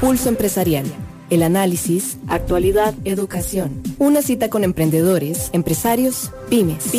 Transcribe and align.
Pulso 0.00 0.28
Empresarial. 0.28 0.86
El 1.28 1.42
análisis, 1.42 2.18
actualidad, 2.28 2.94
educación. 3.04 3.82
Una 3.98 4.22
cita 4.22 4.48
con 4.48 4.62
emprendedores, 4.62 5.50
empresarios, 5.52 6.30
pymes. 6.48 6.92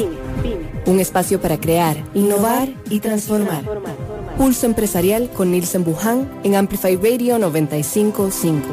Un 0.85 0.99
espacio 0.99 1.39
para 1.39 1.61
crear, 1.61 1.95
innovar 2.13 2.67
y 2.89 2.99
transformar. 2.99 3.63
Pulso 4.37 4.65
Empresarial 4.65 5.29
con 5.29 5.49
Nielsen 5.49 5.85
Buján 5.85 6.29
en 6.43 6.55
Amplify 6.55 6.97
Radio 6.97 7.39
955. 7.39 8.67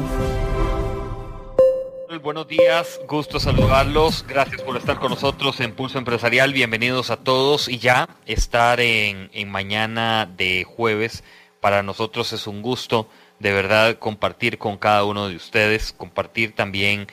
Buenos 2.21 2.49
días, 2.49 2.99
gusto 3.07 3.39
saludarlos. 3.39 4.25
Gracias 4.27 4.61
por 4.61 4.75
estar 4.75 4.99
con 4.99 5.11
nosotros 5.11 5.61
en 5.61 5.73
Pulso 5.73 5.99
Empresarial. 5.99 6.51
Bienvenidos 6.51 7.11
a 7.11 7.15
todos 7.15 7.69
y 7.69 7.77
ya 7.77 8.09
estar 8.25 8.81
en, 8.81 9.29
en 9.31 9.49
mañana 9.49 10.29
de 10.35 10.65
jueves. 10.65 11.23
Para 11.61 11.81
nosotros 11.81 12.33
es 12.33 12.45
un 12.45 12.61
gusto 12.61 13.07
de 13.39 13.53
verdad 13.53 13.99
compartir 13.99 14.57
con 14.57 14.77
cada 14.77 15.03
uno 15.03 15.29
de 15.29 15.35
ustedes, 15.35 15.93
compartir 15.93 16.53
también 16.53 17.07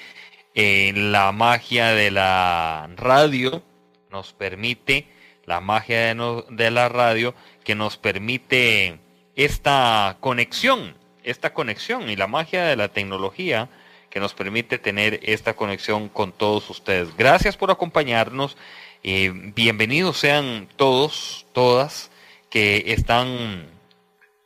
eh, 0.54 0.92
la 0.94 1.32
magia 1.32 1.88
de 1.88 2.10
la 2.10 2.88
radio, 2.96 3.62
nos 4.10 4.32
permite, 4.32 5.06
la 5.44 5.60
magia 5.60 6.14
de, 6.14 6.44
de 6.50 6.70
la 6.70 6.88
radio, 6.88 7.34
que 7.64 7.74
nos 7.74 7.96
permite 7.96 8.98
esta 9.36 10.16
conexión, 10.20 10.96
esta 11.22 11.52
conexión 11.52 12.08
y 12.08 12.16
la 12.16 12.26
magia 12.26 12.64
de 12.64 12.76
la 12.76 12.88
tecnología 12.88 13.68
que 14.14 14.20
nos 14.20 14.32
permite 14.32 14.78
tener 14.78 15.18
esta 15.24 15.54
conexión 15.54 16.08
con 16.08 16.30
todos 16.30 16.70
ustedes. 16.70 17.16
Gracias 17.16 17.56
por 17.56 17.72
acompañarnos. 17.72 18.56
Eh, 19.02 19.32
bienvenidos 19.34 20.18
sean 20.18 20.68
todos, 20.76 21.46
todas 21.52 22.12
que 22.48 22.84
están 22.86 23.73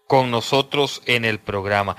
con 0.09 0.31
nosotros 0.33 1.03
en 1.05 1.25
el 1.25 1.39
programa. 1.39 1.97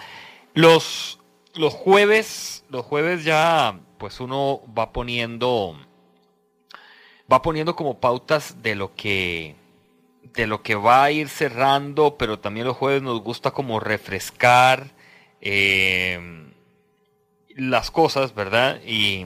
Los, 0.53 1.19
los 1.53 1.73
jueves, 1.73 2.65
los 2.69 2.83
jueves 2.85 3.23
ya, 3.23 3.79
pues 3.97 4.19
uno 4.19 4.61
va 4.77 4.91
poniendo, 4.91 5.79
va 7.31 7.41
poniendo 7.41 7.75
como 7.75 7.99
pautas 7.99 8.61
de 8.63 8.75
lo 8.75 8.95
que, 8.95 9.55
de 10.33 10.47
lo 10.47 10.63
que 10.63 10.73
va 10.73 11.03
a 11.03 11.11
ir 11.11 11.29
cerrando, 11.29 12.17
pero 12.17 12.39
también 12.39 12.65
los 12.65 12.75
jueves 12.75 13.03
nos 13.03 13.21
gusta 13.21 13.51
como 13.51 13.79
refrescar 13.79 14.91
eh, 15.39 16.51
las 17.55 17.91
cosas, 17.91 18.33
¿verdad? 18.33 18.81
Y, 18.83 19.23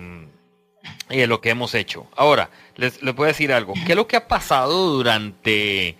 y 1.09 1.17
de 1.19 1.27
lo 1.27 1.39
que 1.39 1.51
hemos 1.51 1.73
hecho. 1.73 2.07
Ahora, 2.17 2.49
les, 2.75 3.01
les 3.01 3.15
voy 3.15 3.25
a 3.25 3.27
decir 3.27 3.53
algo. 3.53 3.75
¿Qué 3.85 3.93
es 3.93 3.95
lo 3.95 4.07
que 4.07 4.17
ha 4.17 4.27
pasado 4.27 4.89
durante 4.89 5.95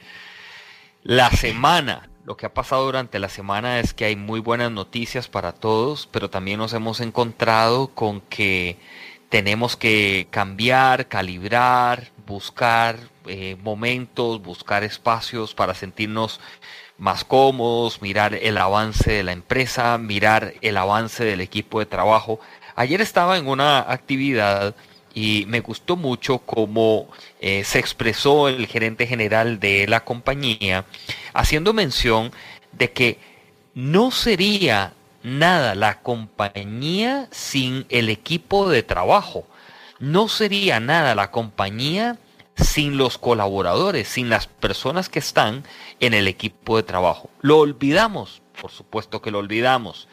la 1.04 1.32
semana? 1.32 2.10
Lo 2.26 2.38
que 2.38 2.46
ha 2.46 2.54
pasado 2.54 2.86
durante 2.86 3.20
la 3.20 3.28
semana 3.28 3.80
es 3.82 3.94
que 3.94 4.06
hay 4.06 4.16
muy 4.16 4.40
buenas 4.40 4.72
noticias 4.72 5.28
para 5.28 5.52
todos, 5.52 6.08
pero 6.10 6.30
también 6.30 6.58
nos 6.58 6.72
hemos 6.72 7.02
encontrado 7.02 7.90
con 7.90 8.22
que 8.22 8.78
tenemos 9.28 9.76
que 9.76 10.28
cambiar, 10.32 11.10
calibrar, 11.10 12.12
buscar 12.26 12.98
eh, 13.26 13.58
momentos, 13.62 14.42
buscar 14.42 14.86
espacios 14.86 15.54
para 15.54 15.74
sentirnos 15.74 16.40
más 16.98 17.26
cómodos, 17.26 18.02
mirar 18.02 18.36
el 18.36 18.58
avance 18.58 19.12
de 19.12 19.24
la 19.24 19.34
empresa, 19.34 19.98
mirar 19.98 20.54
el 20.62 20.78
avance 20.78 21.26
del 21.26 21.42
equipo 21.42 21.80
de 21.80 21.88
trabajo. 21.88 22.40
Ayer 22.78 23.02
estaba 23.02 23.38
en 23.38 23.50
una 23.50 23.80
actividad 23.80 24.76
y 25.14 25.46
me 25.48 25.60
gustó 25.60 25.96
mucho 25.96 26.40
cómo 26.40 27.08
eh, 27.40 27.64
se 27.64 27.80
expresó 27.80 28.48
el 28.48 28.68
gerente 28.68 29.08
general 29.08 29.60
de 29.60 29.88
la 29.88 30.04
compañía, 30.04 30.86
haciendo 31.34 31.74
mención 31.74 32.32
de 32.72 32.92
que 32.92 33.20
no 33.76 34.12
sería 34.12 34.94
nada 35.24 35.76
la 35.76 36.02
compañía 36.02 37.28
sin 37.32 37.86
el 37.90 38.10
equipo 38.10 38.70
de 38.70 38.84
trabajo, 38.84 39.46
no 40.00 40.28
sería 40.28 40.80
nada 40.80 41.16
la 41.16 41.32
compañía 41.32 42.18
sin 42.56 42.98
los 42.98 43.18
colaboradores, 43.18 44.08
sin 44.08 44.30
las 44.30 44.48
personas 44.48 45.10
que 45.10 45.20
están 45.20 45.64
en 46.00 46.14
el 46.14 46.28
equipo 46.28 46.78
de 46.78 46.84
trabajo. 46.84 47.30
Lo 47.42 47.60
olvidamos, 47.60 48.42
por 48.62 48.72
supuesto 48.72 49.22
que 49.22 49.32
lo 49.32 49.40
olvidamos. 49.40 50.08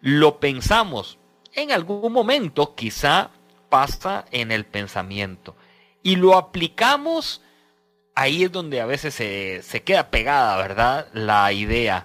Lo 0.00 0.40
pensamos 0.40 1.18
en 1.54 1.70
algún 1.70 2.12
momento, 2.12 2.74
quizá 2.74 3.30
pasa 3.72 4.26
en 4.32 4.52
el 4.52 4.66
pensamiento. 4.66 5.56
Y 6.02 6.16
lo 6.16 6.36
aplicamos, 6.36 7.40
ahí 8.14 8.44
es 8.44 8.52
donde 8.52 8.82
a 8.82 8.86
veces 8.86 9.14
se, 9.14 9.62
se 9.62 9.82
queda 9.82 10.10
pegada, 10.10 10.58
¿verdad? 10.58 11.08
La 11.14 11.50
idea. 11.54 12.04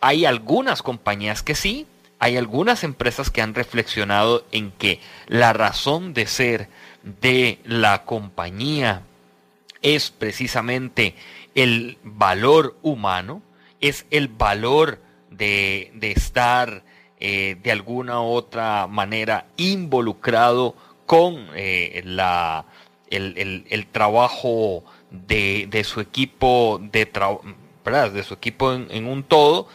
Hay 0.00 0.24
algunas 0.24 0.82
compañías 0.82 1.42
que 1.42 1.54
sí, 1.54 1.86
hay 2.18 2.38
algunas 2.38 2.82
empresas 2.82 3.28
que 3.28 3.42
han 3.42 3.54
reflexionado 3.54 4.46
en 4.52 4.70
que 4.70 5.00
la 5.26 5.52
razón 5.52 6.14
de 6.14 6.26
ser 6.26 6.70
de 7.02 7.58
la 7.64 8.04
compañía 8.06 9.02
es 9.82 10.10
precisamente 10.10 11.14
el 11.54 11.98
valor 12.02 12.78
humano, 12.80 13.42
es 13.82 14.06
el 14.10 14.28
valor 14.28 14.98
de, 15.28 15.90
de 15.94 16.12
estar 16.12 16.84
eh, 17.20 17.56
de 17.62 17.70
alguna 17.70 18.20
u 18.20 18.32
otra 18.32 18.88
manera 18.88 19.46
involucrado 19.56 20.74
con 21.06 21.48
eh, 21.54 22.02
la, 22.04 22.66
el, 23.10 23.86
trabajo 23.90 24.84
de, 25.10 25.66
de, 25.68 25.84
su 25.84 26.00
equipo 26.00 26.80
de, 26.82 27.04
de 27.04 28.22
su 28.24 28.34
equipo 28.34 28.72
en, 28.72 29.06
un 29.06 29.22
todo 29.22 29.68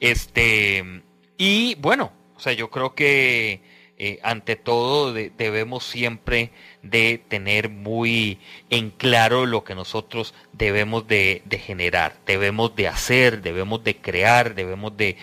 este 0.00 1.02
y 1.38 1.74
bueno 1.76 2.12
o 2.36 2.40
sea 2.40 2.52
yo 2.52 2.70
creo 2.70 2.94
que 2.94 3.62
eh, 4.02 4.18
ante 4.22 4.56
todo 4.56 5.12
debemos 5.12 5.84
siempre 5.84 6.52
de 6.82 7.22
tener 7.28 7.68
muy 7.68 8.38
en 8.70 8.90
claro 8.90 9.44
lo 9.44 9.62
que 9.62 9.74
nosotros 9.74 10.34
debemos 10.52 11.06
de, 11.06 11.42
generar 11.64 12.16
debemos 12.26 12.74
de 12.74 12.88
hacer 12.88 13.42
debemos 13.42 13.84
de 13.84 13.96
crear 13.96 14.54
debemos 14.54 14.96
de, 14.96 15.16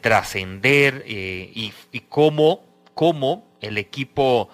trascender 0.00 1.04
eh, 1.06 1.52
y, 1.54 1.72
y 1.92 2.00
cómo, 2.00 2.64
cómo 2.94 3.46
el 3.60 3.78
equipo 3.78 4.48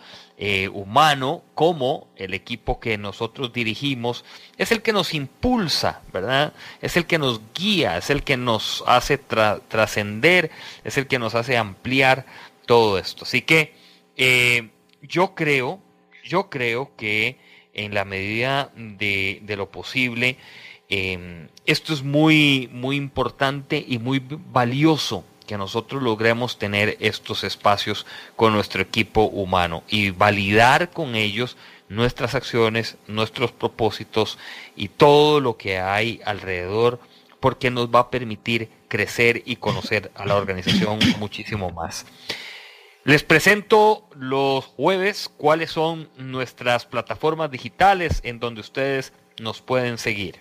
eh, 0.44 0.68
humano 0.68 1.44
como 1.54 2.08
el 2.16 2.34
equipo 2.34 2.80
que 2.80 2.98
nosotros 2.98 3.52
dirigimos 3.52 4.24
es 4.58 4.72
el 4.72 4.82
que 4.82 4.92
nos 4.92 5.14
impulsa, 5.14 6.02
¿verdad? 6.12 6.52
Es 6.80 6.96
el 6.96 7.06
que 7.06 7.16
nos 7.16 7.40
guía, 7.54 7.96
es 7.96 8.10
el 8.10 8.24
que 8.24 8.36
nos 8.36 8.82
hace 8.88 9.18
trascender, 9.18 10.50
es 10.82 10.98
el 10.98 11.06
que 11.06 11.20
nos 11.20 11.36
hace 11.36 11.56
ampliar 11.56 12.26
todo 12.66 12.98
esto. 12.98 13.24
Así 13.24 13.42
que 13.42 13.74
eh, 14.16 14.70
yo 15.00 15.36
creo, 15.36 15.78
yo 16.24 16.50
creo 16.50 16.90
que 16.96 17.38
en 17.72 17.94
la 17.94 18.04
medida 18.04 18.72
de, 18.74 19.44
lo 19.56 19.70
posible, 19.70 20.38
eh, 20.88 21.46
esto 21.66 21.94
es 21.94 22.02
muy, 22.02 22.68
muy 22.72 22.96
importante 22.96 23.84
y 23.86 23.98
muy 23.98 24.20
valioso 24.20 25.24
que 25.52 25.58
nosotros 25.58 26.02
logremos 26.02 26.58
tener 26.58 26.96
estos 26.98 27.44
espacios 27.44 28.06
con 28.36 28.54
nuestro 28.54 28.80
equipo 28.80 29.24
humano 29.24 29.82
y 29.86 30.08
validar 30.08 30.88
con 30.88 31.14
ellos 31.14 31.58
nuestras 31.90 32.34
acciones, 32.34 32.96
nuestros 33.06 33.52
propósitos 33.52 34.38
y 34.76 34.88
todo 34.88 35.40
lo 35.40 35.58
que 35.58 35.78
hay 35.78 36.22
alrededor, 36.24 37.00
porque 37.38 37.70
nos 37.70 37.88
va 37.88 37.98
a 37.98 38.10
permitir 38.10 38.70
crecer 38.88 39.42
y 39.44 39.56
conocer 39.56 40.10
a 40.14 40.24
la 40.24 40.36
organización 40.36 40.98
muchísimo 41.18 41.70
más. 41.70 42.06
Les 43.04 43.22
presento 43.22 44.08
los 44.14 44.64
jueves 44.64 45.30
cuáles 45.36 45.70
son 45.70 46.08
nuestras 46.16 46.86
plataformas 46.86 47.50
digitales 47.50 48.22
en 48.24 48.40
donde 48.40 48.62
ustedes 48.62 49.12
nos 49.38 49.60
pueden 49.60 49.98
seguir. 49.98 50.40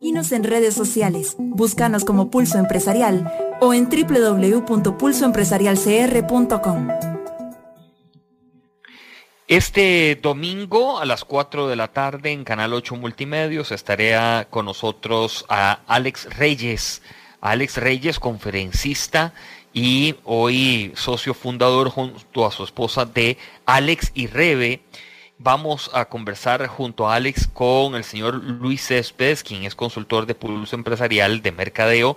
Síguenos 0.00 0.32
en 0.32 0.42
redes 0.44 0.72
sociales. 0.72 1.36
Búscanos 1.38 2.06
como 2.06 2.30
Pulso 2.30 2.56
Empresarial 2.56 3.30
o 3.60 3.74
en 3.74 3.90
www.pulsoempresarialcr.com. 3.90 6.88
Este 9.46 10.18
domingo 10.22 11.00
a 11.00 11.04
las 11.04 11.26
4 11.26 11.68
de 11.68 11.76
la 11.76 11.88
tarde 11.88 12.32
en 12.32 12.44
Canal 12.44 12.72
8 12.72 12.96
Multimedios 12.96 13.72
estaré 13.72 14.16
con 14.48 14.64
nosotros 14.64 15.44
a 15.50 15.80
Alex 15.86 16.34
Reyes. 16.34 17.02
Alex 17.42 17.76
Reyes, 17.76 18.18
conferencista 18.18 19.34
y 19.74 20.14
hoy 20.24 20.92
socio 20.94 21.34
fundador 21.34 21.90
junto 21.90 22.46
a 22.46 22.52
su 22.52 22.64
esposa 22.64 23.04
de 23.04 23.36
Alex 23.66 24.12
y 24.14 24.28
Rebe 24.28 24.80
vamos 25.42 25.90
a 25.94 26.04
conversar 26.04 26.66
junto 26.66 27.08
a 27.08 27.14
Alex 27.14 27.48
con 27.48 27.94
el 27.94 28.04
señor 28.04 28.34
Luis 28.34 28.86
Céspedes, 28.86 29.42
quien 29.42 29.64
es 29.64 29.74
consultor 29.74 30.26
de 30.26 30.34
pulso 30.34 30.76
empresarial 30.76 31.42
de 31.42 31.52
mercadeo. 31.52 32.16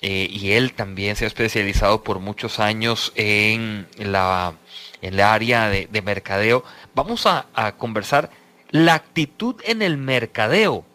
Eh, 0.00 0.28
y 0.30 0.52
él 0.52 0.72
también 0.72 1.14
se 1.14 1.24
ha 1.24 1.28
especializado 1.28 2.02
por 2.02 2.20
muchos 2.20 2.58
años 2.58 3.12
en 3.16 3.86
la, 3.98 4.54
en 5.02 5.16
la 5.16 5.34
área 5.34 5.68
de, 5.68 6.02
mercadeo. 6.02 6.64
Vamos 6.94 7.26
a, 7.26 7.46
a, 7.54 7.72
conversar 7.72 8.30
la 8.70 8.94
actitud 8.94 9.56
en 9.64 9.82
el 9.82 9.98
mercadeo. 9.98 10.76
O 10.76 10.86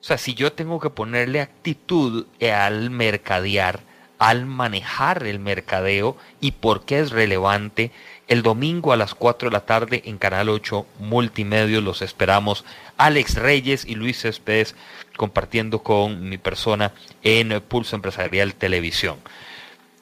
sea, 0.00 0.18
si 0.18 0.34
yo 0.34 0.52
tengo 0.52 0.80
que 0.80 0.90
ponerle 0.90 1.40
actitud 1.40 2.26
al 2.52 2.90
mercadear, 2.90 3.80
al 4.18 4.46
manejar 4.46 5.24
el 5.24 5.38
mercadeo 5.38 6.16
y 6.40 6.52
por 6.52 6.84
qué 6.84 7.00
es 7.00 7.10
relevante. 7.10 7.92
El 8.28 8.42
domingo 8.42 8.92
a 8.92 8.96
las 8.96 9.14
4 9.14 9.50
de 9.50 9.52
la 9.52 9.66
tarde 9.66 10.02
en 10.04 10.18
Canal 10.18 10.48
8 10.48 10.84
Multimedios 10.98 11.82
los 11.82 12.02
esperamos. 12.02 12.64
Alex 12.96 13.36
Reyes 13.36 13.84
y 13.84 13.94
Luis 13.94 14.20
Céspedes 14.20 14.74
compartiendo 15.16 15.82
con 15.82 16.28
mi 16.28 16.36
persona 16.36 16.92
en 17.22 17.60
Pulso 17.60 17.94
Empresarial 17.94 18.54
Televisión. 18.54 19.18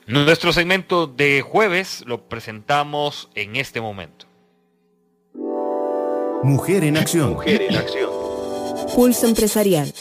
Nuestro 0.07 0.53
segmento 0.53 1.07
de 1.07 1.43
jueves 1.43 2.03
lo 2.07 2.23
presentamos 2.23 3.29
en 3.35 3.57
este 3.57 3.81
momento. 3.81 4.27
Mujer 6.43 6.85
en 6.85 6.97
acción. 6.97 7.31
Mujer 7.31 7.63
en 7.63 7.77
acción. 7.77 8.11
Pulso 8.95 9.27
Empresarial. 9.27 9.93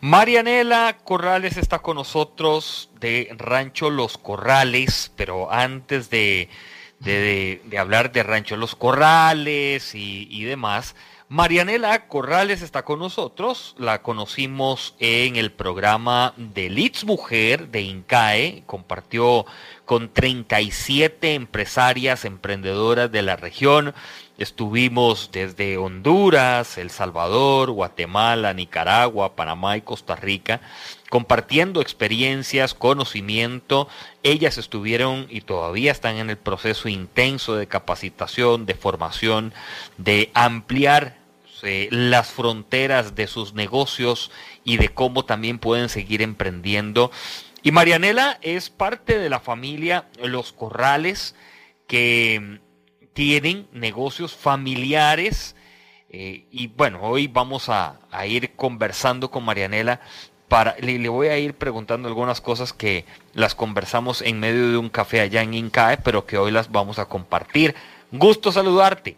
Marianela 0.00 0.98
Corrales 1.04 1.56
está 1.56 1.78
con 1.78 1.96
nosotros 1.96 2.90
de 3.00 3.34
Rancho 3.38 3.90
Los 3.90 4.18
Corrales, 4.18 5.10
pero 5.16 5.52
antes 5.52 6.10
de, 6.10 6.48
hablar 7.78 8.12
de 8.12 8.22
Rancho 8.22 8.56
Los 8.56 8.76
Corrales 8.76 9.94
y, 9.94 10.28
y 10.30 10.44
demás, 10.44 10.94
Marianela 11.28 12.06
Corrales 12.06 12.62
está 12.62 12.84
con 12.84 13.00
nosotros, 13.00 13.74
la 13.78 14.00
conocimos 14.00 14.94
en 15.00 15.34
el 15.34 15.50
programa 15.50 16.34
de 16.36 16.70
Leeds 16.70 17.04
Mujer 17.04 17.66
de 17.70 17.80
INCAE, 17.82 18.62
compartió 18.64 19.44
con 19.84 20.08
37 20.08 21.34
empresarias, 21.34 22.24
emprendedoras 22.24 23.10
de 23.10 23.22
la 23.22 23.34
región, 23.34 23.92
estuvimos 24.38 25.30
desde 25.32 25.78
Honduras, 25.78 26.78
El 26.78 26.90
Salvador, 26.90 27.72
Guatemala, 27.72 28.54
Nicaragua, 28.54 29.34
Panamá 29.34 29.76
y 29.76 29.82
Costa 29.82 30.14
Rica, 30.14 30.60
compartiendo 31.08 31.80
experiencias, 31.80 32.74
conocimiento. 32.74 33.88
Ellas 34.22 34.58
estuvieron 34.58 35.26
y 35.30 35.42
todavía 35.42 35.92
están 35.92 36.16
en 36.16 36.30
el 36.30 36.36
proceso 36.36 36.88
intenso 36.88 37.56
de 37.56 37.66
capacitación, 37.66 38.66
de 38.66 38.74
formación, 38.74 39.54
de 39.98 40.30
ampliar 40.34 41.18
eh, 41.62 41.88
las 41.90 42.30
fronteras 42.30 43.14
de 43.14 43.26
sus 43.26 43.54
negocios 43.54 44.30
y 44.64 44.76
de 44.76 44.88
cómo 44.88 45.24
también 45.24 45.58
pueden 45.58 45.88
seguir 45.88 46.22
emprendiendo. 46.22 47.10
Y 47.62 47.70
Marianela 47.70 48.38
es 48.42 48.70
parte 48.70 49.18
de 49.18 49.30
la 49.30 49.40
familia 49.40 50.08
Los 50.22 50.52
Corrales 50.52 51.34
que 51.86 52.60
tienen 53.12 53.68
negocios 53.72 54.34
familiares. 54.34 55.56
Eh, 56.10 56.46
y 56.50 56.66
bueno, 56.68 57.00
hoy 57.02 57.26
vamos 57.26 57.68
a 57.68 57.98
ir 58.26 58.54
conversando 58.54 59.30
con 59.30 59.44
Marianela 59.44 60.00
para, 60.48 60.76
le, 60.78 61.08
voy 61.08 61.28
a 61.28 61.38
ir 61.38 61.54
preguntando 61.54 62.08
algunas 62.08 62.40
cosas 62.40 62.72
que 62.72 63.04
las 63.34 63.54
conversamos 63.54 64.22
en 64.22 64.40
medio 64.40 64.70
de 64.70 64.76
un 64.76 64.88
café 64.88 65.20
allá 65.20 65.42
en 65.42 65.54
Incae, 65.54 65.98
pero 65.98 66.26
que 66.26 66.38
hoy 66.38 66.50
las 66.50 66.70
vamos 66.70 66.98
a 66.98 67.06
compartir. 67.06 67.74
Gusto 68.12 68.52
saludarte. 68.52 69.16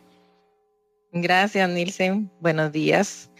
Gracias, 1.12 1.68
Nilsen. 1.68 2.30
Buenos 2.40 2.72
días 2.72 3.30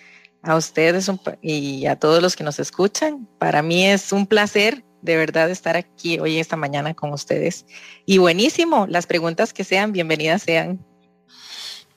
a 0.42 0.56
ustedes 0.56 1.10
y 1.42 1.86
a 1.86 1.96
todos 1.96 2.22
los 2.22 2.36
que 2.36 2.44
nos 2.44 2.58
escuchan. 2.58 3.26
Para 3.38 3.62
mí 3.62 3.86
es 3.86 4.12
un 4.12 4.26
placer 4.26 4.84
de 5.02 5.16
verdad 5.16 5.50
estar 5.50 5.76
aquí 5.76 6.18
hoy 6.18 6.38
esta 6.38 6.56
mañana 6.56 6.94
con 6.94 7.12
ustedes. 7.12 7.66
Y 8.06 8.18
buenísimo, 8.18 8.86
las 8.88 9.06
preguntas 9.06 9.52
que 9.52 9.64
sean, 9.64 9.92
bienvenidas 9.92 10.42
sean. 10.42 10.84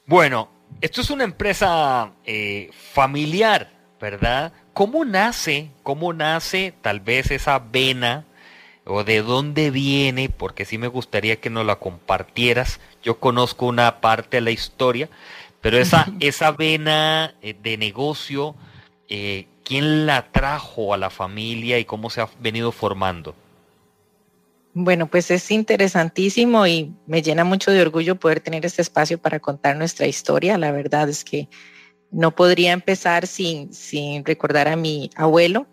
Bueno, 0.05 0.49
esto 0.81 1.01
es 1.01 1.09
una 1.09 1.23
empresa 1.23 2.13
eh, 2.25 2.69
familiar, 2.93 3.71
¿verdad? 4.01 4.51
¿Cómo 4.73 5.05
nace, 5.05 5.69
cómo 5.83 6.11
nace 6.11 6.73
tal 6.81 6.99
vez 6.99 7.31
esa 7.31 7.59
vena 7.59 8.25
o 8.83 9.03
de 9.03 9.21
dónde 9.21 9.69
viene? 9.69 10.27
Porque 10.27 10.65
sí 10.65 10.77
me 10.77 10.87
gustaría 10.87 11.39
que 11.39 11.49
nos 11.49 11.65
la 11.65 11.77
compartieras. 11.77 12.81
Yo 13.03 13.19
conozco 13.19 13.67
una 13.67 14.01
parte 14.01 14.37
de 14.37 14.41
la 14.41 14.51
historia, 14.51 15.07
pero 15.61 15.77
esa, 15.77 16.07
esa 16.19 16.51
vena 16.51 17.35
eh, 17.41 17.55
de 17.61 17.77
negocio, 17.77 18.55
eh, 19.07 19.45
¿quién 19.63 20.05
la 20.07 20.31
trajo 20.31 20.93
a 20.93 20.97
la 20.97 21.11
familia 21.11 21.79
y 21.79 21.85
cómo 21.85 22.09
se 22.09 22.21
ha 22.21 22.29
venido 22.39 22.71
formando? 22.71 23.35
Bueno, 24.73 25.07
pues 25.07 25.29
es 25.31 25.51
interesantísimo 25.51 26.65
y 26.65 26.93
me 27.05 27.21
llena 27.21 27.43
mucho 27.43 27.71
de 27.71 27.81
orgullo 27.81 28.15
poder 28.15 28.39
tener 28.39 28.65
este 28.65 28.81
espacio 28.81 29.17
para 29.17 29.41
contar 29.41 29.75
nuestra 29.75 30.07
historia. 30.07 30.57
La 30.57 30.71
verdad 30.71 31.09
es 31.09 31.25
que 31.25 31.49
no 32.11 32.35
podría 32.35 32.73
empezar 32.73 33.25
sin, 33.25 33.73
sin 33.73 34.25
recordar 34.25 34.67
a 34.67 34.75
mi 34.75 35.09
abuelo, 35.15 35.67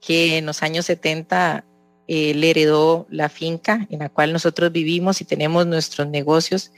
que 0.00 0.38
en 0.38 0.46
los 0.46 0.62
años 0.62 0.86
70 0.86 1.64
eh, 2.06 2.34
le 2.34 2.50
heredó 2.50 3.06
la 3.10 3.28
finca 3.28 3.86
en 3.90 4.00
la 4.00 4.08
cual 4.08 4.32
nosotros 4.32 4.70
vivimos 4.70 5.20
y 5.20 5.24
tenemos 5.24 5.66
nuestros 5.66 6.08
negocios 6.08 6.72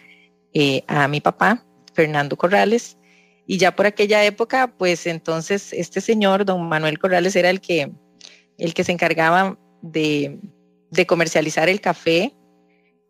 eh, 0.54 0.82
a 0.86 1.08
mi 1.08 1.20
papá, 1.20 1.64
Fernando 1.92 2.36
Corrales. 2.36 2.96
Y 3.46 3.58
ya 3.58 3.76
por 3.76 3.86
aquella 3.86 4.24
época, 4.24 4.72
pues 4.76 5.06
entonces 5.06 5.72
este 5.72 6.00
señor, 6.00 6.44
don 6.44 6.68
Manuel 6.68 6.98
Corrales, 6.98 7.36
era 7.36 7.50
el 7.50 7.60
que, 7.60 7.92
el 8.58 8.74
que 8.74 8.84
se 8.84 8.92
encargaba 8.92 9.58
de, 9.82 10.38
comercializar 11.06 11.68
el 11.68 11.80
café 11.80 12.34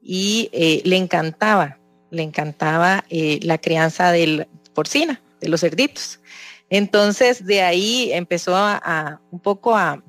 y 0.02 0.50
eh, 0.52 0.82
le 0.84 0.96
encantaba, 0.96 1.78
le 2.10 2.22
encantaba 2.22 3.04
la 3.08 3.58
crianza 3.58 4.10
del 4.10 4.48
porcina 4.74 5.22
de 5.40 5.48
los 5.48 5.60
cerditos. 5.60 6.20
Entonces 6.68 7.44
de 7.44 7.62
ahí 7.62 8.10
empezó 8.12 8.56
a, 8.56 9.20
un 9.30 9.40
poco 9.40 9.76
a, 9.76 10.02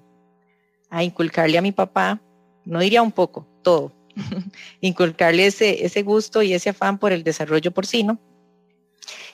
inculcarle 1.01 1.57
a 1.57 1.62
mi 1.62 1.71
papá, 1.71 2.21
no 2.65 2.79
diría 2.79 3.01
un 3.01 3.12
poco, 3.12 3.47
todo, 3.62 3.94
inculcarle 4.81 5.47
ese, 5.47 5.85
ese 5.85 6.03
gusto 6.03 6.41
y 6.41 6.53
ese 6.53 6.69
afán 6.69 6.97
por 6.97 7.12
el 7.12 7.24
desarrollo 7.24 7.71
porcino. 7.71 8.19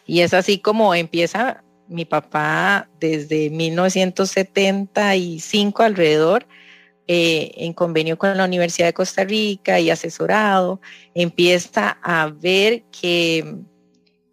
Y 0.05 0.21
es 0.21 0.33
así 0.33 0.59
como 0.59 0.93
empieza 0.93 1.63
mi 1.87 2.05
papá 2.05 2.89
desde 2.99 3.49
1975 3.49 5.83
alrededor, 5.83 6.45
eh, 7.07 7.51
en 7.57 7.73
convenio 7.73 8.17
con 8.17 8.37
la 8.37 8.45
Universidad 8.45 8.87
de 8.87 8.93
Costa 8.93 9.25
Rica 9.25 9.77
y 9.79 9.89
asesorado, 9.89 10.79
empieza 11.13 11.97
a 12.01 12.29
ver 12.29 12.83
que 13.01 13.57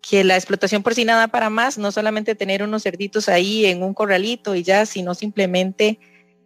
que 0.01 0.25
la 0.25 0.37
explotación 0.37 0.83
porcina 0.83 1.17
da 1.17 1.29
para 1.29 1.51
más, 1.51 1.79
no 1.79 1.93
solamente 1.93 2.35
tener 2.35 2.63
unos 2.63 2.83
cerditos 2.83 3.29
ahí 3.29 3.67
en 3.67 3.83
un 3.83 3.95
corralito 3.95 4.55
y 4.55 4.63
ya, 4.63 4.87
sino 4.87 5.15
simplemente 5.15 5.99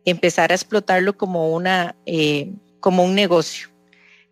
empezar 0.05 0.53
a 0.53 0.55
explotarlo 0.55 1.17
como, 1.17 1.53
una, 1.53 1.97
eh, 2.07 2.53
como 2.81 3.05
un 3.05 3.15
negocio. 3.15 3.69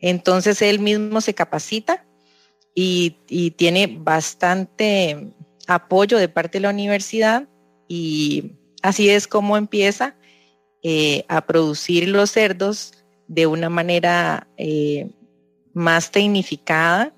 Entonces 0.00 0.60
él 0.62 0.80
mismo 0.80 1.20
se 1.20 1.34
capacita 1.34 2.04
y, 2.74 3.16
tiene 3.56 3.86
bastante 3.86 5.32
apoyo 5.66 6.18
de 6.18 6.28
parte 6.28 6.58
de 6.58 6.62
la 6.62 6.70
universidad 6.70 7.48
y 7.88 8.52
así 8.82 9.08
es 9.08 9.28
como 9.28 9.56
empieza 9.56 10.16
eh, 10.82 11.24
a 11.28 11.46
producir 11.46 12.08
los 12.08 12.30
cerdos 12.30 12.92
de 13.28 13.46
una 13.46 13.68
manera 13.70 14.48
eh, 14.56 15.08
más 15.72 16.10
tecnificada, 16.10 17.14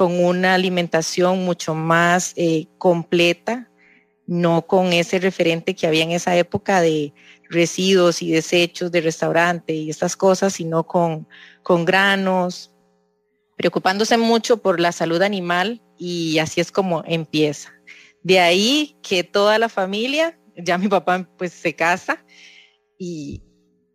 con 0.00 0.18
una 0.24 0.54
alimentación 0.54 1.44
mucho 1.44 1.74
más 1.74 2.32
eh, 2.36 2.68
completa, 2.78 3.70
no 4.26 4.66
con 4.66 4.94
ese 4.94 5.18
referente 5.18 5.74
que 5.74 5.86
había 5.86 6.04
en 6.04 6.12
esa 6.12 6.34
época 6.38 6.80
de 6.80 7.12
residuos 7.50 8.22
y 8.22 8.30
desechos 8.30 8.90
de 8.90 9.02
restaurante 9.02 9.74
y 9.74 9.90
estas 9.90 10.16
cosas, 10.16 10.54
sino 10.54 10.86
con, 10.86 11.28
con 11.62 11.84
granos, 11.84 12.74
preocupándose 13.58 14.16
mucho 14.16 14.62
por 14.62 14.80
la 14.80 14.90
salud 14.92 15.20
animal 15.20 15.82
y 15.98 16.38
así 16.38 16.62
es 16.62 16.72
como 16.72 17.04
empieza. 17.06 17.70
De 18.22 18.40
ahí 18.40 18.96
que 19.02 19.22
toda 19.22 19.58
la 19.58 19.68
familia, 19.68 20.40
ya 20.56 20.78
mi 20.78 20.88
papá 20.88 21.28
pues 21.36 21.52
se 21.52 21.76
casa 21.76 22.24
y, 22.96 23.42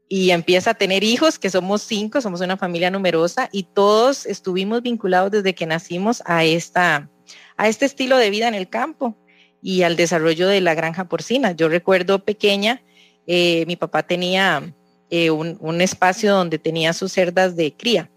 y 0.08 0.32
empieza 0.32 0.72
a 0.72 0.76
tener 0.76 1.04
hijos, 1.04 1.40
que 1.40 1.50
somos 1.50 1.82
cinco, 1.82 2.22
somos 2.22 2.42
una 2.42 2.58
familia 2.58 2.92
numerosa 2.92 3.50
y 3.52 3.64
todos 3.64 4.26
estuvimos 4.26 4.82
vinculados 4.82 5.32
desde 5.32 5.56
que 5.56 5.66
nacimos 5.66 6.22
a, 6.26 6.44
esta, 6.44 7.10
a 7.58 7.68
este 7.68 7.86
estilo 7.86 8.18
de 8.18 8.30
vida 8.30 8.48
en 8.48 8.54
el 8.54 8.70
campo 8.70 9.18
y 9.62 9.82
al 9.82 9.96
desarrollo 9.96 10.48
de 10.48 10.62
la 10.62 10.76
granja 10.76 11.06
porcina. 11.06 11.54
Yo 11.54 11.70
recuerdo 11.70 12.24
pequeña, 12.24 12.84
eh, 13.26 13.66
mi 13.66 13.76
papá 13.76 14.04
tenía 14.04 14.76
eh, 15.10 15.32
un, 15.32 15.82
espacio 15.82 16.34
donde 16.34 16.60
tenía 16.60 16.94
sus 16.94 17.12
cerdas 17.12 17.56
de 17.56 17.74
cría 17.76 18.12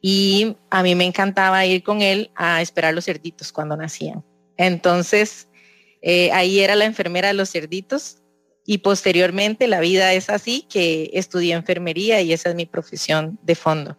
y 0.00 0.56
a 0.70 0.82
mí 0.82 0.94
me 0.94 1.04
encantaba 1.04 1.64
ir 1.66 1.82
con 1.84 2.02
él 2.02 2.30
a 2.34 2.60
esperar 2.62 2.94
los 2.94 3.04
cerditos 3.04 3.52
cuando 3.52 3.76
nacían. 3.76 4.24
Entonces, 4.56 5.48
eh, 6.02 6.32
ahí 6.32 6.60
era 6.60 6.74
la 6.74 6.84
enfermera 6.84 7.28
de 7.28 7.34
los 7.34 7.50
cerditos 7.50 8.17
y 8.70 8.78
posteriormente 8.78 9.66
la 9.66 9.80
vida 9.80 10.12
es 10.12 10.28
así, 10.28 10.66
que 10.68 11.08
estudié 11.14 11.54
enfermería 11.54 12.20
y 12.20 12.34
esa 12.34 12.50
es 12.50 12.54
mi 12.54 12.66
profesión 12.66 13.38
de 13.40 13.54
fondo. 13.54 13.96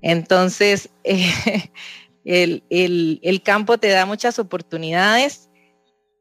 Entonces, 0.00 0.88
el, 2.24 3.42
campo 3.44 3.76
te 3.76 3.88
da 3.88 4.06
muchas 4.06 4.38
oportunidades 4.38 5.50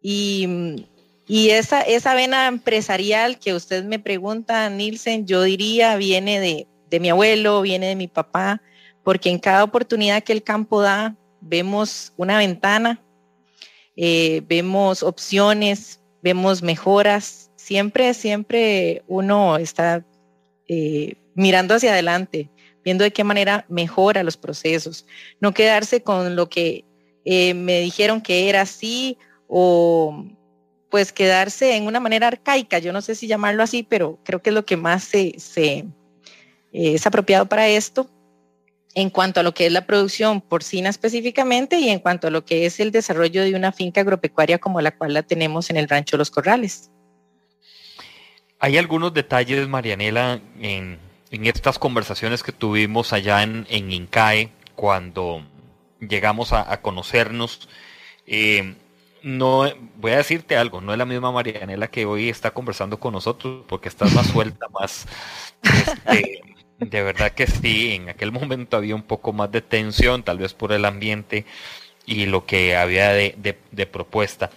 y, 0.02 0.86
Y 1.26 1.52
esa, 1.52 1.84
esa 1.84 2.14
vena 2.14 2.48
empresarial 2.48 3.40
que 3.40 3.54
usted 3.54 3.86
me 3.86 3.98
pregunta, 3.98 4.70
Nielsen, 4.70 5.26
yo 5.26 5.44
diría 5.44 5.96
viene 5.96 6.42
de, 6.42 6.68
de 6.90 7.00
mi 7.00 7.10
abuelo, 7.12 7.62
viene 7.62 7.88
de 7.88 7.96
mi 7.96 8.10
papá, 8.10 8.62
porque 9.06 9.30
en 9.30 9.40
cada 9.40 9.64
oportunidad 9.64 10.22
que 10.22 10.34
el 10.34 10.44
campo 10.44 10.82
da, 10.82 11.16
vemos 11.40 12.12
una 12.18 12.40
ventana, 12.40 13.02
eh, 13.96 14.42
vemos 14.50 15.02
opciones, 15.02 16.02
vemos 16.22 16.62
mejoras. 16.62 17.45
Siempre, 17.66 18.14
siempre 18.14 19.02
uno 19.08 19.58
está 19.58 20.06
eh, 20.68 21.16
mirando 21.34 21.74
hacia 21.74 21.94
adelante, 21.94 22.52
viendo 22.84 23.04
de 23.04 23.12
qué 23.12 23.24
manera 23.24 23.66
mejora 23.70 24.22
los 24.22 24.38
procesos. 24.38 25.08
No 25.40 25.52
quedarse 25.52 26.04
con 26.04 26.36
lo 26.36 26.48
que 26.48 26.86
eh, 27.26 27.56
me 27.56 27.80
dijeron 27.80 28.22
que 28.22 28.50
era 28.50 28.62
así 28.62 29.18
o 29.48 30.28
pues 30.92 31.12
quedarse 31.12 31.76
en 31.76 31.88
una 31.88 32.00
manera 32.00 32.28
arcaica, 32.28 32.78
yo 32.78 32.94
no 32.94 33.02
sé 33.02 33.16
si 33.16 33.26
llamarlo 33.26 33.64
así, 33.64 33.82
pero 33.82 34.20
creo 34.24 34.44
que 34.44 34.52
es 34.52 34.54
lo 34.54 34.64
que 34.64 34.78
más 34.78 35.04
se, 35.04 35.34
se 35.40 35.86
es 36.72 37.08
apropiado 37.08 37.48
para 37.50 37.68
esto 37.68 38.08
en 38.94 39.10
cuanto 39.10 39.40
a 39.40 39.44
lo 39.44 39.56
que 39.56 39.66
es 39.66 39.72
la 39.72 39.88
producción 39.88 40.40
porcina 40.40 40.90
específicamente 40.90 41.80
y 41.80 41.90
en 41.90 41.98
cuanto 41.98 42.28
a 42.28 42.30
lo 42.30 42.46
que 42.46 42.68
es 42.68 42.80
el 42.80 42.92
desarrollo 42.92 43.42
de 43.42 43.56
una 43.56 43.72
finca 43.72 44.02
agropecuaria 44.02 44.60
como 44.60 44.82
la 44.82 44.96
cual 44.96 45.16
la 45.16 45.24
tenemos 45.24 45.72
en 45.72 45.78
el 45.78 45.90
rancho 45.90 46.16
Los 46.16 46.30
Corrales. 46.30 46.92
Hay 48.60 48.78
algunos 48.78 49.14
detalles, 49.14 49.68
Marianela, 49.68 50.40
en, 50.60 51.00
estas 51.30 51.78
conversaciones 51.78 52.44
que 52.44 52.52
tuvimos 52.52 53.14
allá 53.14 53.44
en, 53.44 53.66
INCAE 53.70 54.52
cuando 54.76 55.44
llegamos 56.00 56.54
a, 56.54 56.82
conocernos. 56.82 57.68
Eh, 58.26 58.76
no, 59.22 59.64
voy 59.98 60.12
a 60.12 60.18
decirte 60.18 60.56
algo, 60.56 60.82
no 60.82 60.92
es 60.92 61.00
la 61.00 61.06
misma 61.06 61.32
Marianela 61.32 61.88
que 61.88 62.06
hoy 62.06 62.30
está 62.30 62.52
conversando 62.52 63.00
con 63.00 63.14
nosotros, 63.14 63.64
porque 63.68 63.90
estás 63.90 64.14
más 64.14 64.28
suelta, 64.28 64.68
más, 64.70 65.08
este, 65.64 66.42
de 66.80 67.02
verdad 67.04 67.32
que 67.32 67.48
sí, 67.48 67.94
en 67.94 68.10
aquel 68.10 68.32
momento 68.32 68.78
había 68.78 68.96
un 68.96 69.04
poco 69.04 69.34
más 69.34 69.52
de 69.52 69.62
tensión, 69.62 70.24
tal 70.24 70.38
vez 70.38 70.54
por 70.54 70.72
el 70.72 70.86
ambiente 70.86 71.46
y 72.06 72.26
lo 72.26 72.46
que 72.46 72.76
había 72.76 73.10
de, 73.10 73.90
propuesta. 73.92 74.52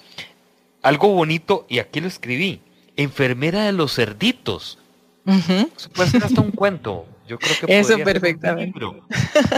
Algo 0.82 1.08
bonito, 1.08 1.64
y 1.68 1.78
aquí 1.78 2.00
lo 2.00 2.08
escribí, 2.08 2.60
enfermera 2.98 3.64
de 3.64 3.72
los 3.72 3.94
cerditos. 3.94 4.78
Eso 5.24 5.90
puede 5.90 6.10
ser 6.10 6.24
hasta 6.24 6.40
un 6.40 6.50
cuento. 6.50 7.06
Yo 7.26 7.38
creo 7.38 7.54
que 7.66 7.78
Eso 7.78 7.98
perfectamente. 7.98 8.80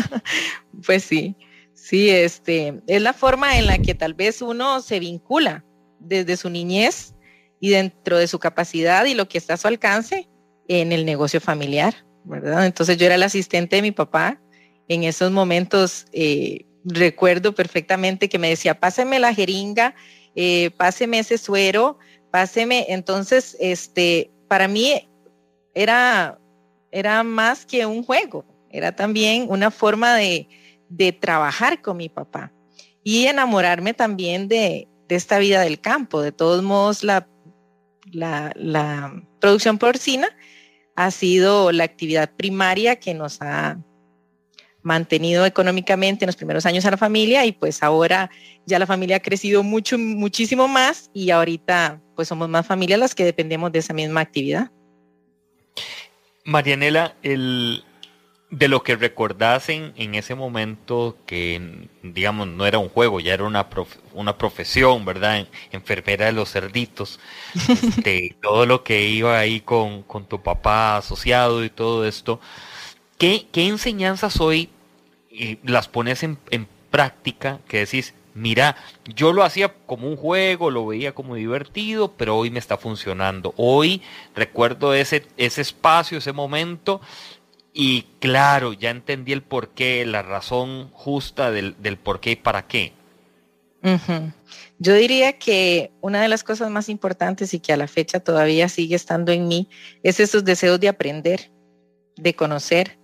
pues 0.87 1.05
sí, 1.05 1.37
sí, 1.73 2.11
este, 2.11 2.83
es 2.87 3.03
la 3.03 3.13
forma 3.13 3.59
en 3.59 3.67
la 3.67 3.79
que 3.79 3.95
tal 3.95 4.15
vez 4.15 4.43
uno 4.43 4.81
se 4.81 5.01
vincula 5.01 5.65
desde 6.01 6.37
su 6.37 6.51
niñez 6.51 7.15
y 7.61 7.71
dentro 7.71 8.19
de 8.19 8.27
su 8.27 8.39
capacidad 8.39 9.05
y 9.07 9.15
lo 9.15 9.29
que 9.29 9.39
está 9.39 9.55
a 9.55 9.57
su 9.57 9.69
alcance 9.69 10.29
en 10.69 10.93
el 10.93 11.07
negocio 11.07 11.41
familiar. 11.41 11.95
Entonces 12.63 12.99
yo 12.99 13.07
era 13.07 13.17
la 13.17 13.27
asistente 13.27 13.77
de 13.77 13.83
mi 13.83 13.93
papá. 13.93 14.41
En 14.89 15.05
esos 15.05 15.31
momentos 15.31 16.07
eh, 16.13 16.67
recuerdo 16.85 17.55
perfectamente 17.55 18.29
que 18.29 18.39
me 18.39 18.51
decía, 18.51 18.79
páseme 18.81 19.19
la 19.19 19.33
jeringa, 19.33 19.95
eh, 20.35 20.71
páseme 20.77 21.21
ese 21.21 21.39
suero, 21.39 21.99
páseme. 22.31 22.87
Entonces, 22.89 23.57
este, 23.61 24.31
para 24.49 24.69
mí 24.69 25.09
era, 25.75 26.39
era 26.91 27.23
más 27.23 27.67
que 27.67 27.87
un 27.87 28.03
juego, 28.03 28.45
era 28.71 28.95
también 28.95 29.47
una 29.49 29.71
forma 29.71 30.15
de, 30.17 30.49
trabajar 31.21 31.81
con 31.83 31.97
mi 31.97 32.09
papá 32.09 32.53
y 33.05 33.27
enamorarme 33.27 33.95
también 33.95 34.49
de, 34.49 34.89
esta 35.09 35.39
vida 35.39 35.61
del 35.61 35.81
campo. 35.81 36.23
De 36.23 36.33
todos 36.33 36.63
modos, 36.63 37.03
la, 37.03 37.27
la, 38.13 38.53
la 38.55 39.23
producción 39.41 39.79
porcina 39.79 40.29
ha 40.95 41.11
sido 41.11 41.73
la 41.73 41.85
actividad 41.85 42.31
primaria 42.37 42.97
que 42.97 43.15
nos 43.15 43.41
ha 43.41 43.79
mantenido 44.83 45.47
económicamente 45.47 46.25
en 46.25 46.29
los 46.29 46.37
primeros 46.37 46.67
años 46.67 46.85
a 46.85 46.91
la 46.91 46.97
familia 46.97 47.45
y 47.45 47.53
pues 47.53 47.83
ahora 47.83 48.31
ya 48.67 48.79
la 48.79 48.87
familia 48.87 49.17
ha 49.17 49.21
crecido 49.21 49.63
mucho, 49.63 49.99
muchísimo 49.99 50.69
más 50.69 51.11
y 51.13 51.31
ahorita 51.31 52.01
pues 52.17 52.29
somos 52.29 52.49
más 52.49 52.67
familias 52.67 53.01
las 53.01 53.15
que 53.15 53.25
dependemos 53.25 53.73
de 53.73 53.81
esa 53.81 53.93
misma 53.93 54.21
actividad. 54.21 54.71
Marianela, 56.45 57.15
el, 57.23 57.85
de 58.51 58.67
lo 58.67 58.83
que 58.83 58.97
recordasen 58.97 59.93
en 59.97 60.17
ese 60.17 60.35
momento 60.35 61.17
que, 61.25 61.89
digamos, 62.03 62.49
no 62.49 62.67
era 62.67 62.79
un 62.79 62.89
juego, 62.89 63.21
ya 63.21 63.33
era 63.33 63.45
una, 63.45 63.69
una 64.13 64.37
profesión, 64.37 65.05
¿verdad? 65.05 65.47
Enfermera 65.71 66.27
de 66.27 66.33
los 66.33 66.51
cerditos, 66.51 67.21
de 68.05 68.37
todo 68.43 68.67
lo 68.67 68.83
que 68.83 69.07
iba 69.07 69.39
ahí 69.39 69.61
con, 69.61 70.05
tu 70.29 70.43
papá 70.43 70.97
asociado 70.97 71.65
y 71.65 71.71
todo 71.71 72.05
esto. 72.05 72.41
¿Qué, 73.21 73.47
enseñanzas 73.53 74.41
hoy 74.41 74.71
eh, 75.31 75.59
las 75.63 75.89
pones 75.89 76.23
en, 76.23 76.39
práctica 76.91 77.61
que 77.69 77.81
decís, 77.81 78.15
mira, 78.33 78.77
yo 79.15 79.35
lo 79.35 79.45
hacía 79.45 79.75
como 79.85 80.09
un 80.09 80.17
juego, 80.17 80.71
lo 80.71 80.87
veía 80.87 81.13
como 81.13 81.35
divertido, 81.35 82.13
pero 82.17 82.37
hoy 82.39 82.51
me 82.51 82.59
está 82.59 82.79
funcionando. 82.79 83.53
Hoy 83.59 84.01
recuerdo 84.35 84.95
ese, 84.95 85.27
ese 85.37 85.61
espacio, 85.61 86.17
ese 86.17 86.33
momento 86.33 87.03
y 87.75 88.07
claro, 88.21 88.73
ya 88.73 88.89
entendí 88.89 89.33
el 89.33 89.43
porqué, 89.43 90.07
la 90.07 90.23
razón 90.23 90.89
justa 90.95 91.51
del, 91.51 91.77
del 91.81 91.99
por 91.99 92.21
qué 92.21 92.33
y 92.33 92.37
para 92.37 92.67
qué. 92.67 92.95
Yo 94.79 94.95
diría 94.95 95.39
que 95.39 95.93
una 96.01 96.23
de 96.23 96.29
las 96.29 96.43
cosas 96.43 96.71
más 96.71 96.89
importantes 96.89 97.53
y 97.53 97.61
que 97.61 97.75
a 97.75 97.77
la 97.77 97.87
fecha 97.87 98.21
todavía 98.21 98.71
sigue 98.71 98.97
estando 98.97 99.31
en 99.31 99.47
mí 99.47 99.69
es 100.03 100.21
esos 100.21 100.43
deseos 100.43 100.81
de 100.81 100.89
aprender, 100.89 101.53
de 102.17 102.35
conocer. 102.35 103.00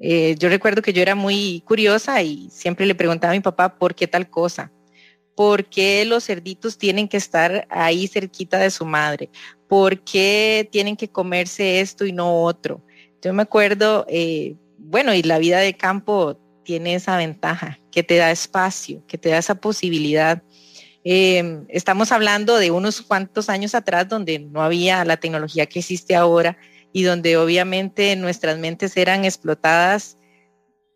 Eh, 0.00 0.34
yo 0.38 0.48
recuerdo 0.48 0.82
que 0.82 0.92
yo 0.92 1.02
era 1.02 1.14
muy 1.14 1.62
curiosa 1.66 2.22
y 2.22 2.48
siempre 2.50 2.86
le 2.86 2.94
preguntaba 2.94 3.32
a 3.32 3.36
mi 3.36 3.40
papá 3.40 3.76
por 3.78 3.94
qué 3.94 4.06
tal 4.06 4.28
cosa, 4.28 4.72
por 5.34 5.64
qué 5.64 6.04
los 6.04 6.24
cerditos 6.24 6.78
tienen 6.78 7.08
que 7.08 7.16
estar 7.16 7.66
ahí 7.70 8.06
cerquita 8.06 8.58
de 8.58 8.70
su 8.70 8.84
madre, 8.84 9.30
por 9.68 10.00
qué 10.00 10.68
tienen 10.70 10.96
que 10.96 11.08
comerse 11.08 11.80
esto 11.80 12.04
y 12.06 12.12
no 12.12 12.42
otro. 12.42 12.84
Yo 13.22 13.32
me 13.32 13.42
acuerdo, 13.42 14.04
eh, 14.08 14.56
bueno, 14.78 15.14
y 15.14 15.22
la 15.22 15.38
vida 15.38 15.58
de 15.58 15.74
campo 15.74 16.38
tiene 16.64 16.94
esa 16.94 17.16
ventaja, 17.16 17.78
que 17.90 18.02
te 18.02 18.16
da 18.16 18.30
espacio, 18.30 19.02
que 19.06 19.18
te 19.18 19.28
da 19.28 19.38
esa 19.38 19.54
posibilidad. 19.54 20.42
Em, 21.04 21.64
estamos 21.68 22.12
hablando 22.12 22.56
de 22.56 22.70
unos 22.70 23.02
cuantos 23.02 23.48
años 23.48 23.74
atrás 23.74 24.08
donde 24.08 24.38
no 24.38 24.62
había 24.62 25.04
la 25.04 25.18
tecnología 25.18 25.66
que 25.66 25.80
existe 25.80 26.16
ahora 26.16 26.56
y 26.94 27.02
donde 27.02 27.36
obviamente 27.36 28.14
nuestras 28.14 28.56
mentes 28.56 28.96
eran 28.96 29.24
explotadas 29.24 30.16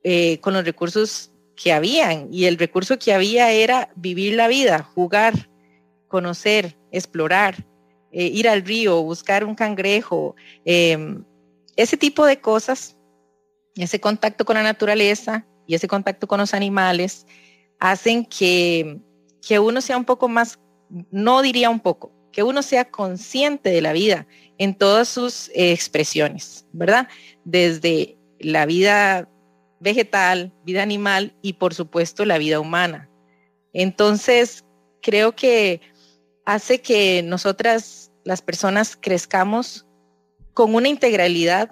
eh, 0.04 0.38
con 0.38 0.54
los 0.54 0.64
recursos 0.64 1.32
que 1.56 1.72
habían. 1.72 2.32
Y 2.32 2.44
el 2.44 2.56
recurso 2.56 3.00
que 3.00 3.12
había 3.12 3.50
era 3.50 3.90
vivir 3.96 4.34
la 4.34 4.46
vida, 4.46 4.84
jugar, 4.94 5.50
conocer, 6.06 6.76
explorar, 6.92 7.66
eh, 8.12 8.26
ir 8.26 8.48
al 8.48 8.64
río, 8.64 9.02
buscar 9.02 9.44
un 9.44 9.56
cangrejo, 9.56 10.36
em, 10.64 11.24
ese 11.74 11.96
tipo 11.96 12.24
de 12.24 12.40
cosas, 12.40 12.96
ese 13.74 13.98
contacto 13.98 14.44
con 14.44 14.54
la 14.54 14.62
naturaleza 14.62 15.46
y 15.66 15.74
ese 15.74 15.88
contacto 15.88 16.28
con 16.28 16.38
los 16.38 16.54
animales, 16.54 17.26
hacen 17.80 18.24
que, 18.24 19.00
que 19.44 19.58
uno 19.58 19.80
sea 19.80 19.96
un 19.96 20.04
poco 20.04 20.28
más, 20.28 20.60
no 21.10 21.42
diría 21.42 21.70
un 21.70 21.80
poco, 21.80 22.12
que 22.38 22.44
uno 22.44 22.62
sea 22.62 22.84
consciente 22.84 23.68
de 23.70 23.80
la 23.80 23.92
vida 23.92 24.28
en 24.58 24.76
todas 24.76 25.08
sus 25.08 25.48
eh, 25.48 25.72
expresiones, 25.72 26.66
¿verdad? 26.72 27.08
Desde 27.42 28.16
la 28.38 28.64
vida 28.64 29.28
vegetal, 29.80 30.52
vida 30.64 30.84
animal 30.84 31.34
y 31.42 31.54
por 31.54 31.74
supuesto 31.74 32.24
la 32.24 32.38
vida 32.38 32.60
humana. 32.60 33.10
Entonces, 33.72 34.64
creo 35.02 35.34
que 35.34 35.80
hace 36.44 36.80
que 36.80 37.24
nosotras, 37.24 38.12
las 38.22 38.40
personas, 38.40 38.96
crezcamos 38.96 39.84
con 40.54 40.76
una 40.76 40.86
integralidad 40.86 41.70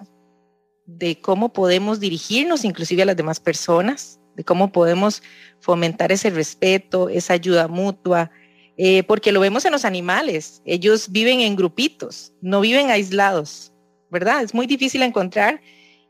de 0.85 1.21
cómo 1.21 1.53
podemos 1.53 2.01
dirigirnos 2.01 2.65
inclusive 2.65 3.03
a 3.03 3.05
las 3.05 3.15
demás 3.15 3.39
personas, 3.39 4.19
de 4.35 4.43
cómo 4.43 4.73
podemos 4.73 5.23
fomentar 5.61 6.11
ese 6.11 6.29
respeto, 6.29 7.07
esa 7.07 7.35
ayuda 7.35 7.69
mutua, 7.69 8.31
eh, 8.77 9.03
porque 9.03 9.31
lo 9.31 9.39
vemos 9.39 9.65
en 9.65 9.71
los 9.71 9.85
animales, 9.85 10.61
ellos 10.65 11.11
viven 11.11 11.41
en 11.41 11.55
grupitos, 11.55 12.31
no 12.41 12.61
viven 12.61 12.91
aislados, 12.91 13.73
¿verdad? 14.11 14.43
Es 14.43 14.53
muy 14.53 14.67
difícil 14.67 15.01
encontrar 15.01 15.61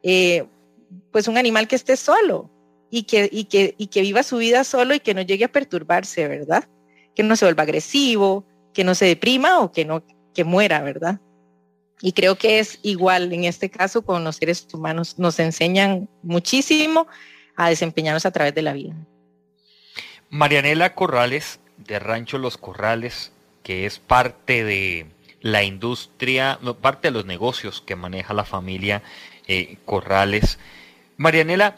eh, 0.03 0.45
pues 1.11 1.27
un 1.27 1.37
animal 1.37 1.67
que 1.67 1.75
esté 1.75 1.95
solo 1.95 2.49
y 2.89 3.03
que, 3.03 3.29
y, 3.31 3.45
que, 3.45 3.73
y 3.77 3.87
que 3.87 4.01
viva 4.01 4.21
su 4.23 4.37
vida 4.37 4.63
solo 4.63 4.93
y 4.93 4.99
que 4.99 5.13
no 5.13 5.21
llegue 5.21 5.45
a 5.45 5.51
perturbarse, 5.51 6.27
¿verdad? 6.27 6.67
Que 7.15 7.23
no 7.23 7.35
se 7.35 7.45
vuelva 7.45 7.63
agresivo, 7.63 8.45
que 8.73 8.83
no 8.83 8.95
se 8.95 9.05
deprima 9.05 9.61
o 9.61 9.71
que 9.71 9.85
no 9.85 10.03
que 10.33 10.43
muera, 10.43 10.81
¿verdad? 10.81 11.19
Y 11.99 12.11
creo 12.11 12.35
que 12.35 12.59
es 12.59 12.79
igual 12.83 13.33
en 13.33 13.45
este 13.45 13.71
caso 13.71 14.03
con 14.03 14.23
los 14.23 14.35
seres 14.35 14.67
humanos. 14.71 15.17
Nos 15.17 15.39
enseñan 15.39 16.07
muchísimo 16.21 17.07
a 17.55 17.69
desempeñarnos 17.69 18.25
a 18.27 18.31
través 18.31 18.53
de 18.53 18.61
la 18.61 18.73
vida. 18.73 18.95
Marianela 20.29 20.93
Corrales, 20.93 21.59
de 21.77 21.99
Rancho 21.99 22.37
Los 22.37 22.57
Corrales, 22.57 23.31
que 23.63 23.85
es 23.85 23.99
parte 23.99 24.63
de 24.63 25.07
la 25.41 25.63
industria, 25.63 26.59
parte 26.81 27.09
de 27.09 27.11
los 27.11 27.25
negocios 27.25 27.81
que 27.81 27.95
maneja 27.95 28.33
la 28.33 28.45
familia 28.45 29.03
eh, 29.47 29.77
Corrales. 29.85 30.59
Marianela, 31.17 31.75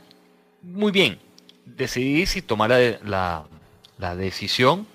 muy 0.61 0.91
bien, 0.91 1.19
decidí 1.65 2.25
si 2.25 2.41
tomar 2.41 2.71
la, 3.03 3.45
decisión 4.15 4.87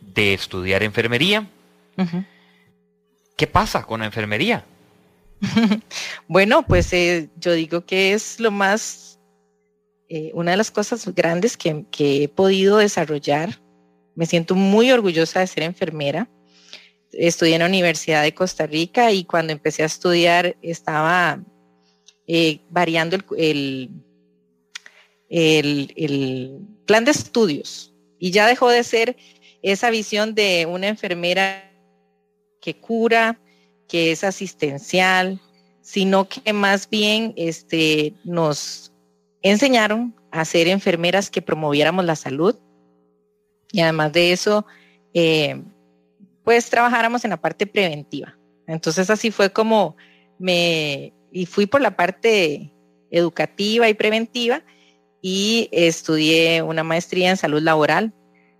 de 0.00 0.34
estudiar 0.34 0.82
enfermería. 0.82 1.48
¿Qué 3.36 3.46
pasa 3.46 3.84
con 3.84 4.00
la 4.00 4.06
enfermería? 4.06 4.64
bueno, 6.28 6.64
pues 6.66 6.92
eh, 6.92 7.30
yo 7.36 7.52
digo 7.52 7.84
que 7.84 8.12
es 8.12 8.38
lo 8.40 8.50
más, 8.50 9.18
eh, 10.08 10.30
una 10.34 10.52
de 10.52 10.56
las 10.56 10.70
cosas 10.70 11.06
grandes 11.14 11.56
que, 11.56 11.84
he 11.98 12.28
podido 12.28 12.78
desarrollar. 12.78 13.60
Me 14.14 14.26
siento 14.26 14.54
muy 14.54 14.90
orgullosa 14.90 15.40
de 15.40 15.46
ser 15.46 15.62
enfermera. 15.62 16.28
Estudié 17.12 17.54
en 17.54 17.60
la 17.60 17.66
Universidad 17.66 18.22
de 18.22 18.34
Costa 18.34 18.66
Rica 18.66 19.12
y 19.12 19.24
cuando 19.24 19.52
empecé 19.52 19.82
a 19.82 19.86
estudiar 19.86 20.56
estaba 20.62 21.42
eh, 22.26 22.60
variando 22.70 23.18
el, 23.36 23.90
el, 25.28 26.60
plan 26.86 27.04
de 27.04 27.10
estudios 27.10 27.92
y 28.18 28.30
ya 28.30 28.46
dejó 28.46 28.68
de 28.68 28.84
ser 28.84 29.16
esa 29.62 29.90
visión 29.90 30.34
de 30.34 30.66
una 30.66 30.88
enfermera 30.88 31.70
que 32.60 32.76
cura, 32.76 33.40
que 33.88 34.12
es 34.12 34.24
asistencial, 34.24 35.40
sino 35.80 36.28
que 36.28 36.52
más 36.52 36.88
bien 36.88 37.34
este, 37.36 38.14
nos 38.24 38.92
enseñaron 39.42 40.14
a 40.30 40.44
ser 40.44 40.68
enfermeras 40.68 41.30
que 41.30 41.42
promoviéramos 41.42 42.04
la 42.04 42.16
salud 42.16 42.56
y 43.72 43.80
además 43.80 44.12
de 44.12 44.32
eso, 44.32 44.66
eh, 45.14 45.60
pues 46.44 46.68
trabajáramos 46.70 47.24
en 47.24 47.30
la 47.30 47.40
parte 47.40 47.66
preventiva. 47.66 48.38
Entonces 48.66 49.10
así 49.10 49.30
fue 49.30 49.50
como 49.50 49.96
me, 50.38 51.12
y 51.32 51.46
fui 51.46 51.66
por 51.66 51.80
la 51.80 51.96
parte 51.96 52.72
educativa 53.10 53.88
y 53.88 53.94
preventiva 53.94 54.62
y 55.20 55.68
estudié 55.72 56.62
una 56.62 56.84
maestría 56.84 57.30
en 57.30 57.36
salud 57.36 57.62
laboral. 57.62 58.12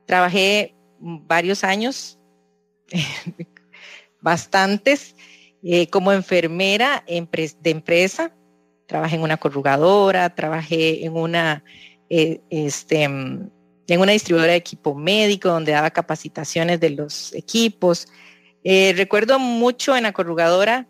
Trabajé 0.06 0.74
varios 0.98 1.64
años 1.64 2.18
bastantes 4.20 5.14
eh, 5.62 5.88
como 5.88 6.12
enfermera 6.12 7.04
de 7.06 7.70
empresa. 7.70 8.34
Trabajé 8.86 9.16
en 9.16 9.22
una 9.22 9.36
corrugadora, 9.36 10.34
trabajé 10.34 11.04
en 11.04 11.16
una, 11.16 11.64
eh, 12.08 12.40
este, 12.50 13.08
en 13.88 14.00
una 14.00 14.12
distribuidora 14.12 14.52
de 14.52 14.58
equipo 14.58 14.94
médico 14.94 15.48
donde 15.48 15.72
daba 15.72 15.90
capacitaciones 15.90 16.80
de 16.80 16.90
los 16.90 17.34
equipos. 17.34 18.08
Eh, 18.64 18.94
recuerdo 18.96 19.38
mucho 19.38 19.96
en 19.96 20.04
la 20.04 20.12
corrugadora, 20.12 20.88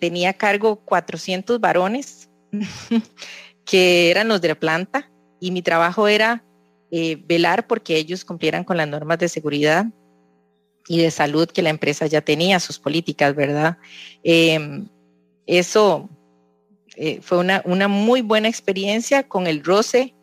tenía 0.00 0.30
a 0.30 0.32
cargo 0.32 0.76
400 0.84 1.60
varones 1.60 2.28
que 3.64 4.10
eran 4.10 4.26
los 4.26 4.40
de 4.40 4.48
la 4.48 4.54
planta 4.56 5.08
y 5.38 5.52
mi 5.52 5.62
trabajo 5.62 6.08
era 6.08 6.44
velar 7.28 7.68
porque 7.68 7.96
ellos 7.96 8.24
cumplieran 8.24 8.64
con 8.64 8.76
las 8.76 8.88
normas 8.88 9.18
de 9.18 9.28
seguridad 9.28 9.86
y 10.88 10.98
de 10.98 11.10
salud 11.10 11.48
que 11.48 11.62
la 11.62 11.70
empresa 11.70 12.06
ya 12.06 12.20
tenía, 12.20 12.60
sus 12.60 12.78
políticas, 12.78 13.34
¿verdad? 13.34 13.78
Em, 14.22 14.88
eso 15.46 16.08
eh, 16.96 17.20
fue 17.22 17.38
una, 17.38 17.62
una, 17.64 17.88
muy 17.88 18.20
buena 18.20 18.48
experiencia 18.48 19.22
con 19.22 19.46
el 19.46 19.64
roce. 19.64 20.14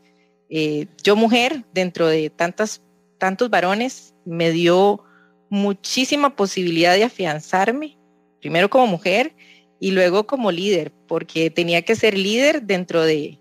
Eh, 0.49 0.87
yo 1.03 1.15
mujer, 1.15 1.63
dentro 1.73 2.07
de 2.07 2.29
tantas, 2.29 2.81
tantos 3.17 3.49
varones, 3.49 4.15
me 4.25 4.51
dio 4.51 5.03
muchísima 5.49 6.35
posibilidad 6.35 6.95
de 6.95 7.03
afianzarme, 7.03 7.97
primero 8.39 8.69
como 8.69 8.87
mujer 8.87 9.35
y 9.79 9.91
luego 9.91 10.27
como 10.27 10.51
líder, 10.51 10.91
porque 11.07 11.49
tenía 11.49 11.81
que 11.83 11.95
ser 11.95 12.17
líder 12.17 12.63
dentro 12.63 13.03
de 13.03 13.39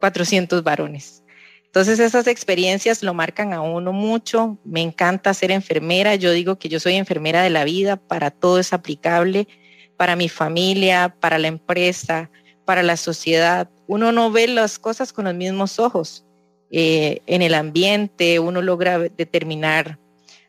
400 0.00 0.62
varones. 0.62 1.22
Entonces 1.68 1.98
esas 1.98 2.26
experiencias 2.26 3.02
lo 3.02 3.12
marcan 3.12 3.52
a 3.52 3.60
uno 3.60 3.92
mucho. 3.92 4.58
Me 4.64 4.80
encanta 4.80 5.34
ser 5.34 5.50
enfermera. 5.50 6.14
Yo 6.14 6.32
digo 6.32 6.58
que 6.58 6.70
yo 6.70 6.80
soy 6.80 6.94
enfermera 6.94 7.42
de 7.42 7.50
la 7.50 7.64
vida. 7.64 7.96
Para 7.96 8.30
todo 8.30 8.58
es 8.58 8.72
aplicable. 8.72 9.46
Para 9.98 10.16
mi 10.16 10.30
familia, 10.30 11.14
para 11.20 11.38
la 11.38 11.48
empresa, 11.48 12.30
para 12.64 12.82
la 12.82 12.96
sociedad. 12.96 13.68
Uno 13.86 14.12
no 14.12 14.30
ve 14.30 14.48
las 14.48 14.78
cosas 14.78 15.12
con 15.12 15.26
los 15.26 15.34
mismos 15.34 15.78
ojos. 15.78 16.24
Eh, 16.70 17.22
en 17.26 17.42
el 17.42 17.54
ambiente 17.54 18.38
uno 18.38 18.60
logra 18.60 18.98
determinar 18.98 19.98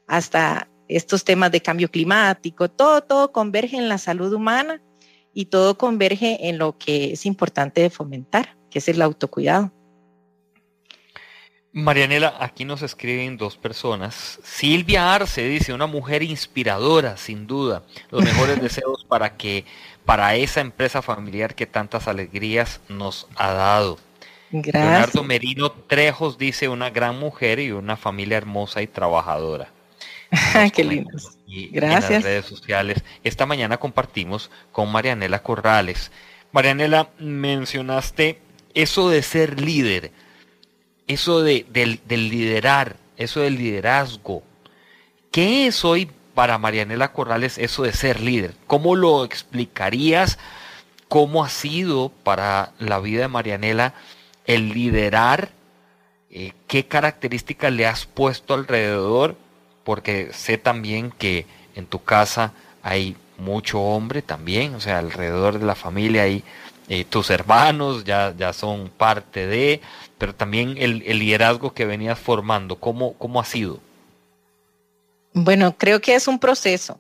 hasta 0.08 0.68
estos 0.88 1.24
temas 1.24 1.52
de 1.52 1.62
cambio 1.62 1.90
climático. 1.90 2.70
Todo, 2.70 3.02
todo 3.02 3.32
converge 3.32 3.78
en 3.78 3.90
la 3.90 3.98
salud 3.98 4.34
humana 4.34 4.82
y 5.34 5.46
todo 5.46 5.78
converge 5.78 6.50
en 6.50 6.58
lo 6.58 6.78
que 6.78 7.14
es 7.14 7.26
importante 7.26 7.82
de 7.82 7.90
fomentar, 7.90 8.58
que 8.70 8.80
es 8.80 8.88
el 8.90 9.02
autocuidado. 9.02 9.72
Marianela, 11.72 12.36
aquí 12.40 12.66
nos 12.66 12.82
escriben 12.82 13.38
dos 13.38 13.56
personas. 13.56 14.40
Silvia 14.44 15.14
Arce 15.14 15.48
dice, 15.48 15.72
una 15.72 15.86
mujer 15.86 16.24
inspiradora, 16.24 17.16
sin 17.16 17.46
duda. 17.46 17.84
Los 18.10 18.24
mejores 18.24 18.60
deseos 18.62 19.06
para 19.08 19.38
que, 19.38 19.66
para 20.04 20.36
esa 20.36 20.62
empresa 20.62 21.04
familiar 21.04 21.54
que 21.54 21.68
tantas 21.68 22.08
alegrías 22.08 22.82
nos 22.90 23.28
ha 23.36 23.54
dado. 23.54 24.00
Gracias. 24.52 24.74
Leonardo 24.74 25.24
Merino 25.24 25.72
Trejos 25.72 26.38
dice, 26.38 26.70
una 26.70 26.90
gran 26.90 27.20
mujer 27.20 27.60
y 27.60 27.72
una 27.72 27.98
familia 27.98 28.38
hermosa 28.38 28.82
y 28.82 28.88
trabajadora. 28.88 29.72
Qué 30.74 30.84
lindo. 30.84 31.18
Gracias. 31.72 32.10
En 32.10 32.16
las 32.16 32.24
redes 32.24 32.46
sociales. 32.46 33.04
Esta 33.24 33.46
mañana 33.46 33.78
compartimos 33.78 34.52
con 34.72 34.92
Marianela 34.92 35.42
Corrales. 35.42 36.12
Marianela, 36.52 37.10
mencionaste 37.20 38.40
eso 38.74 39.10
de 39.10 39.22
ser 39.24 39.60
líder 39.60 40.12
eso 41.10 41.42
de, 41.42 41.66
del, 41.68 42.30
liderar, 42.30 42.96
eso 43.18 43.42
del 43.42 43.58
liderazgo. 43.58 44.44
¿Qué 45.32 45.66
es 45.66 45.84
hoy 45.84 46.10
para 46.36 46.60
Marianela 46.60 47.12
Corrales 47.12 47.58
eso 47.58 47.82
de 47.84 47.94
ser 47.94 48.22
líder? 48.22 48.54
¿Cómo 48.68 48.96
lo 48.96 49.26
explicarías? 49.26 50.38
¿Cómo 51.08 51.44
ha 51.44 51.50
sido 51.50 52.10
para 52.24 52.74
la 52.78 53.00
vida 53.00 53.22
de 53.22 53.28
Marianela 53.28 53.96
el 54.50 54.70
liderar? 54.70 55.52
Eh, 56.32 56.54
¿Qué 56.68 56.86
características 56.86 57.72
le 57.72 57.86
has 57.86 58.08
puesto 58.08 58.56
alrededor? 58.56 59.36
Porque 59.84 60.34
sé 60.34 60.58
también 60.58 61.12
que 61.12 61.46
en 61.76 61.86
tu 61.86 62.04
casa 62.04 62.54
hay 62.82 63.16
mucho 63.38 63.80
hombre 63.80 64.22
también, 64.24 64.74
o 64.74 64.82
sea, 64.82 64.98
alrededor 64.98 65.60
de 65.60 65.66
la 65.66 65.76
familia 65.76 66.24
hay 66.24 66.44
eh, 66.90 67.06
tus 67.06 67.30
hermanos, 67.30 68.04
ya, 68.04 68.34
ya 68.36 68.52
son 68.52 68.90
parte 68.90 69.46
de, 69.46 69.82
pero 70.18 70.34
también 70.34 70.76
el, 70.78 71.00
liderazgo 71.20 71.74
que 71.74 71.86
venías 71.86 72.18
formando, 72.18 72.76
¿cómo, 72.78 73.14
¿cómo 73.14 73.40
ha 73.40 73.46
sido? 73.46 73.80
Bueno, 75.34 75.78
creo 75.78 76.02
que 76.02 76.16
es 76.16 76.28
un 76.28 76.40
proceso. 76.40 77.00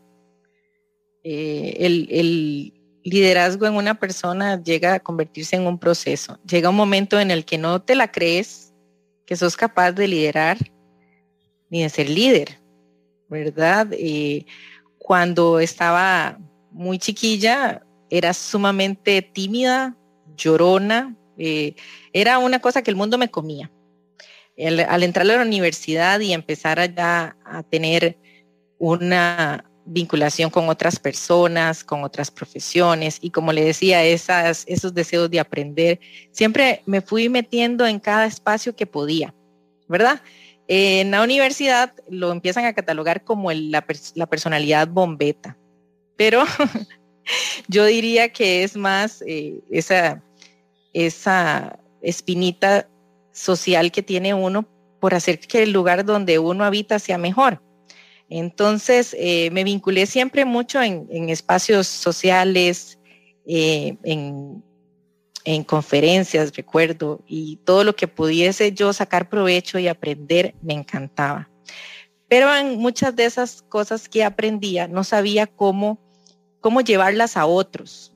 Eh, 1.23 1.77
el, 1.79 2.73
liderazgo 3.09 3.65
en 3.65 3.75
una 3.75 3.99
persona 3.99 4.61
llega 4.61 4.95
a 4.95 4.99
convertirse 4.99 5.55
en 5.55 5.67
un 5.67 5.79
proceso. 5.79 6.39
Llega 6.45 6.69
un 6.69 6.75
momento 6.75 7.19
en 7.19 7.31
el 7.31 7.45
que 7.45 7.57
no 7.57 7.81
te 7.81 7.95
la 7.95 8.11
crees 8.11 8.73
que 9.25 9.35
sos 9.35 9.55
capaz 9.55 9.91
de 9.91 10.07
liderar 10.07 10.57
ni 11.69 11.83
de 11.83 11.89
ser 11.89 12.09
líder, 12.09 12.59
¿verdad? 13.29 13.87
Eh, 13.91 14.45
cuando 14.97 15.59
estaba 15.59 16.39
muy 16.71 16.97
chiquilla, 16.97 17.85
era 18.09 18.33
sumamente 18.33 19.21
tímida, 19.21 19.95
llorona, 20.35 21.15
eh, 21.37 21.75
era 22.11 22.39
una 22.39 22.59
cosa 22.59 22.81
que 22.81 22.91
el 22.91 22.97
mundo 22.97 23.17
me 23.17 23.29
comía. 23.29 23.71
al 24.89 25.03
entrar 25.03 25.29
a 25.29 25.37
la 25.37 25.41
universidad 25.41 26.19
y 26.19 26.33
empezar 26.33 26.79
a 26.81 27.63
tener 27.69 28.17
una 28.77 29.68
vinculación 29.91 30.49
con 30.49 30.69
otras 30.69 30.99
personas, 30.99 31.83
con 31.83 32.03
otras 32.03 32.31
profesiones 32.31 33.17
y 33.21 33.31
como 33.31 33.51
le 33.51 33.63
decía, 33.63 34.03
esas, 34.03 34.63
esos 34.67 34.93
deseos 34.93 35.29
de 35.29 35.39
aprender, 35.39 35.99
siempre 36.31 36.83
me 36.85 37.01
fui 37.01 37.29
metiendo 37.29 37.85
en 37.85 37.99
cada 37.99 38.25
espacio 38.25 38.75
que 38.75 38.85
podía, 38.85 39.33
¿verdad? 39.87 40.21
En 40.67 41.11
la 41.11 41.23
universidad 41.23 41.93
lo 42.09 42.31
empiezan 42.31 42.65
a 42.65 42.73
catalogar 42.73 43.23
como 43.23 43.51
la, 43.51 43.85
la 44.13 44.27
personalidad 44.27 44.87
bombeta, 44.87 45.57
pero 46.15 46.43
yo 47.67 47.85
diría 47.85 48.29
que 48.29 48.63
es 48.63 48.75
más 48.75 49.23
eh, 49.25 49.59
esa 49.71 50.23
esa 50.93 51.79
espinita 52.01 52.87
social 53.31 53.91
que 53.91 54.03
tiene 54.03 54.33
uno 54.33 54.67
por 54.99 55.13
hacer 55.13 55.39
que 55.39 55.63
el 55.63 55.71
lugar 55.71 56.05
donde 56.05 56.39
uno 56.39 56.65
habita 56.65 56.99
sea 56.99 57.17
mejor. 57.17 57.61
Entonces, 58.29 59.15
eh, 59.17 59.49
me 59.51 59.63
vinculé 59.63 60.05
siempre 60.05 60.45
mucho 60.45 60.81
en, 60.81 61.29
espacios 61.29 61.87
sociales, 61.87 62.99
eh, 63.45 63.97
en, 64.03 64.63
conferencias, 65.65 66.55
recuerdo, 66.55 67.23
y 67.27 67.57
todo 67.65 67.83
lo 67.83 67.95
que 67.95 68.07
pudiese 68.07 68.71
yo 68.71 68.93
sacar 68.93 69.29
provecho 69.29 69.79
y 69.79 69.87
aprender 69.87 70.53
me 70.61 70.73
encantaba. 70.73 71.49
Pero 72.27 72.55
en 72.55 72.77
muchas 72.77 73.15
de 73.15 73.25
esas 73.25 73.63
cosas 73.63 74.07
que 74.07 74.23
aprendía 74.23 74.87
no 74.87 75.03
sabía 75.03 75.47
cómo, 75.47 75.99
cómo 76.61 76.81
llevarlas 76.81 77.35
a 77.35 77.47
otros, 77.47 78.13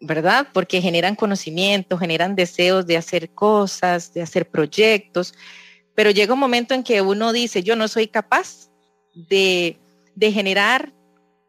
¿verdad? 0.00 0.48
Porque 0.52 0.80
generan 0.80 1.14
conocimiento, 1.14 1.98
generan 1.98 2.34
deseos 2.34 2.84
de 2.84 2.96
hacer 2.96 3.30
cosas, 3.30 4.12
de 4.12 4.22
hacer 4.22 4.50
proyectos, 4.50 5.34
pero 5.94 6.10
llega 6.10 6.34
un 6.34 6.40
momento 6.40 6.74
en 6.74 6.82
que 6.82 7.00
uno 7.00 7.32
dice, 7.32 7.62
yo 7.62 7.76
no 7.76 7.86
soy 7.86 8.08
capaz 8.08 8.67
de, 9.28 9.76
generar 10.20 10.92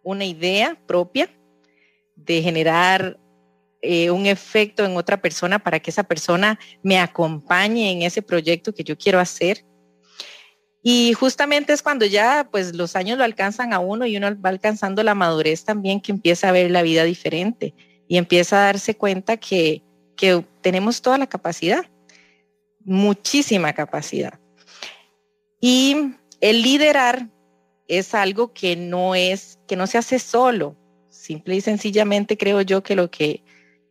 una 0.03 0.25
idea 0.25 0.77
propia, 0.87 1.29
de 2.15 2.41
generar 2.41 3.19
eh, 3.81 4.11
un 4.11 4.25
efecto 4.25 4.85
en 4.85 4.97
otra 4.97 5.21
persona 5.21 5.59
para 5.59 5.79
que 5.79 5.91
esa 5.91 6.03
persona 6.03 6.59
me 6.81 6.97
acompañe 6.97 7.91
en 7.91 8.01
ese 8.01 8.21
proyecto 8.21 8.73
que 8.73 8.83
yo 8.83 8.97
quiero 8.97 9.19
hacer. 9.19 9.65
Y 10.81 11.13
justamente 11.13 11.73
es 11.73 11.81
cuando 11.81 12.05
ya 12.05 12.47
pues 12.49 12.73
los 12.73 12.95
años 12.95 13.17
lo 13.17 13.23
alcanzan 13.23 13.73
a 13.73 13.79
uno 13.79 14.05
y 14.05 14.15
uno 14.15 14.27
va 14.39 14.49
alcanzando 14.49 15.03
la 15.03 15.13
madurez 15.13 15.65
también 15.65 15.99
que 15.99 16.11
empieza 16.11 16.49
a 16.49 16.53
ver 16.53 16.71
la 16.71 16.81
vida 16.81 17.03
diferente 17.03 17.73
y 18.07 18.17
empieza 18.17 18.57
a 18.57 18.65
darse 18.65 18.95
cuenta 18.95 19.37
que, 19.37 19.83
que 20.15 20.43
tenemos 20.61 21.01
toda 21.01 21.17
la 21.17 21.27
capacidad 21.27 21.85
muchísima 22.89 23.73
capacidad. 23.73 24.39
Y 25.61 26.13
el 26.41 26.61
liderar 26.61 27.27
es 27.89 28.13
algo 28.13 28.53
que 28.53 28.77
no 28.77 29.15
es, 29.15 29.59
que 29.67 29.75
no 29.75 29.87
se 29.87 29.97
hace 29.97 30.19
solo. 30.19 30.77
Simple 31.09 31.57
y 31.57 31.61
sencillamente 31.61 32.37
creo 32.37 32.61
yo 32.61 32.81
que 32.81 32.95
lo 32.95 33.11
que, 33.11 33.43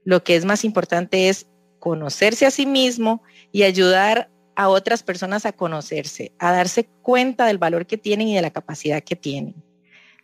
lo 0.04 0.24
que 0.24 0.36
es 0.36 0.46
más 0.46 0.64
importante 0.64 1.28
es 1.28 1.46
conocerse 1.78 2.46
a 2.46 2.50
sí 2.50 2.64
mismo 2.64 3.22
y 3.52 3.64
ayudar 3.64 4.30
a 4.56 4.68
otras 4.68 5.02
personas 5.02 5.46
a 5.46 5.52
conocerse, 5.52 6.32
a 6.38 6.52
darse 6.52 6.88
cuenta 7.02 7.46
del 7.46 7.58
valor 7.58 7.86
que 7.86 7.98
tienen 7.98 8.28
y 8.28 8.34
de 8.34 8.42
la 8.42 8.50
capacidad 8.50 9.02
que 9.02 9.14
tienen. 9.14 9.54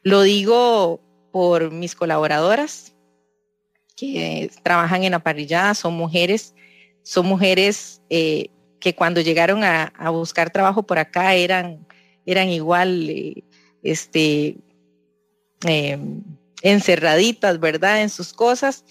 Lo 0.02 0.22
digo 0.22 1.00
por 1.30 1.70
mis 1.70 1.94
colaboradoras 1.94 2.94
que 3.96 4.50
trabajan 4.62 5.04
en 5.04 5.12
la 5.12 5.20
parrillada, 5.20 5.74
son 5.74 5.94
mujeres, 5.94 6.54
son 7.02 7.26
mujeres 7.26 8.02
eh, 8.10 8.48
que 8.80 8.94
cuando 8.94 9.20
llegaron 9.20 9.62
a, 9.64 9.92
buscar 10.10 10.50
trabajo 10.50 10.82
por 10.82 10.98
acá 10.98 11.34
eran, 11.34 11.86
eran 12.26 12.48
igual, 12.48 13.08
eh, 13.08 13.44
este, 13.84 14.56
em, 15.64 16.22
encerraditas, 16.62 17.60
¿verdad? 17.60 18.02
En 18.02 18.10
sus 18.10 18.32
cosas. 18.32 18.84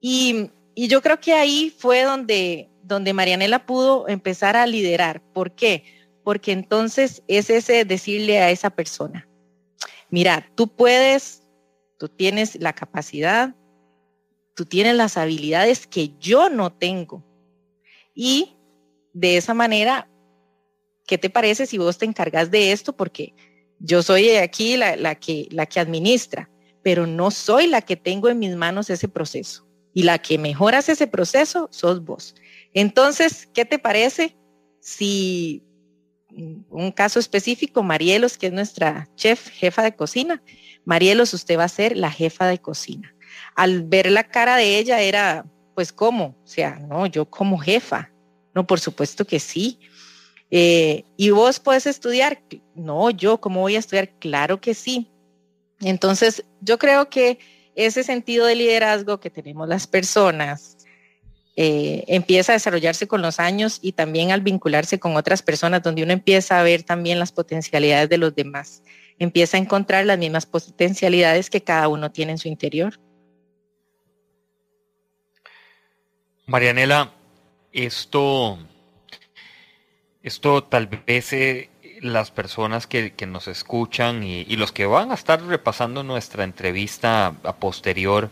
Y, 0.00 0.50
yo 0.74 1.02
creo 1.02 1.20
que 1.20 1.34
ahí 1.34 1.72
fue 1.76 2.02
donde, 2.02 2.70
donde 2.82 3.12
Marianela 3.12 3.66
pudo 3.66 4.08
empezar 4.08 4.56
a 4.56 4.66
liderar. 4.66 5.20
¿Por 5.34 5.54
qué? 5.54 5.84
Porque 6.24 6.52
entonces 6.52 7.22
es 7.28 7.50
ese 7.50 7.84
decirle 7.84 8.40
a 8.40 8.50
esa 8.50 8.70
persona, 8.70 9.28
mira, 10.08 10.48
tú 10.54 10.68
puedes, 10.68 11.42
tú 11.98 12.08
tienes 12.08 12.56
la 12.56 12.72
capacidad, 12.72 13.54
tú 14.54 14.64
tienes 14.64 14.94
las 14.96 15.18
habilidades 15.18 15.86
que 15.86 16.16
yo 16.18 16.48
no 16.48 16.72
tengo. 16.72 17.22
Y 18.14 18.56
de 19.12 19.36
esa 19.36 19.52
manera, 19.52 20.08
¿qué 21.06 21.18
te 21.18 21.28
parece 21.28 21.66
si 21.66 21.76
vos 21.76 21.98
te 21.98 22.06
encargas 22.06 22.50
de 22.50 22.72
esto? 22.72 22.94
Porque 22.96 23.34
yo 23.82 24.02
soy 24.02 24.30
aquí 24.30 24.76
la, 24.76 25.14
que, 25.16 25.48
la 25.50 25.66
que 25.66 25.80
administra, 25.80 26.48
pero 26.82 27.06
no 27.06 27.30
soy 27.30 27.66
la 27.66 27.82
que 27.82 27.96
tengo 27.96 28.28
en 28.28 28.38
mis 28.38 28.56
manos 28.56 28.90
ese 28.90 29.08
proceso. 29.08 29.66
Y 29.92 30.04
la 30.04 30.18
que 30.18 30.38
mejoras 30.38 30.88
ese 30.88 31.06
proceso 31.06 31.68
sos 31.70 32.02
vos. 32.02 32.34
Entonces, 32.72 33.48
¿qué 33.52 33.64
te 33.66 33.78
parece 33.78 34.36
si 34.80 35.62
un 36.70 36.92
caso 36.92 37.18
específico, 37.18 37.82
Marielos, 37.82 38.38
que 38.38 38.46
es 38.46 38.52
nuestra 38.52 39.08
chef, 39.16 39.48
jefa 39.48 39.82
de 39.82 39.94
cocina, 39.94 40.42
Marielos, 40.84 41.34
usted 41.34 41.58
va 41.58 41.64
a 41.64 41.68
ser 41.68 41.96
la 41.96 42.10
jefa 42.10 42.46
de 42.46 42.58
cocina. 42.58 43.14
Al 43.54 43.82
ver 43.82 44.10
la 44.10 44.24
cara 44.24 44.56
de 44.56 44.78
ella 44.78 45.00
era, 45.00 45.44
pues, 45.74 45.92
¿cómo? 45.92 46.36
O 46.42 46.46
sea, 46.46 46.78
no, 46.78 47.06
yo 47.06 47.28
como 47.28 47.58
jefa, 47.58 48.10
no, 48.54 48.66
por 48.66 48.80
supuesto 48.80 49.26
que 49.26 49.40
sí. 49.40 49.78
Eh, 50.54 51.04
¿Y 51.16 51.30
vos 51.30 51.58
puedes 51.60 51.86
estudiar? 51.86 52.42
No, 52.74 53.08
yo, 53.08 53.40
¿cómo 53.40 53.62
voy 53.62 53.74
a 53.74 53.78
estudiar? 53.78 54.10
Claro 54.18 54.60
que 54.60 54.74
sí. 54.74 55.10
Entonces, 55.80 56.44
yo 56.60 56.78
creo 56.78 57.08
que 57.08 57.38
ese 57.74 58.04
sentido 58.04 58.44
de 58.44 58.54
liderazgo 58.54 59.18
que 59.18 59.30
tenemos 59.30 59.66
las 59.66 59.86
personas 59.86 60.76
eh, 61.56 62.04
empieza 62.06 62.52
a 62.52 62.54
desarrollarse 62.54 63.08
con 63.08 63.22
los 63.22 63.40
años 63.40 63.78
y 63.80 63.92
también 63.92 64.30
al 64.30 64.42
vincularse 64.42 65.00
con 65.00 65.16
otras 65.16 65.40
personas, 65.40 65.82
donde 65.82 66.02
uno 66.02 66.12
empieza 66.12 66.60
a 66.60 66.62
ver 66.62 66.82
también 66.82 67.18
las 67.18 67.32
potencialidades 67.32 68.10
de 68.10 68.18
los 68.18 68.34
demás, 68.34 68.82
empieza 69.18 69.56
a 69.56 69.60
encontrar 69.60 70.04
las 70.04 70.18
mismas 70.18 70.44
potencialidades 70.44 71.48
que 71.48 71.62
cada 71.62 71.88
uno 71.88 72.12
tiene 72.12 72.32
en 72.32 72.38
su 72.38 72.48
interior. 72.48 73.00
Marianela, 76.44 77.10
esto, 77.72 78.58
esto 80.22 80.62
tal 80.62 80.86
vez 80.86 81.32
eh, 81.32 81.70
las 82.00 82.30
personas 82.30 82.86
que, 82.86 83.14
nos 83.26 83.48
escuchan 83.48 84.22
y, 84.24 84.44
los 84.56 84.72
que 84.72 84.86
van 84.86 85.10
a 85.10 85.14
estar 85.14 85.42
repasando 85.42 86.02
nuestra 86.02 86.44
entrevista 86.44 87.34
a 87.44 87.56
posterior 87.56 88.30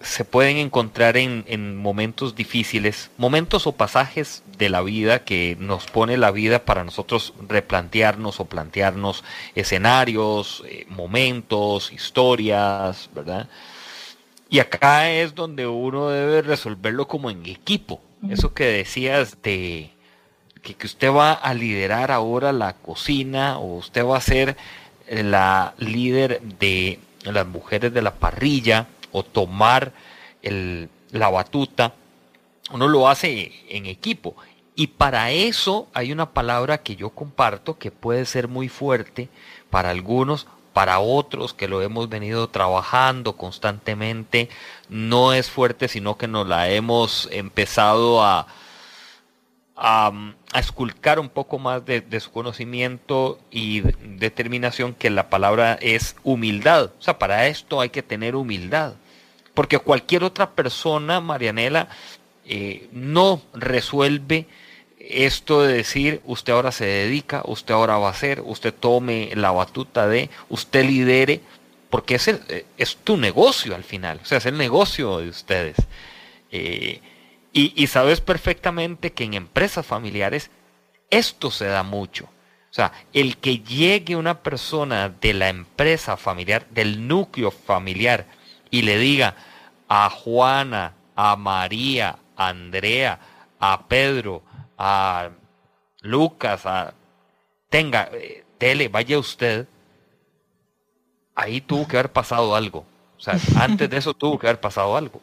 se 0.00 0.24
pueden 0.24 0.56
encontrar 0.56 1.18
en, 1.18 1.44
en, 1.46 1.76
momentos 1.76 2.34
difíciles, 2.34 3.10
momentos 3.18 3.66
o 3.66 3.72
pasajes 3.72 4.42
de 4.56 4.70
la 4.70 4.80
vida 4.80 5.24
que 5.24 5.58
nos 5.60 5.86
pone 5.86 6.16
la 6.16 6.30
vida 6.30 6.64
para 6.64 6.84
nosotros 6.84 7.34
replantearnos 7.46 8.40
o 8.40 8.46
plantearnos 8.46 9.24
escenarios, 9.54 10.64
eh, 10.66 10.86
momentos, 10.88 11.92
historias, 11.92 13.10
¿verdad? 13.14 13.48
Y 14.48 14.58
acá 14.58 15.10
es 15.12 15.34
donde 15.34 15.66
uno 15.66 16.08
debe 16.08 16.42
resolverlo 16.42 17.06
como 17.06 17.30
en 17.30 17.46
equipo. 17.46 18.00
Eso 18.28 18.52
que 18.52 18.64
decías 18.64 19.40
de 19.42 19.90
que, 20.62 20.86
usted 20.86 21.12
va 21.12 21.32
a 21.32 21.54
liderar 21.54 22.10
ahora 22.10 22.52
la 22.52 22.74
cocina 22.74 23.58
o 23.58 23.76
usted 23.76 24.04
va 24.04 24.16
a 24.16 24.20
ser 24.20 24.56
eh, 25.06 25.22
la 25.22 25.74
líder 25.78 26.40
de 26.40 26.98
las 27.24 27.46
mujeres 27.46 27.92
de 27.92 28.02
la 28.02 28.14
parrilla 28.14 28.86
o 29.12 29.22
tomar 29.22 29.92
la 30.42 31.28
batuta, 31.28 31.94
uno 32.72 32.88
lo 32.88 33.08
hace 33.08 33.52
en 33.68 33.86
equipo. 33.86 34.36
Y 34.74 34.86
para 34.86 35.30
eso 35.30 35.88
hay 35.92 36.12
una 36.12 36.30
palabra 36.30 36.78
que 36.78 36.96
yo 36.96 37.10
comparto 37.10 37.76
que 37.76 37.90
puede 37.90 38.24
ser 38.24 38.48
muy 38.48 38.68
fuerte 38.68 39.28
para 39.68 39.90
algunos, 39.90 40.46
para 40.72 41.00
otros 41.00 41.52
que 41.52 41.68
lo 41.68 41.82
hemos 41.82 42.08
venido 42.08 42.48
trabajando 42.48 43.36
constantemente, 43.36 44.48
no 44.88 45.32
es 45.32 45.50
fuerte, 45.50 45.88
sino 45.88 46.16
que 46.16 46.28
nos 46.28 46.46
la 46.46 46.70
hemos 46.70 47.28
empezado 47.32 48.22
a, 48.22 48.46
esculcar 50.58 51.20
un 51.20 51.28
poco 51.28 51.58
más 51.58 51.84
de, 51.84 52.20
su 52.20 52.32
conocimiento 52.32 53.38
y 53.50 53.82
determinación, 54.18 54.94
que 54.94 55.10
la 55.10 55.30
palabra 55.30 55.78
es 55.80 56.16
humildad. 56.24 56.90
O 56.98 57.02
sea, 57.02 57.18
para 57.18 57.46
esto 57.46 57.80
hay 57.80 57.90
que 57.90 58.02
tener 58.02 58.34
humildad. 58.34 58.94
Porque 59.54 59.78
cualquier 59.78 60.24
otra 60.24 60.50
persona, 60.50 61.20
Marianela, 61.20 61.88
eh, 62.46 62.88
no 62.92 63.42
resuelve 63.54 64.46
esto 64.98 65.62
de 65.62 65.74
decir, 65.74 66.20
usted 66.24 66.52
ahora 66.52 66.72
se 66.72 66.84
dedica, 66.84 67.42
usted 67.44 67.74
ahora 67.74 67.98
va 67.98 68.08
a 68.08 68.12
hacer, 68.12 68.42
usted 68.44 68.74
tome 68.74 69.30
la 69.34 69.50
batuta 69.50 70.06
de, 70.06 70.30
usted 70.48 70.84
lidere, 70.84 71.40
porque 71.88 72.16
es, 72.16 72.28
eh, 72.28 72.66
es 72.76 72.96
tu 72.96 73.16
negocio 73.16 73.74
al 73.74 73.84
final, 73.84 74.20
o 74.22 74.26
sea, 74.26 74.38
es 74.38 74.46
el 74.46 74.56
negocio 74.56 75.18
de 75.18 75.28
ustedes. 75.28 75.76
Eh, 76.52 77.00
y, 77.52 77.86
sabes 77.88 78.20
perfectamente 78.20 79.12
que 79.12 79.24
en 79.24 79.34
empresas 79.34 79.84
familiares 79.84 80.50
esto 81.10 81.50
se 81.50 81.66
da 81.66 81.82
mucho. 81.82 82.24
O 82.24 82.72
sea, 82.72 82.92
el 83.12 83.38
que 83.38 83.58
llegue 83.58 84.14
una 84.14 84.42
persona 84.42 85.08
de 85.08 85.34
la 85.34 85.48
empresa 85.48 86.16
familiar, 86.16 86.66
del 86.70 87.08
núcleo 87.08 87.50
familiar, 87.50 88.26
y 88.70 88.82
le 88.82 88.98
diga 88.98 89.34
a 89.88 90.08
Juana, 90.08 90.94
a 91.16 91.34
María, 91.34 92.18
a 92.36 92.48
Andrea, 92.48 93.18
a 93.58 93.88
Pedro, 93.88 94.42
a 94.78 95.30
Lucas, 96.02 96.64
a 96.66 96.94
tenga, 97.68 98.08
eh, 98.12 98.44
tele, 98.58 98.88
vaya 98.88 99.18
usted, 99.18 99.66
ahí 101.34 101.60
tuvo 101.60 101.88
que 101.88 101.96
haber 101.96 102.12
pasado 102.12 102.54
algo. 102.54 102.86
O 103.18 103.20
sea, 103.20 103.36
antes 103.60 103.90
de 103.90 103.96
eso 103.96 104.14
tuvo 104.14 104.38
que 104.38 104.46
haber 104.46 104.60
pasado 104.60 104.96
algo. 104.96 105.20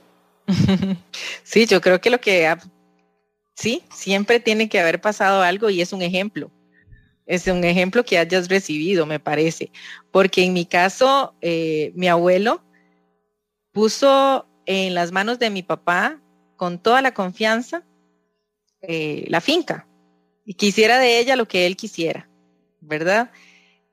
Sí, 1.43 1.65
yo 1.65 1.81
creo 1.81 1.99
que 2.01 2.09
lo 2.09 2.19
que 2.19 2.53
sí, 3.55 3.83
siempre 3.93 4.39
tiene 4.39 4.69
que 4.69 4.79
haber 4.79 5.01
pasado 5.01 5.41
algo 5.41 5.69
y 5.69 5.81
es 5.81 5.93
un 5.93 6.01
ejemplo. 6.01 6.51
Es 7.25 7.47
un 7.47 7.63
ejemplo 7.63 8.05
que 8.05 8.17
hayas 8.17 8.47
recibido, 8.47 9.05
me 9.05 9.19
parece. 9.19 9.71
Porque 10.11 10.43
en 10.43 10.53
mi 10.53 10.65
caso, 10.65 11.35
eh, 11.41 11.91
mi 11.95 12.07
abuelo 12.07 12.63
puso 13.73 14.47
en 14.65 14.93
las 14.93 15.11
manos 15.11 15.39
de 15.39 15.49
mi 15.49 15.63
papá 15.63 16.21
con 16.55 16.79
toda 16.81 17.01
la 17.01 17.13
confianza 17.13 17.83
eh, 18.81 19.25
la 19.27 19.41
finca 19.41 19.87
y 20.45 20.53
quisiera 20.53 20.99
de 20.99 21.19
ella 21.19 21.35
lo 21.35 21.47
que 21.47 21.65
él 21.65 21.75
quisiera, 21.75 22.29
¿verdad? 22.79 23.31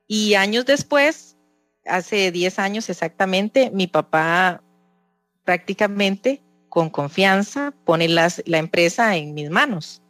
Y 0.07 0.35
años 0.35 0.65
después, 0.65 1.37
hace 1.85 2.31
10 2.31 2.59
años 2.59 2.89
exactamente, 2.89 3.71
mi 3.71 3.87
papá 3.87 4.63
prácticamente 5.43 6.41
con 6.75 6.89
confianza 6.89 7.73
pone 7.85 8.09
la 8.09 8.57
empresa 8.57 9.15
en 9.15 9.33
mis 9.33 9.49
manos. 9.49 10.01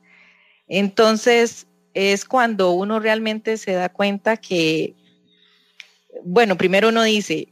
Entonces, 0.68 1.68
es 1.94 2.26
cuando 2.26 2.72
uno 2.72 3.00
realmente 3.00 3.58
se 3.58 3.74
da 3.74 3.90
cuenta 3.90 4.36
que, 4.36 4.96
bueno, 6.24 6.58
primero 6.58 6.90
uno 6.90 7.04
dice, 7.04 7.50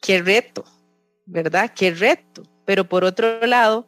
qué 0.00 0.22
reto, 0.22 0.64
¿verdad? 1.26 1.74
Qué 1.76 1.90
reto. 1.90 2.42
Pero 2.64 2.88
por 2.88 3.04
otro 3.04 3.46
lado, 3.46 3.86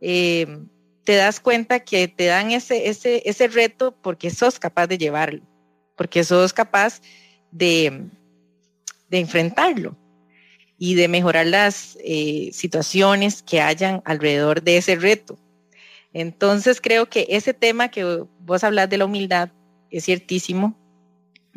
eh, 0.00 0.58
te 1.04 1.14
das 1.14 1.38
cuenta 1.38 1.78
que 1.78 2.08
te 2.08 2.26
dan 2.26 2.50
ese, 2.50 2.88
ese, 2.88 3.22
ese 3.24 3.46
reto 3.46 3.94
porque 4.02 4.30
sos 4.30 4.58
capaz 4.58 4.88
de 4.88 4.98
llevarlo, 4.98 5.42
porque 5.94 6.24
sos 6.24 6.52
capaz 6.52 7.00
de, 7.52 8.08
de 9.08 9.20
enfrentarlo 9.20 9.96
y 10.82 10.94
de 10.94 11.08
mejorar 11.08 11.46
las 11.46 11.98
eh, 12.02 12.48
situaciones 12.54 13.42
que 13.42 13.60
hayan 13.60 14.00
alrededor 14.06 14.62
de 14.62 14.78
ese 14.78 14.96
reto. 14.96 15.38
Entonces 16.14 16.80
creo 16.80 17.04
que 17.04 17.26
ese 17.28 17.52
tema 17.52 17.90
que 17.90 18.24
vos 18.40 18.64
hablas 18.64 18.88
de 18.88 18.96
la 18.96 19.04
humildad 19.04 19.50
es 19.90 20.06
ciertísimo. 20.06 20.74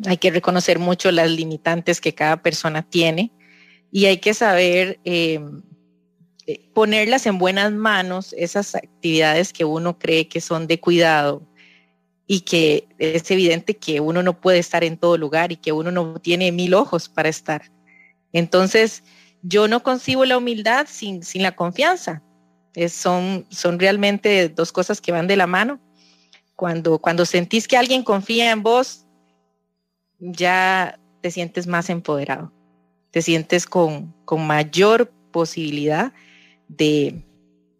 Hay 0.04 0.18
que 0.18 0.30
reconocer 0.30 0.78
mucho 0.78 1.10
las 1.10 1.30
limitantes 1.30 2.02
que 2.02 2.14
cada 2.14 2.42
persona 2.42 2.82
tiene 2.82 3.32
y 3.90 4.04
hay 4.04 4.18
que 4.18 4.34
saber 4.34 5.00
eh, 5.06 5.40
ponerlas 6.74 7.24
en 7.24 7.38
buenas 7.38 7.72
manos, 7.72 8.34
esas 8.36 8.74
actividades 8.74 9.54
que 9.54 9.64
uno 9.64 9.98
cree 9.98 10.28
que 10.28 10.42
son 10.42 10.66
de 10.66 10.80
cuidado 10.80 11.48
y 12.26 12.40
que 12.40 12.88
es 12.98 13.30
evidente 13.30 13.74
que 13.74 14.00
uno 14.00 14.22
no 14.22 14.38
puede 14.38 14.58
estar 14.58 14.84
en 14.84 14.98
todo 14.98 15.16
lugar 15.16 15.50
y 15.50 15.56
que 15.56 15.72
uno 15.72 15.90
no 15.90 16.20
tiene 16.20 16.52
mil 16.52 16.74
ojos 16.74 17.08
para 17.08 17.30
estar. 17.30 17.73
Entonces, 18.34 19.04
yo 19.42 19.68
no 19.68 19.82
concibo 19.82 20.24
la 20.24 20.36
humildad 20.36 20.86
sin, 20.90 21.22
sin 21.22 21.42
la 21.42 21.54
confianza. 21.54 22.22
son, 22.88 23.46
son 23.48 23.78
realmente 23.78 24.48
dos 24.48 24.72
cosas 24.72 25.00
que 25.00 25.12
van 25.12 25.28
de 25.28 25.36
la 25.36 25.46
mano. 25.46 25.80
Cuando, 26.56 26.98
cuando 26.98 27.24
sentís 27.24 27.66
que 27.66 27.76
alguien 27.76 28.02
confía 28.02 28.50
en 28.50 28.62
vos, 28.62 29.06
ya 30.18 30.98
te 31.20 31.30
sientes 31.30 31.66
más 31.66 31.88
empoderado, 31.90 32.52
te 33.10 33.22
sientes 33.22 33.66
con, 33.66 34.12
con 34.24 34.46
mayor 34.46 35.12
posibilidad 35.30 36.12
de, 36.68 37.24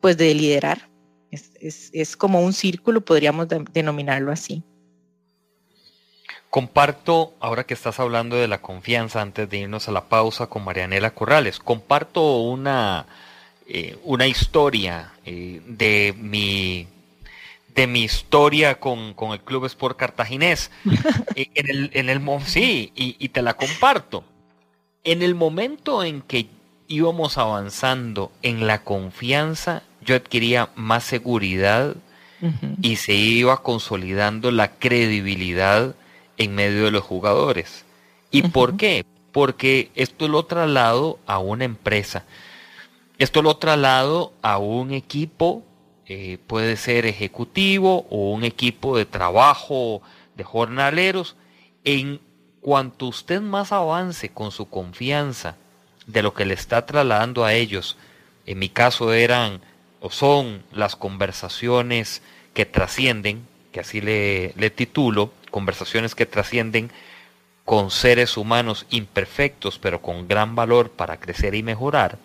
pues, 0.00 0.16
de 0.16 0.34
liderar. 0.34 0.88
Es, 1.30 1.50
es, 1.60 1.90
es 1.92 2.16
como 2.16 2.40
un 2.40 2.52
círculo, 2.52 3.04
podríamos 3.04 3.48
denominarlo 3.72 4.30
así. 4.30 4.62
Comparto, 6.54 7.34
ahora 7.40 7.64
que 7.64 7.74
estás 7.74 7.98
hablando 7.98 8.36
de 8.36 8.46
la 8.46 8.62
confianza, 8.62 9.20
antes 9.20 9.50
de 9.50 9.58
irnos 9.58 9.88
a 9.88 9.90
la 9.90 10.04
pausa 10.04 10.46
con 10.46 10.62
Marianela 10.62 11.10
Corrales, 11.10 11.58
comparto 11.58 12.42
una, 12.42 13.06
eh, 13.66 13.98
una 14.04 14.28
historia 14.28 15.14
eh, 15.26 15.60
de 15.66 16.14
mi 16.16 16.86
de 17.74 17.88
mi 17.88 18.04
historia 18.04 18.76
con, 18.76 19.16
el 19.32 19.40
Club 19.40 19.64
Sport 19.64 19.98
Cartaginés. 19.98 20.70
Eh, 21.34 21.50
en 21.56 21.70
el, 21.70 21.90
en 21.92 22.08
el, 22.08 22.22
sí, 22.46 22.92
y, 22.94 23.16
y, 23.18 23.30
te 23.30 23.42
la 23.42 23.54
comparto. 23.54 24.22
En 25.02 25.22
el 25.22 25.34
momento 25.34 26.04
en 26.04 26.22
que 26.22 26.46
íbamos 26.86 27.36
avanzando 27.36 28.30
en 28.42 28.68
la 28.68 28.84
confianza, 28.84 29.82
yo 30.02 30.14
adquiría 30.14 30.68
más 30.76 31.02
seguridad 31.02 31.96
y 32.80 32.94
se 32.94 33.14
iba 33.14 33.60
consolidando 33.60 34.52
la 34.52 34.70
credibilidad 34.70 35.96
en 36.36 36.54
medio 36.54 36.84
de 36.84 36.90
los 36.90 37.02
jugadores. 37.02 37.84
¿Y 38.30 38.42
por 38.42 38.76
qué? 38.76 39.04
Porque 39.32 39.90
esto 39.94 40.28
lo 40.28 40.44
traslado 40.44 41.18
a 41.26 41.38
una 41.38 41.64
empresa. 41.64 42.24
Esto 43.18 43.42
lo 43.42 43.56
traslado 43.56 44.32
a 44.42 44.58
un 44.58 44.92
equipo, 44.92 45.62
eh, 46.06 46.38
puede 46.46 46.76
ser 46.76 47.06
ejecutivo 47.06 48.06
o 48.10 48.32
un 48.32 48.44
equipo 48.44 48.96
de 48.96 49.06
trabajo 49.06 50.02
de 50.36 50.44
jornaleros. 50.44 51.36
En 51.84 52.20
cuanto 52.60 53.06
usted 53.06 53.40
más 53.40 53.72
avance 53.72 54.30
con 54.30 54.50
su 54.50 54.68
confianza 54.68 55.56
de 56.06 56.22
lo 56.22 56.34
que 56.34 56.44
le 56.44 56.54
está 56.54 56.86
trasladando 56.86 57.44
a 57.44 57.54
ellos, 57.54 57.96
en 58.46 58.58
mi 58.58 58.68
caso 58.68 59.12
eran 59.12 59.60
o 60.00 60.10
son 60.10 60.62
las 60.72 60.96
conversaciones 60.96 62.20
que 62.52 62.66
trascienden, 62.66 63.46
que 63.72 63.80
así 63.80 64.00
le, 64.00 64.52
le 64.56 64.70
titulo, 64.70 65.32
conversaciones 65.54 66.16
que 66.16 66.26
trascienden 66.26 66.90
con 67.64 67.92
seres 67.92 68.36
humanos 68.36 68.86
imperfectos, 68.90 69.78
pero 69.78 70.02
con 70.02 70.26
gran 70.26 70.56
valor 70.56 70.90
para 70.90 71.20
crecer 71.20 71.54
y 71.54 71.62
mejorar, 71.62 72.18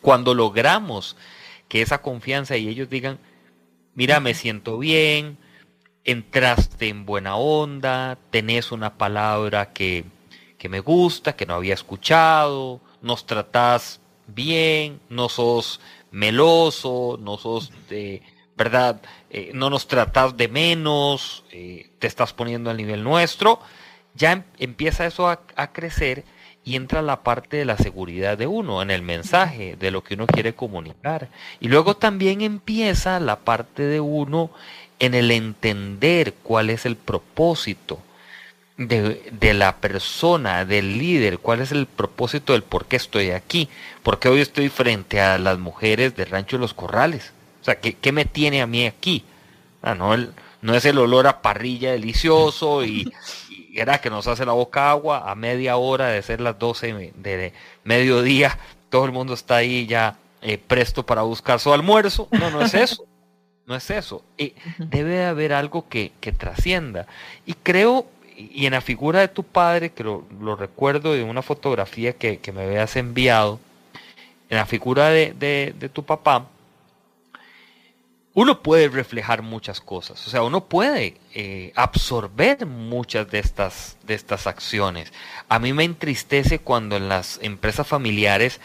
cuando 0.00 0.34
logramos 0.34 1.16
que 1.68 1.82
esa 1.82 2.02
confianza 2.02 2.56
y 2.56 2.66
ellos 2.66 2.90
digan, 2.90 3.20
mira, 3.94 4.18
me 4.18 4.34
siento 4.34 4.76
bien, 4.78 5.38
entraste 6.02 6.88
en 6.88 7.06
buena 7.06 7.36
onda, 7.36 8.18
tenés 8.30 8.72
una 8.72 8.98
palabra 8.98 9.72
que, 9.72 10.04
que 10.58 10.68
me 10.68 10.80
gusta, 10.80 11.36
que 11.36 11.46
no 11.46 11.54
había 11.54 11.74
escuchado, 11.74 12.80
nos 13.02 13.24
tratás 13.24 14.00
bien, 14.26 15.00
no 15.08 15.28
sos 15.28 15.78
meloso, 16.10 17.20
no 17.22 17.38
sos 17.38 17.70
de, 17.88 18.20
¿verdad? 18.56 19.00
Eh, 19.30 19.50
no 19.54 19.70
nos 19.70 19.88
tratas 19.88 20.36
de 20.36 20.48
menos, 20.48 21.44
eh, 21.50 21.90
te 21.98 22.06
estás 22.06 22.32
poniendo 22.32 22.70
al 22.70 22.76
nivel 22.76 23.02
nuestro, 23.02 23.60
ya 24.14 24.32
em, 24.32 24.42
empieza 24.58 25.06
eso 25.06 25.28
a, 25.28 25.40
crecer 25.72 26.24
y 26.64 26.76
entra 26.76 27.02
la 27.02 27.22
parte 27.22 27.56
de 27.56 27.64
la 27.64 27.76
seguridad 27.76 28.38
de 28.38 28.46
uno 28.46 28.82
en 28.82 28.90
el 28.90 29.02
mensaje, 29.02 29.76
de 29.76 29.90
lo 29.90 30.04
que 30.04 30.14
uno 30.14 30.26
quiere 30.26 30.54
comunicar. 30.54 31.28
Y 31.60 31.68
luego 31.68 31.96
también 31.96 32.40
empieza 32.40 33.18
la 33.20 33.40
parte 33.40 33.82
de 33.82 34.00
uno 34.00 34.50
en 34.98 35.14
el 35.14 35.30
entender 35.32 36.34
cuál 36.42 36.70
es 36.70 36.86
el 36.86 36.96
propósito 36.96 38.00
de, 38.76 39.54
la 39.54 39.76
persona, 39.76 40.64
del 40.64 40.98
líder, 40.98 41.38
cuál 41.38 41.60
es 41.60 41.72
el 41.72 41.86
propósito 41.86 42.52
del 42.52 42.62
por 42.62 42.86
qué 42.86 42.96
estoy 42.96 43.30
aquí, 43.30 43.68
por 44.02 44.18
qué 44.18 44.28
hoy 44.28 44.40
estoy 44.40 44.68
frente 44.68 45.20
a 45.20 45.38
las 45.38 45.58
mujeres 45.58 46.16
del 46.16 46.30
rancho 46.30 46.56
de 46.56 46.60
los 46.60 46.74
corrales. 46.74 47.32
O 47.62 47.64
sea, 47.64 47.76
¿qué, 47.76 48.12
me 48.12 48.24
tiene 48.24 48.60
a 48.60 48.66
mí 48.66 48.86
aquí? 48.86 49.24
Ah, 49.82 49.94
no, 49.94 50.16
no 50.62 50.74
es 50.74 50.84
el 50.84 50.98
olor 50.98 51.28
a 51.28 51.42
parrilla 51.42 51.92
delicioso 51.92 52.84
y, 52.84 53.12
era 53.72 54.00
que 54.00 54.10
nos 54.10 54.26
hace 54.26 54.44
la 54.44 54.52
boca 54.52 54.90
agua 54.90 55.30
a 55.30 55.34
media 55.36 55.76
hora 55.76 56.08
de 56.08 56.20
ser 56.22 56.40
las 56.40 56.58
12 56.58 57.12
de 57.14 57.52
mediodía. 57.84 58.58
Todo 58.90 59.04
el 59.04 59.12
mundo 59.12 59.32
está 59.32 59.56
ahí 59.56 59.86
ya 59.86 60.18
eh, 60.42 60.58
presto 60.58 61.06
para 61.06 61.22
buscar 61.22 61.60
su 61.60 61.72
almuerzo. 61.72 62.28
No, 62.32 62.50
no 62.50 62.62
es 62.62 62.74
eso. 62.74 63.06
No 63.64 63.76
es 63.76 63.88
eso. 63.90 64.24
y 64.36 64.54
debe 64.78 65.24
haber 65.24 65.52
algo 65.52 65.88
que, 65.88 66.10
trascienda. 66.36 67.06
Y 67.46 67.54
creo, 67.54 68.06
y 68.36 68.66
en 68.66 68.72
la 68.72 68.80
figura 68.80 69.20
de 69.20 69.28
tu 69.28 69.44
padre, 69.44 69.92
que 69.92 70.02
lo, 70.02 70.26
recuerdo 70.56 71.12
de 71.12 71.22
una 71.22 71.42
fotografía 71.42 72.12
que, 72.12 72.40
me 72.52 72.64
habías 72.64 72.96
enviado, 72.96 73.60
en 74.50 74.56
la 74.58 74.66
figura 74.66 75.10
de, 75.10 75.32
de 75.32 75.88
tu 75.88 76.02
papá, 76.02 76.48
uno 78.34 78.62
puede 78.62 78.88
reflejar 78.88 79.42
muchas 79.42 79.80
cosas, 79.80 80.26
o 80.26 80.30
sea, 80.30 80.42
uno 80.42 80.64
puede 80.64 81.18
eh, 81.34 81.72
absorber 81.76 82.64
muchas 82.66 83.30
de 83.30 83.38
estas, 83.38 83.98
de 84.06 84.14
estas 84.14 84.46
acciones. 84.46 85.12
A 85.48 85.58
mí 85.58 85.72
me 85.72 85.84
entristece 85.84 86.58
cuando 86.58 86.96
en 86.96 87.08
las 87.08 87.38
empresas 87.42 87.86
familiares 87.86 88.60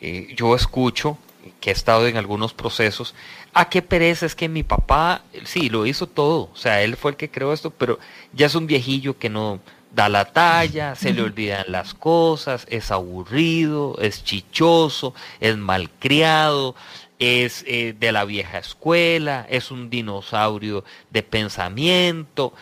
eh, 0.00 0.32
yo 0.34 0.54
escucho, 0.54 1.18
que 1.60 1.70
he 1.70 1.72
estado 1.72 2.06
en 2.06 2.16
algunos 2.16 2.52
procesos, 2.52 3.14
a 3.52 3.62
ah, 3.62 3.68
qué 3.68 3.82
pereza 3.82 4.26
es 4.26 4.34
que 4.34 4.48
mi 4.48 4.62
papá, 4.62 5.22
sí, 5.44 5.68
lo 5.68 5.86
hizo 5.86 6.06
todo, 6.06 6.50
o 6.52 6.56
sea, 6.56 6.82
él 6.82 6.96
fue 6.96 7.12
el 7.12 7.16
que 7.16 7.30
creó 7.30 7.52
esto, 7.52 7.70
pero 7.70 7.98
ya 8.32 8.46
es 8.46 8.54
un 8.54 8.66
viejillo 8.66 9.18
que 9.18 9.28
no 9.28 9.60
da 9.92 10.08
la 10.08 10.26
talla, 10.26 10.94
se 10.94 11.12
le 11.12 11.22
olvidan 11.22 11.64
las 11.68 11.94
cosas, 11.94 12.66
es 12.70 12.90
aburrido, 12.90 13.96
es 14.00 14.22
chichoso, 14.22 15.14
es 15.40 15.56
malcriado, 15.56 16.76
es 17.20 17.64
eh, 17.68 17.94
de 17.96 18.12
la 18.12 18.24
vieja 18.24 18.58
escuela, 18.58 19.46
es 19.48 19.70
un 19.70 19.90
dinosaurio 19.90 20.84
de 21.10 21.22
pensamiento. 21.22 22.54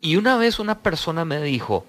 Y 0.00 0.16
una 0.16 0.36
vez 0.36 0.58
una 0.58 0.80
persona 0.80 1.24
me 1.24 1.40
dijo, 1.42 1.84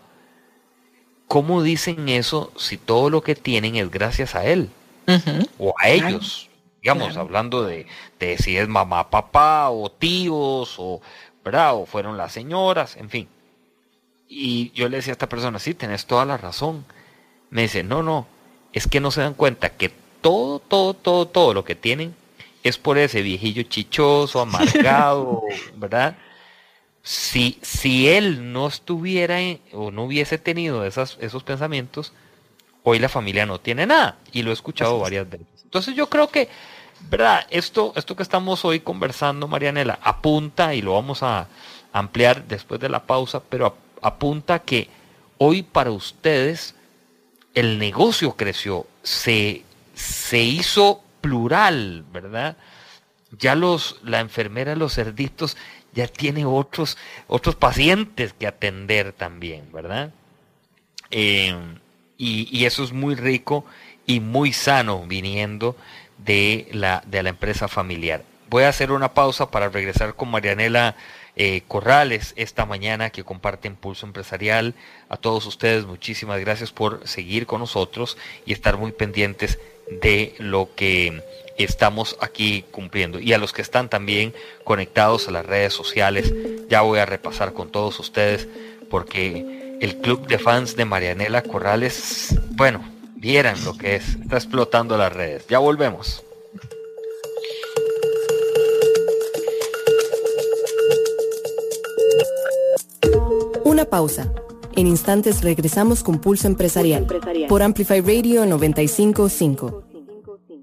¿cómo 1.27 1.63
dicen 1.63 2.09
eso 2.09 2.51
si 2.57 2.77
todo 2.77 3.09
lo 3.09 3.23
que 3.23 3.33
tienen 3.33 3.77
es 3.77 3.89
gracias 3.89 4.35
a 4.35 4.45
él? 4.45 4.69
O 5.57 5.73
a 5.79 5.89
ellos. 5.89 6.49
Digamos, 6.81 7.15
hablando 7.15 7.63
de, 7.63 7.87
de, 8.19 8.37
si 8.37 8.57
es 8.57 8.67
mamá, 8.67 9.09
papá, 9.09 9.69
o 9.69 9.89
tíos, 9.89 10.75
o, 10.77 11.01
¿verdad? 11.45 11.75
o 11.75 11.85
fueron 11.85 12.17
las 12.17 12.33
señoras, 12.33 12.97
en 12.97 13.09
fin. 13.09 13.29
Y 14.27 14.71
yo 14.71 14.89
le 14.89 14.97
decía 14.97 15.11
a 15.11 15.15
esta 15.15 15.29
persona, 15.29 15.59
sí, 15.59 15.73
tenés 15.73 16.05
toda 16.07 16.25
la 16.25 16.35
razón. 16.35 16.83
Me 17.49 17.61
dice, 17.61 17.83
no, 17.83 18.03
no, 18.03 18.27
es 18.73 18.87
que 18.87 18.99
no 18.99 19.11
se 19.11 19.21
dan 19.21 19.33
cuenta 19.33 19.69
que 19.69 20.02
todo, 20.23 20.57
todo, 20.57 20.95
todo, 20.95 21.27
todo 21.27 21.53
lo 21.53 21.63
que 21.63 21.75
tienen 21.75 22.15
es 22.63 22.79
por 22.79 22.97
ese 22.97 23.21
viejillo 23.21 23.61
chichoso, 23.61 24.39
amargado, 24.41 25.43
¿verdad? 25.75 26.15
si, 27.03 27.59
si 27.61 28.07
él 28.07 28.53
no 28.53 28.67
estuviera 28.67 29.37
o 29.73 29.91
no 29.91 30.05
hubiese 30.05 30.37
tenido 30.37 30.85
esas, 30.85 31.17
esos 31.19 31.43
pensamientos, 31.43 32.13
hoy 32.83 32.97
la 32.97 33.09
familia 33.09 33.45
no 33.45 33.59
tiene 33.59 33.85
nada. 33.85 34.17
Y 34.31 34.41
lo 34.41 34.51
he 34.51 34.53
escuchado 34.53 34.99
varias 34.99 35.29
veces. 35.29 35.47
Entonces 35.63 35.95
yo 35.95 36.09
creo 36.09 36.29
que, 36.29 36.47
¿verdad? 37.09 37.45
Esto, 37.49 37.91
esto 37.97 38.15
que 38.15 38.23
estamos 38.23 38.63
hoy 38.63 38.79
conversando, 38.79 39.49
Marianela, 39.49 39.99
apunta, 40.01 40.73
y 40.73 40.81
lo 40.81 40.93
vamos 40.93 41.23
a 41.23 41.47
ampliar 41.91 42.47
después 42.47 42.79
de 42.79 42.89
la 42.89 43.03
pausa, 43.03 43.41
pero 43.49 43.75
apunta 44.01 44.59
que 44.59 44.87
hoy 45.37 45.61
para 45.61 45.91
ustedes 45.91 46.75
el 47.53 47.77
negocio 47.79 48.35
creció, 48.35 48.87
se, 49.03 49.63
se 49.93 50.39
hizo 50.39 51.03
plural, 51.21 52.05
¿verdad? 52.11 52.57
Ya 53.31 53.55
los, 53.55 53.99
la 54.03 54.19
enfermera, 54.19 54.75
los 54.75 54.95
cerditos, 54.95 55.57
ya 55.93 56.07
tiene 56.07 56.45
otros, 56.45 56.97
otros 57.27 57.55
pacientes 57.55 58.33
que 58.33 58.47
atender 58.47 59.13
también, 59.13 59.71
¿verdad? 59.71 60.11
Eh, 61.11 61.55
y, 62.17 62.65
eso 62.65 62.83
es 62.83 62.91
muy 62.91 63.15
rico 63.15 63.65
y 64.05 64.19
muy 64.19 64.53
sano 64.53 65.05
viniendo 65.05 65.75
de 66.17 66.67
la, 66.71 67.03
de 67.05 67.23
la 67.23 67.29
empresa 67.29 67.67
familiar. 67.67 68.23
Voy 68.49 68.63
a 68.63 68.69
hacer 68.69 68.91
una 68.91 69.13
pausa 69.13 69.49
para 69.49 69.69
regresar 69.69 70.15
con 70.15 70.29
Marianela 70.29 70.95
eh, 71.35 71.63
Corrales 71.67 72.33
esta 72.35 72.65
mañana 72.65 73.09
que 73.09 73.23
comparte 73.23 73.67
Impulso 73.67 74.05
Empresarial. 74.05 74.75
A 75.09 75.17
todos 75.17 75.45
ustedes 75.47 75.85
muchísimas 75.85 76.39
gracias 76.39 76.71
por 76.71 77.07
seguir 77.07 77.47
con 77.47 77.59
nosotros 77.59 78.17
y 78.45 78.53
estar 78.53 78.77
muy 78.77 78.91
pendientes 78.91 79.59
de 79.89 80.33
lo 80.37 80.69
que 80.75 81.21
estamos 81.57 82.17
aquí 82.19 82.65
cumpliendo. 82.71 83.19
Y 83.19 83.33
a 83.33 83.37
los 83.37 83.53
que 83.53 83.61
están 83.61 83.89
también 83.89 84.33
conectados 84.63 85.27
a 85.27 85.31
las 85.31 85.45
redes 85.45 85.73
sociales, 85.73 86.33
ya 86.69 86.81
voy 86.81 86.99
a 86.99 87.05
repasar 87.05 87.53
con 87.53 87.69
todos 87.69 87.99
ustedes 87.99 88.47
porque 88.89 89.77
el 89.81 89.97
club 89.97 90.27
de 90.27 90.39
fans 90.39 90.75
de 90.75 90.85
Marianela 90.85 91.41
Corrales, 91.41 92.35
bueno, 92.51 92.83
vieran 93.15 93.63
lo 93.63 93.77
que 93.77 93.95
es, 93.95 94.15
está 94.21 94.37
explotando 94.37 94.97
las 94.97 95.11
redes. 95.11 95.47
Ya 95.47 95.59
volvemos. 95.59 96.23
Una 103.63 103.85
pausa. 103.85 104.31
En 104.75 104.87
instantes 104.87 105.43
regresamos 105.43 106.01
con 106.01 106.19
Pulso 106.19 106.47
Empresarial, 106.47 107.05
por 107.47 107.61
Amplify 107.61 108.01
Radio 108.01 108.45
955. 108.45 109.82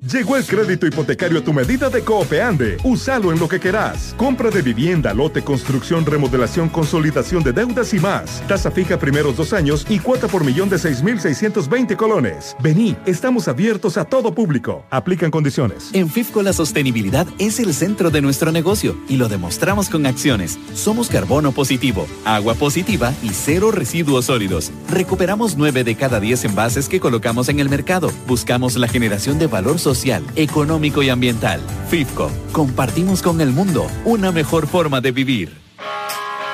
Llegó 0.08 0.38
el 0.38 0.46
crédito 0.46 0.86
hipotecario 0.86 1.40
a 1.40 1.44
tu 1.44 1.52
medida 1.52 1.90
de 1.90 2.00
Coopeande. 2.00 2.78
Úsalo 2.84 3.32
en 3.32 3.38
lo 3.38 3.46
que 3.46 3.60
querás. 3.60 4.14
Compra 4.16 4.48
de 4.48 4.62
vivienda, 4.62 5.12
lote, 5.12 5.44
construcción, 5.44 6.06
remodelación, 6.06 6.70
consolidación 6.70 7.42
de 7.42 7.52
deudas 7.52 7.92
y 7.92 7.98
más. 7.98 8.42
Tasa 8.48 8.70
fija 8.70 8.98
primeros 8.98 9.36
dos 9.36 9.52
años 9.52 9.84
y 9.90 9.98
cuota 9.98 10.26
por 10.26 10.42
millón 10.42 10.70
de 10.70 10.76
6.620 10.76 11.96
colones. 11.96 12.56
Vení, 12.62 12.96
estamos 13.04 13.46
abiertos 13.46 13.98
a 13.98 14.06
todo 14.06 14.34
público. 14.34 14.86
Aplican 14.88 15.30
condiciones. 15.30 15.90
En 15.92 16.08
FIFCO 16.08 16.42
la 16.42 16.54
sostenibilidad 16.54 17.26
es 17.38 17.60
el 17.60 17.74
centro 17.74 18.10
de 18.10 18.22
nuestro 18.22 18.52
negocio 18.52 18.96
y 19.06 19.18
lo 19.18 19.28
demostramos 19.28 19.90
con 19.90 20.06
acciones. 20.06 20.58
Somos 20.72 21.10
carbono 21.10 21.52
positivo, 21.52 22.06
agua 22.24 22.54
positiva 22.54 23.12
y 23.22 23.34
cero 23.34 23.70
residuos 23.70 24.24
sólidos. 24.24 24.72
Recuperamos 24.88 25.58
9 25.58 25.84
de 25.84 25.94
cada 25.94 26.20
10 26.20 26.46
envases 26.46 26.88
que 26.88 27.00
colocamos 27.00 27.50
en 27.50 27.60
el 27.60 27.68
mercado. 27.68 28.10
Buscamos 28.26 28.76
la 28.76 28.88
generación 28.88 29.38
de 29.38 29.46
valor 29.46 29.78
social 29.78 29.89
social, 29.94 30.22
económico 30.37 31.03
y 31.03 31.09
ambiental. 31.09 31.61
FIFCO, 31.88 32.31
compartimos 32.53 33.22
con 33.22 33.40
el 33.40 33.50
mundo 33.50 33.88
una 34.05 34.31
mejor 34.31 34.68
forma 34.68 35.00
de 35.00 35.11
vivir. 35.11 35.57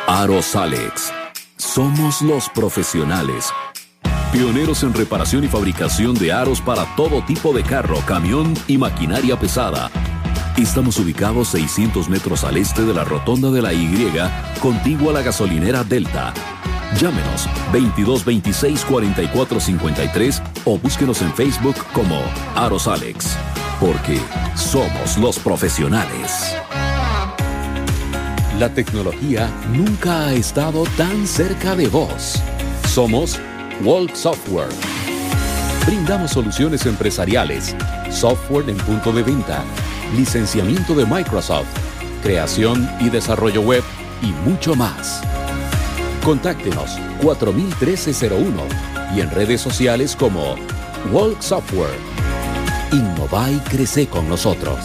Aros 0.06 0.56
Alex, 0.56 1.12
somos 1.58 2.22
los 2.22 2.48
profesionales. 2.48 3.50
Pioneros 4.32 4.82
en 4.84 4.94
reparación 4.94 5.44
y 5.44 5.48
fabricación 5.48 6.14
de 6.14 6.32
aros 6.32 6.62
para 6.62 6.86
todo 6.96 7.22
tipo 7.26 7.52
de 7.52 7.62
carro, 7.62 7.98
camión 8.06 8.54
y 8.68 8.78
maquinaria 8.78 9.38
pesada. 9.38 9.90
Estamos 10.56 10.98
ubicados 10.98 11.48
600 11.48 12.08
metros 12.08 12.42
al 12.42 12.56
este 12.56 12.84
de 12.86 12.94
la 12.94 13.04
rotonda 13.04 13.50
de 13.50 13.60
la 13.60 13.74
Y, 13.74 13.98
contigua 14.62 15.10
a 15.10 15.14
la 15.14 15.22
gasolinera 15.22 15.84
Delta 15.84 16.32
Llámenos 16.94 17.46
2226 17.72 18.84
4453 18.84 20.42
o 20.64 20.78
búsquenos 20.78 21.20
en 21.20 21.32
Facebook 21.34 21.76
como 21.92 22.22
Aros 22.54 22.88
Alex, 22.88 23.36
porque 23.78 24.18
somos 24.54 25.18
los 25.18 25.38
profesionales. 25.38 26.56
La 28.58 28.70
tecnología 28.70 29.50
nunca 29.70 30.28
ha 30.28 30.32
estado 30.32 30.84
tan 30.96 31.26
cerca 31.26 31.76
de 31.76 31.88
vos. 31.88 32.40
Somos 32.88 33.38
Walk 33.84 34.14
Software. 34.14 34.70
Brindamos 35.86 36.30
soluciones 36.30 36.86
empresariales, 36.86 37.76
software 38.10 38.70
en 38.70 38.78
punto 38.78 39.12
de 39.12 39.22
venta, 39.22 39.62
licenciamiento 40.16 40.94
de 40.94 41.04
Microsoft, 41.04 41.68
creación 42.22 42.88
y 43.00 43.10
desarrollo 43.10 43.60
web 43.60 43.84
y 44.22 44.28
mucho 44.48 44.74
más. 44.74 45.20
Contáctenos 46.26 46.98
401301 47.22 48.60
y 49.14 49.20
en 49.20 49.30
redes 49.30 49.60
sociales 49.60 50.16
como 50.16 50.56
Walk 51.12 51.40
Software. 51.40 51.94
Innova 52.90 53.48
y 53.48 53.60
crece 53.60 54.08
con 54.08 54.28
nosotros. 54.28 54.76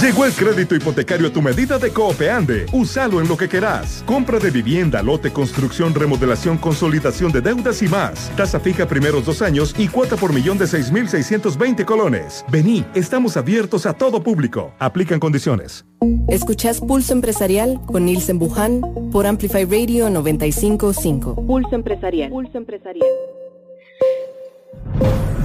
Llegó 0.00 0.26
el 0.26 0.32
crédito 0.32 0.76
hipotecario 0.76 1.26
a 1.26 1.32
tu 1.32 1.42
medida 1.42 1.76
de 1.78 1.92
Coopeande. 1.92 2.66
Úsalo 2.72 3.20
en 3.20 3.26
lo 3.26 3.36
que 3.36 3.48
querás. 3.48 4.04
Compra 4.06 4.38
de 4.38 4.52
vivienda, 4.52 5.02
lote, 5.02 5.32
construcción, 5.32 5.92
remodelación, 5.92 6.56
consolidación 6.56 7.32
de 7.32 7.40
deudas 7.40 7.82
y 7.82 7.88
más. 7.88 8.30
Tasa 8.36 8.60
fija 8.60 8.86
primeros 8.86 9.24
dos 9.24 9.42
años 9.42 9.74
y 9.76 9.88
cuota 9.88 10.16
por 10.16 10.32
millón 10.32 10.56
de 10.56 10.66
6.620 10.66 11.84
colones. 11.84 12.44
Vení, 12.48 12.84
estamos 12.94 13.36
abiertos 13.36 13.86
a 13.86 13.92
todo 13.92 14.22
público. 14.22 14.72
Aplican 14.78 15.18
condiciones. 15.18 15.84
Escuchás 16.28 16.80
Pulso 16.80 17.12
Empresarial 17.12 17.80
con 17.86 18.04
Nielsen 18.04 18.38
Buján 18.38 18.80
por 19.12 19.26
Amplify 19.26 19.64
Radio 19.64 20.10
955. 20.10 21.46
Pulso 21.46 21.74
Empresarial. 21.74 22.30
Pulso 22.30 22.58
Empresarial. 22.58 23.06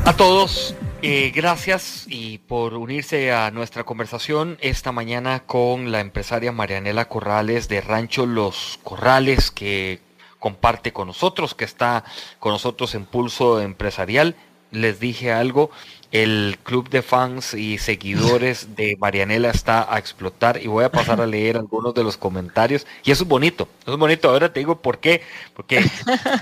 A 0.05 0.13
todos, 0.13 0.75
eh, 1.01 1.31
gracias 1.33 2.05
y 2.09 2.39
por 2.39 2.73
unirse 2.73 3.31
a 3.31 3.51
nuestra 3.51 3.83
conversación 3.83 4.57
esta 4.59 4.91
mañana 4.91 5.43
con 5.45 5.91
la 5.91 5.99
empresaria 5.99 6.51
Marianela 6.51 7.07
Corrales 7.07 7.69
de 7.69 7.81
Rancho 7.81 8.25
Los 8.25 8.79
Corrales 8.83 9.51
que 9.51 9.99
comparte 10.39 10.91
con 10.93 11.07
nosotros, 11.07 11.53
que 11.53 11.65
está 11.65 12.03
con 12.39 12.53
nosotros 12.53 12.95
en 12.95 13.05
Pulso 13.05 13.61
Empresarial. 13.61 14.35
Les 14.71 14.99
dije 14.99 15.31
algo, 15.31 15.71
el 16.11 16.57
club 16.63 16.89
de 16.89 17.01
fans 17.01 17.53
y 17.53 17.77
seguidores 17.77 18.75
de 18.75 18.97
Marianela 18.99 19.49
está 19.49 19.93
a 19.93 19.99
explotar 19.99 20.61
y 20.61 20.67
voy 20.67 20.83
a 20.83 20.91
pasar 20.91 21.21
a 21.21 21.25
leer 21.27 21.57
algunos 21.57 21.93
de 21.93 22.03
los 22.03 22.17
comentarios 22.17 22.87
y 23.03 23.11
eso 23.11 23.23
es 23.23 23.29
bonito, 23.29 23.67
eso 23.81 23.93
es 23.93 23.99
bonito. 23.99 24.29
Ahora 24.29 24.51
te 24.51 24.59
digo 24.59 24.81
por 24.81 24.99
qué, 24.99 25.21
porque 25.55 25.83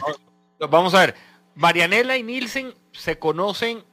vamos 0.70 0.94
a 0.94 1.02
ver, 1.02 1.16
Marianela 1.56 2.18
y 2.18 2.24
Nielsen 2.24 2.74
se 2.92 3.20
conocen 3.20 3.84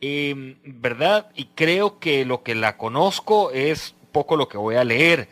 Em, 0.00 0.56
¿verdad? 0.64 1.30
Y 1.34 1.46
creo 1.46 1.98
que 1.98 2.24
lo 2.24 2.44
que 2.44 2.54
la 2.54 2.76
conozco 2.76 3.50
es 3.50 3.94
poco 4.12 4.36
lo 4.36 4.48
que 4.48 4.56
voy 4.56 4.76
a 4.76 4.84
leer. 4.84 5.28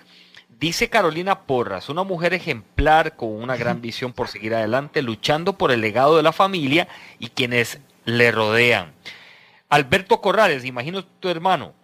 Dice 0.59 0.89
Carolina 0.89 1.43
Porras, 1.43 1.89
una 1.89 2.03
mujer 2.03 2.35
ejemplar 2.35 3.15
con 3.15 3.29
una 3.31 3.57
gran 3.57 3.81
visión 3.81 4.13
por 4.13 4.29
seguir 4.29 4.55
adelante, 4.55 5.03
luchando 5.03 5.53
por 5.53 5.71
el 5.71 5.83
legado 5.83 6.17
de 6.17 6.23
la 6.23 6.33
familia 6.33 6.89
y 7.19 7.29
quienes 7.29 7.79
le 8.07 8.33
rodean. 8.33 8.93
Alberto 9.69 10.21
Corrales, 10.21 10.65
imagino 10.65 11.05
tu 11.05 11.29
hermano. 11.29 11.75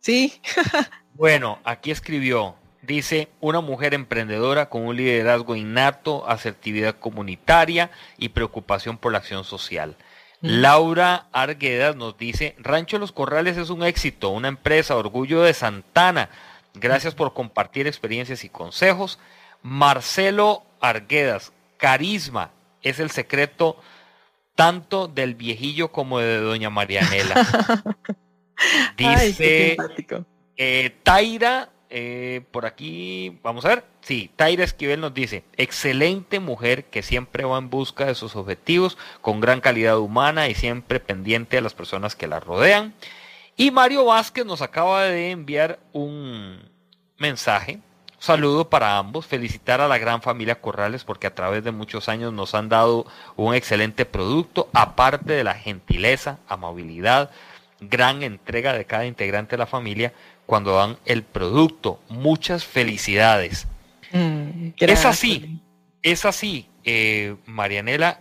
Sí. 0.00 0.40
bueno, 1.14 1.58
aquí 1.64 1.90
escribió, 1.90 2.56
dice, 2.82 3.28
una 3.40 3.60
mujer 3.60 3.94
emprendedora 3.94 4.68
con 4.68 4.86
un 4.86 4.96
liderazgo 4.96 5.56
innato, 5.56 6.28
asertividad 6.28 6.98
comunitaria 6.98 7.90
y 8.18 8.30
preocupación 8.30 8.98
por 8.98 9.12
la 9.12 9.18
acción 9.18 9.44
social. 9.44 9.96
Laura 10.40 11.26
Arguedas 11.30 11.94
nos 11.94 12.18
dice, 12.18 12.56
Rancho 12.58 12.98
Los 12.98 13.12
Corrales 13.12 13.56
es 13.56 13.70
un 13.70 13.84
éxito, 13.84 14.30
una 14.30 14.48
empresa, 14.48 14.96
orgullo 14.96 15.42
de 15.42 15.54
Santana. 15.54 16.30
Gracias 16.74 17.14
por 17.14 17.32
compartir 17.32 17.86
experiencias 17.86 18.42
y 18.42 18.48
consejos. 18.48 19.20
Marcelo 19.62 20.64
Arguedas, 20.80 21.52
carisma 21.76 22.50
es 22.82 22.98
el 22.98 23.12
secreto 23.12 23.76
tanto 24.54 25.08
del 25.08 25.34
viejillo 25.34 25.92
como 25.92 26.18
de 26.18 26.38
doña 26.38 26.70
Marianela. 26.70 27.34
Dice 28.96 29.76
eh, 30.56 30.96
Taira 31.02 31.70
eh, 31.94 32.40
por 32.50 32.64
aquí, 32.64 33.38
vamos 33.42 33.66
a 33.66 33.68
ver. 33.68 33.84
Sí, 34.00 34.30
Taira 34.34 34.64
Esquivel 34.64 35.02
nos 35.02 35.12
dice, 35.12 35.44
excelente 35.58 36.40
mujer 36.40 36.86
que 36.86 37.02
siempre 37.02 37.44
va 37.44 37.58
en 37.58 37.68
busca 37.68 38.06
de 38.06 38.14
sus 38.14 38.34
objetivos, 38.34 38.96
con 39.20 39.40
gran 39.40 39.60
calidad 39.60 39.98
humana 39.98 40.48
y 40.48 40.54
siempre 40.54 41.00
pendiente 41.00 41.56
de 41.56 41.62
las 41.62 41.74
personas 41.74 42.16
que 42.16 42.26
la 42.26 42.40
rodean. 42.40 42.94
Y 43.58 43.70
Mario 43.72 44.06
Vázquez 44.06 44.46
nos 44.46 44.62
acaba 44.62 45.04
de 45.04 45.32
enviar 45.32 45.80
un 45.92 46.70
mensaje 47.18 47.80
saludo 48.22 48.70
para 48.70 48.98
ambos, 48.98 49.26
felicitar 49.26 49.80
a 49.80 49.88
la 49.88 49.98
gran 49.98 50.22
familia 50.22 50.60
Corrales 50.60 51.02
porque 51.02 51.26
a 51.26 51.34
través 51.34 51.64
de 51.64 51.72
muchos 51.72 52.08
años 52.08 52.32
nos 52.32 52.54
han 52.54 52.68
dado 52.68 53.04
un 53.34 53.52
excelente 53.52 54.06
producto, 54.06 54.68
aparte 54.72 55.32
de 55.32 55.42
la 55.42 55.54
gentileza, 55.54 56.38
amabilidad, 56.46 57.30
gran 57.80 58.22
entrega 58.22 58.74
de 58.74 58.84
cada 58.84 59.06
integrante 59.06 59.56
de 59.56 59.58
la 59.58 59.66
familia 59.66 60.12
cuando 60.46 60.76
dan 60.76 60.98
el 61.04 61.24
producto. 61.24 61.98
Muchas 62.08 62.64
felicidades. 62.64 63.66
Mm, 64.12 64.68
es 64.78 65.04
así, 65.04 65.60
es 66.02 66.24
así, 66.24 66.68
eh, 66.84 67.34
Marianela, 67.46 68.20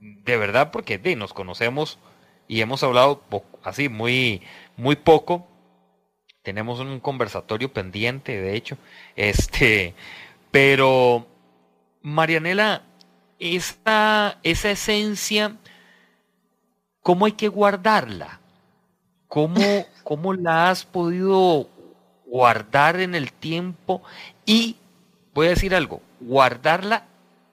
de 0.00 0.36
verdad, 0.38 0.70
porque 0.70 0.98
nos 1.14 1.34
conocemos 1.34 1.98
y 2.48 2.62
hemos 2.62 2.82
hablado 2.82 3.22
así 3.64 3.90
muy, 3.90 4.40
muy 4.78 4.96
poco. 4.96 5.46
Tenemos 6.42 6.80
un 6.80 7.00
conversatorio 7.00 7.72
pendiente, 7.72 8.40
de 8.40 8.56
hecho. 8.56 8.78
Este, 9.14 9.94
pero 10.50 11.26
Marianela, 12.02 12.82
esta, 13.38 14.38
esa 14.42 14.70
esencia, 14.70 15.56
¿cómo 17.02 17.26
hay 17.26 17.32
que 17.32 17.48
guardarla? 17.48 18.40
¿Cómo, 19.28 19.60
¿Cómo 20.04 20.32
la 20.34 20.70
has 20.70 20.84
podido 20.84 21.68
guardar 22.26 23.00
en 23.00 23.14
el 23.14 23.32
tiempo? 23.32 24.02
Y 24.46 24.76
voy 25.34 25.48
a 25.48 25.50
decir 25.50 25.74
algo, 25.74 26.00
guardarla 26.20 27.06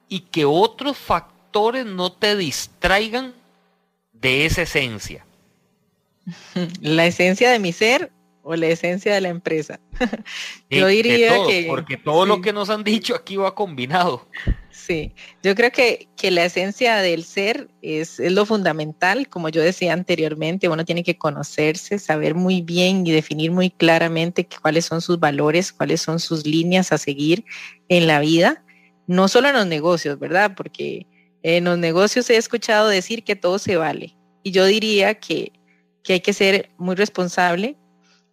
y 0.07 0.21
que 0.21 0.45
otros 0.45 0.97
factores 0.97 1.85
no 1.85 2.11
te 2.11 2.35
distraigan 2.37 3.33
de 4.13 4.45
esa 4.45 4.61
esencia. 4.61 5.25
La 6.81 7.05
esencia 7.05 7.51
de 7.51 7.59
mi 7.59 7.73
ser 7.73 8.11
o 8.47 8.55
la 8.55 8.67
esencia 8.67 9.13
de 9.13 9.21
la 9.21 9.29
empresa. 9.29 9.79
Yo 10.69 10.87
diría 10.87 11.33
que... 11.47 11.65
Porque 11.67 11.97
todo 11.97 12.25
lo 12.25 12.41
que 12.41 12.53
nos 12.53 12.69
han 12.69 12.83
dicho 12.83 13.13
aquí 13.13 13.35
va 13.35 13.53
combinado. 13.53 14.27
Sí, 14.71 15.13
yo 15.43 15.53
creo 15.55 15.71
que, 15.71 16.07
que 16.15 16.31
la 16.31 16.45
esencia 16.45 16.97
del 16.97 17.25
ser 17.25 17.67
es, 17.81 18.21
es, 18.21 18.31
lo 18.31 18.45
fundamental. 18.45 19.27
Como 19.27 19.49
yo 19.49 19.61
decía 19.61 19.91
anteriormente, 19.91 20.69
uno 20.69 20.85
tiene 20.85 21.03
que 21.03 21.17
conocerse, 21.17 21.99
saber 21.99 22.35
muy 22.35 22.61
bien 22.61 23.05
y 23.05 23.11
definir 23.11 23.51
muy 23.51 23.69
claramente 23.69 24.47
cuáles 24.61 24.85
son 24.85 25.01
sus 25.01 25.19
valores, 25.19 25.73
cuáles 25.73 26.01
son 26.01 26.19
sus 26.19 26.45
líneas 26.45 26.93
a 26.93 26.97
seguir 26.97 27.43
en 27.89 28.07
la 28.07 28.19
vida, 28.21 28.63
no 29.07 29.27
solo 29.27 29.49
en 29.49 29.55
los 29.55 29.67
negocios, 29.67 30.19
¿verdad? 30.19 30.53
Porque 30.55 31.05
en 31.43 31.65
los 31.65 31.77
negocios 31.77 32.29
he 32.29 32.37
escuchado 32.37 32.87
decir 32.87 33.23
que 33.23 33.35
todo 33.35 33.59
se 33.59 33.77
vale. 33.77 34.15
Y 34.43 34.51
yo 34.51 34.65
diría 34.65 35.15
que, 35.15 35.51
que 36.03 36.13
hay 36.13 36.19
que 36.21 36.33
ser 36.33 36.69
muy 36.77 36.95
responsable, 36.95 37.75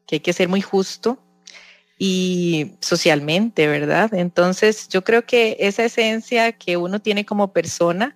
que 0.06 0.16
hay 0.16 0.20
que 0.20 0.32
ser 0.32 0.48
muy 0.48 0.60
justo 0.60 1.18
y 1.98 2.72
socialmente, 2.80 3.66
¿verdad? 3.66 4.12
Entonces, 4.14 4.88
yo 4.88 5.04
creo 5.04 5.24
que 5.26 5.56
esa 5.60 5.84
esencia 5.84 6.52
que 6.52 6.76
uno 6.76 7.00
tiene 7.00 7.24
como 7.24 7.52
persona, 7.52 8.14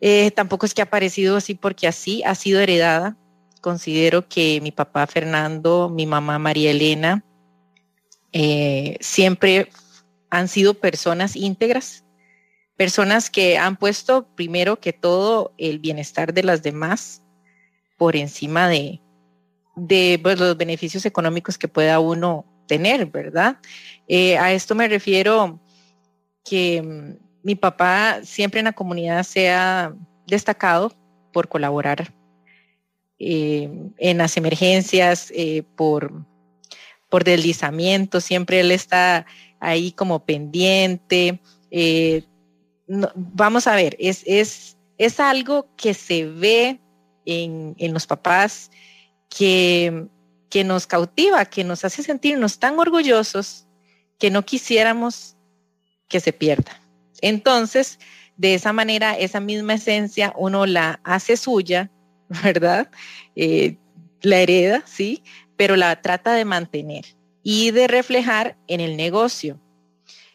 eh, 0.00 0.30
tampoco 0.32 0.66
es 0.66 0.74
que 0.74 0.82
ha 0.82 0.86
aparecido 0.86 1.36
así 1.36 1.54
porque 1.54 1.86
así, 1.86 2.22
ha 2.24 2.34
sido 2.34 2.60
heredada. 2.60 3.16
Considero 3.60 4.28
que 4.28 4.60
mi 4.62 4.72
papá 4.72 5.06
Fernando, 5.06 5.88
mi 5.88 6.06
mamá 6.06 6.38
María 6.38 6.70
Elena, 6.70 7.24
eh, 8.32 8.96
siempre 9.00 9.68
han 10.30 10.48
sido 10.48 10.74
personas 10.74 11.36
íntegras, 11.36 12.04
personas 12.76 13.30
que 13.30 13.56
han 13.56 13.76
puesto 13.76 14.26
primero 14.34 14.80
que 14.80 14.92
todo 14.92 15.54
el 15.58 15.78
bienestar 15.78 16.34
de 16.34 16.42
las 16.42 16.62
demás 16.62 17.22
por 17.96 18.16
encima 18.16 18.68
de, 18.68 19.00
de 19.76 20.18
pues, 20.22 20.38
los 20.38 20.56
beneficios 20.56 21.04
económicos 21.06 21.58
que 21.58 21.68
pueda 21.68 21.98
uno 21.98 22.44
tener, 22.66 23.06
¿verdad? 23.06 23.58
Eh, 24.08 24.38
a 24.38 24.52
esto 24.52 24.74
me 24.74 24.88
refiero 24.88 25.60
que 26.44 26.82
mm, 26.82 27.24
mi 27.42 27.54
papá 27.54 28.20
siempre 28.22 28.60
en 28.60 28.66
la 28.66 28.72
comunidad 28.72 29.22
se 29.24 29.50
ha 29.50 29.94
destacado 30.26 30.92
por 31.32 31.48
colaborar 31.48 32.12
eh, 33.18 33.68
en 33.98 34.18
las 34.18 34.36
emergencias, 34.36 35.30
eh, 35.34 35.62
por, 35.76 36.12
por 37.10 37.24
deslizamiento, 37.24 38.20
siempre 38.20 38.60
él 38.60 38.70
está 38.70 39.26
ahí 39.60 39.92
como 39.92 40.24
pendiente. 40.24 41.40
vamos 42.86 43.66
a 43.66 43.74
ver, 43.74 43.96
es, 43.98 44.22
es, 44.26 44.76
es 44.98 45.20
algo 45.20 45.68
que 45.76 45.94
se 45.94 46.26
ve 46.26 46.80
en, 47.26 47.74
en 47.78 47.92
los 47.92 48.06
papás 48.06 48.70
que 49.36 50.08
que 50.54 50.62
nos 50.62 50.86
cautiva, 50.86 51.44
que 51.46 51.64
nos 51.64 51.84
hace 51.84 52.04
sentirnos 52.04 52.60
tan 52.60 52.78
orgullosos 52.78 53.66
que 54.20 54.30
no 54.30 54.44
quisiéramos 54.44 55.36
que 56.06 56.20
se 56.20 56.32
pierda. 56.32 56.80
Entonces, 57.20 57.98
de 58.36 58.54
esa 58.54 58.72
manera, 58.72 59.18
esa 59.18 59.40
misma 59.40 59.74
esencia 59.74 60.32
uno 60.36 60.64
la 60.64 61.00
hace 61.02 61.36
suya, 61.36 61.90
¿verdad? 62.44 62.88
Eh, 63.34 63.78
la 64.22 64.38
hereda, 64.38 64.84
sí, 64.86 65.24
pero 65.56 65.74
la 65.74 66.00
trata 66.00 66.34
de 66.34 66.44
mantener 66.44 67.04
y 67.42 67.72
de 67.72 67.88
reflejar 67.88 68.56
en 68.68 68.80
el 68.80 68.96
negocio. 68.96 69.58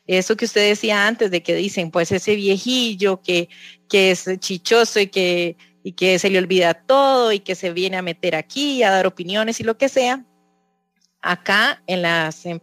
Eso 0.06 0.36
que 0.36 0.43
usted 0.43 0.68
decía 0.68 1.08
antes 1.08 1.32
de 1.32 1.41
que 1.41 1.56
dicen, 1.56 1.91
pues 1.91 2.12
ese 2.12 2.36
viejillo 2.36 3.22
que, 3.22 3.47
que 3.88 4.12
es 4.12 4.26
chichoso 4.39 5.00
y 5.00 5.08
que 5.08 5.56
y 5.84 5.94
que 5.94 6.20
se 6.20 6.30
le 6.30 6.40
olvida 6.40 6.74
todo 6.74 7.32
y 7.32 7.40
que 7.40 7.56
se 7.56 7.72
viene 7.72 7.98
a 7.98 8.02
meter 8.02 8.36
aquí 8.36 8.84
a 8.84 8.92
dar 8.92 9.08
opiniones 9.08 9.60
y 9.60 9.64
lo 9.64 9.78
que 9.78 9.90
sea. 9.90 10.26
Acá 11.22 11.82
en 11.88 12.02
las 12.02 12.46
en 12.46 12.62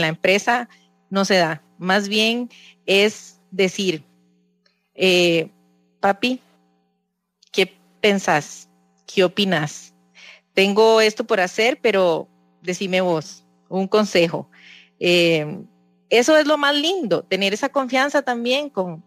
la 0.00 0.08
empresa 0.08 0.68
no 1.10 1.24
se 1.24 1.36
da. 1.36 1.62
Más 1.78 2.08
bien 2.08 2.50
es 2.86 3.40
decir, 3.50 4.04
eh, 4.94 5.50
papi, 6.00 6.40
¿qué 7.52 7.72
pensás? 8.00 8.68
¿Qué 9.06 9.24
opinas? 9.24 9.94
Tengo 10.52 11.00
esto 11.00 11.24
por 11.24 11.40
hacer, 11.40 11.78
pero 11.80 12.28
decime 12.62 13.00
vos, 13.00 13.44
un 13.68 13.88
consejo. 13.88 14.48
Eh, 15.00 15.64
eso 16.10 16.36
es 16.36 16.46
lo 16.46 16.56
más 16.58 16.74
lindo, 16.74 17.24
tener 17.24 17.52
esa 17.54 17.70
confianza 17.70 18.22
también 18.22 18.70
con, 18.70 19.04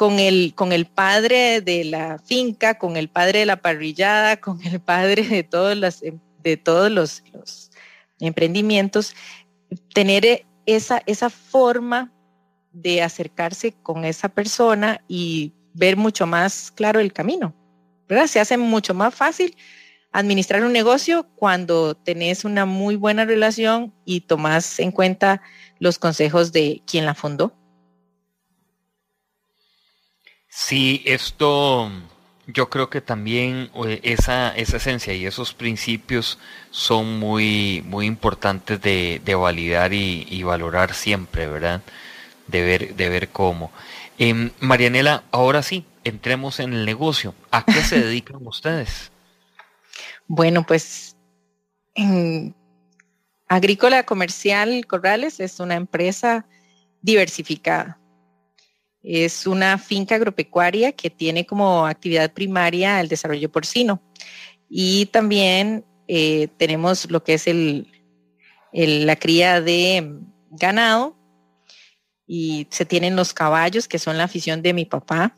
con 0.00 0.18
el, 0.18 0.54
con 0.54 0.72
el 0.72 0.86
padre 0.86 1.60
de 1.60 1.84
la 1.84 2.18
finca, 2.24 2.78
con 2.78 2.96
el 2.96 3.10
padre 3.10 3.40
de 3.40 3.44
la 3.44 3.60
parrillada, 3.60 4.38
con 4.40 4.58
el 4.64 4.80
padre 4.80 5.24
de 5.28 5.42
todos, 5.42 6.02
de 6.42 6.56
todos 6.56 6.90
los, 6.90 7.22
emprendimientos, 8.18 9.14
tener 9.92 10.46
esa, 10.64 11.02
esa 11.04 11.28
forma 11.28 12.10
de 12.72 13.02
acercarse 13.02 13.74
con 13.82 14.06
esa 14.06 14.30
persona 14.30 15.04
y 15.06 15.52
ver 15.74 15.98
mucho 15.98 16.26
más 16.26 16.70
claro 16.70 16.98
el 16.98 17.12
camino. 17.12 17.54
¿verdad? 18.08 18.26
Se 18.26 18.40
hace 18.40 18.56
mucho 18.56 18.94
más 18.94 19.14
fácil 19.14 19.54
administrar 20.12 20.64
un 20.64 20.72
negocio 20.72 21.26
cuando 21.36 21.94
tenés 21.94 22.46
una 22.46 22.64
muy 22.64 22.96
buena 22.96 23.26
relación 23.26 23.92
y 24.06 24.22
tomás 24.22 24.80
en 24.80 24.92
cuenta 24.92 25.42
los 25.78 25.98
consejos 25.98 26.52
de 26.52 26.80
quien 26.86 27.04
la 27.04 27.14
fundó. 27.14 27.59
Sí, 30.50 31.02
esto 31.06 31.90
yo 32.48 32.68
creo 32.68 32.90
que 32.90 33.00
también 33.00 33.70
eh, 33.86 34.00
esa, 34.02 34.54
esa 34.56 34.78
esencia 34.78 35.14
y 35.14 35.24
esos 35.24 35.54
principios 35.54 36.38
son 36.70 37.20
muy, 37.20 37.82
muy 37.86 38.06
importantes 38.06 38.80
de, 38.82 39.34
validar 39.36 39.92
y, 39.92 40.42
valorar 40.42 40.94
siempre, 40.94 41.46
¿verdad? 41.46 41.82
De 42.48 42.62
ver, 42.62 42.94
de 42.96 43.08
ver 43.08 43.28
cómo. 43.28 43.70
Eh, 44.18 44.50
Marianela, 44.58 45.22
ahora 45.30 45.62
sí, 45.62 45.84
entremos 46.02 46.58
en 46.58 46.72
el 46.72 46.84
negocio. 46.84 47.32
¿A 47.52 47.64
qué 47.64 47.80
se 47.82 48.00
dedican 48.00 48.38
ustedes? 48.46 49.12
Bueno, 50.26 50.64
pues 50.66 51.16
Agrícola 53.46 54.04
Comercial 54.04 54.84
Corrales 54.86 55.38
es 55.38 55.60
una 55.60 55.76
empresa 55.76 56.44
diversificada. 57.02 57.99
Es 59.02 59.46
una 59.46 59.78
finca 59.78 60.16
agropecuaria 60.16 60.92
que 60.92 61.10
tiene 61.10 61.46
como 61.46 61.86
actividad 61.86 62.32
primaria 62.32 63.00
el 63.00 63.08
desarrollo 63.08 63.50
porcino. 63.50 64.02
Y 64.68 65.06
también 65.06 65.84
eh, 66.06 66.48
tenemos 66.56 67.10
lo 67.10 67.24
que 67.24 67.34
es 67.34 67.46
la 68.72 69.16
cría 69.16 69.60
de 69.60 70.20
ganado 70.50 71.16
y 72.26 72.68
se 72.70 72.84
tienen 72.84 73.16
los 73.16 73.34
caballos, 73.34 73.88
que 73.88 73.98
son 73.98 74.16
la 74.16 74.24
afición 74.24 74.62
de 74.62 74.72
mi 74.72 74.84
papá, 74.84 75.34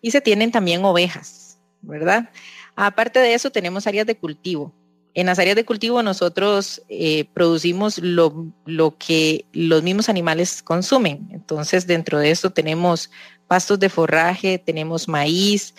y 0.00 0.10
se 0.10 0.20
tienen 0.20 0.50
también 0.50 0.84
ovejas, 0.84 1.60
¿verdad? 1.82 2.30
Aparte 2.74 3.20
de 3.20 3.34
eso, 3.34 3.50
tenemos 3.50 3.86
áreas 3.86 4.04
de 4.06 4.16
cultivo. 4.16 4.74
En 5.14 5.26
las 5.26 5.38
áreas 5.38 5.54
de 5.54 5.64
cultivo 5.64 6.02
nosotros 6.02 6.82
eh, 6.88 7.26
producimos 7.32 7.98
lo, 7.98 8.52
que 8.98 9.46
los 9.52 9.82
mismos 9.82 10.08
animales 10.08 10.60
consumen. 10.60 11.28
Entonces, 11.30 11.86
dentro 11.86 12.18
de 12.18 12.32
eso 12.32 12.50
tenemos 12.50 13.10
pastos 13.46 13.78
de 13.78 13.88
forraje, 13.88 14.58
tenemos 14.58 15.06
maíz 15.06 15.74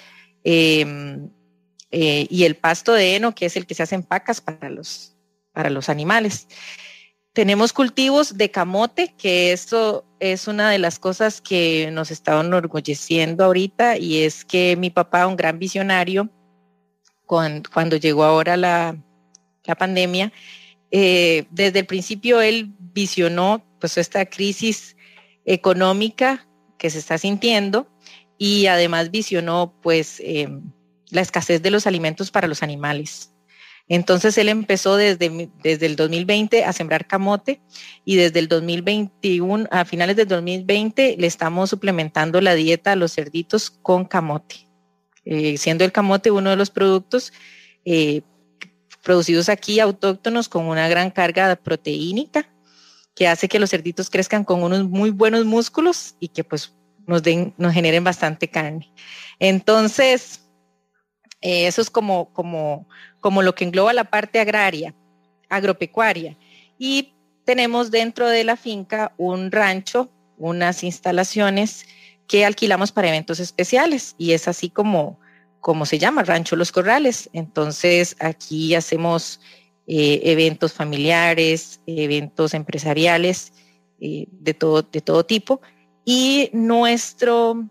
em, 0.45 1.29
eh, 1.91 2.27
y 2.29 2.45
el 2.45 2.55
pasto 2.55 2.93
de 2.93 3.15
heno, 3.15 3.35
que 3.35 3.47
es 3.47 3.57
el 3.57 3.65
que 3.65 3.75
se 3.75 3.83
hacen 3.83 4.03
pacas 4.03 4.39
para 4.39 4.69
los, 4.69 5.15
para 5.51 5.69
los 5.69 5.89
animales. 5.89 6.47
tenemos 7.33 7.73
cultivos 7.73 8.37
de 8.37 8.49
camote, 8.49 9.13
que 9.17 9.51
esto 9.51 10.05
es 10.21 10.47
una 10.47 10.69
de 10.69 10.79
las 10.79 10.99
cosas 10.99 11.41
que 11.41 11.89
nos 11.91 12.09
está 12.09 12.39
enorgulleciendo 12.39 13.43
ahorita 13.43 13.97
y 13.97 14.23
es 14.23 14.45
que 14.45 14.77
mi 14.77 14.89
papá, 14.89 15.27
un 15.27 15.35
gran 15.35 15.59
visionario, 15.59 16.29
cuando, 17.25 17.97
llegó 17.97 18.23
ahora 18.23 18.55
la, 18.55 18.95
pandemia, 19.73 20.31
eh, 20.91 21.45
desde 21.49 21.79
el 21.79 21.85
principio 21.87 22.41
él 22.41 22.71
visionó 22.93 23.65
pues 23.79 23.97
esta 23.97 24.25
crisis 24.27 24.95
económica 25.45 26.47
que 26.77 26.89
se 26.89 26.99
está 26.99 27.17
sintiendo 27.17 27.89
y 28.37 28.67
además 28.67 29.11
visionó 29.11 29.73
pues 29.81 30.21
em, 30.23 30.71
la 31.09 31.21
escasez 31.21 31.61
de 31.61 31.71
los 31.71 31.87
alimentos 31.87 32.31
para 32.31 32.47
los 32.47 32.63
animales. 32.63 33.31
Entonces 33.87 34.37
él 34.37 34.49
empezó 34.49 34.97
desde, 34.97 35.49
desde 35.61 35.85
el 35.85 35.95
2020 35.95 36.63
a 36.63 36.73
sembrar 36.73 37.05
camote 37.05 37.61
y 38.03 38.15
desde 38.15 38.39
el 38.39 38.47
2021, 38.47 39.67
a 39.69 39.85
finales 39.85 40.15
del 40.15 40.27
2020, 40.27 41.17
le 41.19 41.27
estamos 41.27 41.69
suplementando 41.69 42.41
la 42.41 42.55
dieta 42.55 42.93
a 42.93 42.95
los 42.95 43.13
cerditos 43.13 43.69
con 43.69 44.05
camote, 44.05 44.67
eh, 45.23 45.57
siendo 45.57 45.83
el 45.83 45.91
camote 45.91 46.31
uno 46.31 46.49
de 46.49 46.55
los 46.55 46.71
productos 46.71 47.31
eh, 47.85 48.23
producidos 49.05 49.49
aquí 49.49 49.79
autóctonos 49.79 50.49
con 50.49 50.65
una 50.65 50.89
gran 50.89 51.11
carga 51.11 51.55
proteínica 51.55 52.49
que 53.13 53.27
hace 53.27 53.47
que 53.47 53.59
los 53.59 53.69
cerditos 53.69 54.09
crezcan 54.09 54.43
con 54.43 54.63
unos 54.63 54.83
muy 54.89 55.11
buenos 55.11 55.45
músculos 55.45 56.15
y 56.19 56.29
que 56.29 56.43
pues 56.43 56.73
nos, 57.05 57.21
den, 57.21 57.53
nos 57.57 57.71
generen 57.71 58.03
bastante 58.03 58.49
carne. 58.49 58.91
Entonces, 59.37 60.41
eh, 61.39 61.67
eso 61.67 61.83
es 61.83 61.91
como, 61.91 62.33
como, 62.33 62.87
como 63.19 63.43
lo 63.43 63.53
que 63.53 63.63
engloba 63.65 63.93
la 63.93 64.05
parte 64.05 64.39
agraria, 64.39 64.95
agropecuaria. 65.49 66.35
Y 66.79 67.13
tenemos 67.45 67.91
dentro 67.91 68.27
de 68.27 68.43
la 68.43 68.57
finca 68.57 69.13
un 69.17 69.51
rancho, 69.51 70.09
unas 70.39 70.83
instalaciones 70.83 71.85
que 72.25 72.43
alquilamos 72.43 72.91
para 72.91 73.09
eventos 73.09 73.39
especiales 73.39 74.15
y 74.17 74.31
es 74.31 74.47
así 74.47 74.71
como, 74.71 75.19
como 75.65 75.87
se 75.87 75.97
llama, 75.97 76.21
Rancho 76.21 76.55
Los 76.55 76.71
Corrales. 76.71 77.27
Entonces 77.33 78.15
aquí 78.19 78.75
hacemos 78.75 79.39
eh, 79.87 80.21
eventos 80.25 80.73
familiares, 80.73 81.81
eventos 81.87 82.53
empresariales 82.53 83.51
eh, 83.99 84.27
de, 84.29 84.53
todo, 84.53 84.83
de 84.83 85.01
todo 85.01 85.25
tipo 85.25 85.61
y 86.05 86.51
nuestro, 86.53 87.67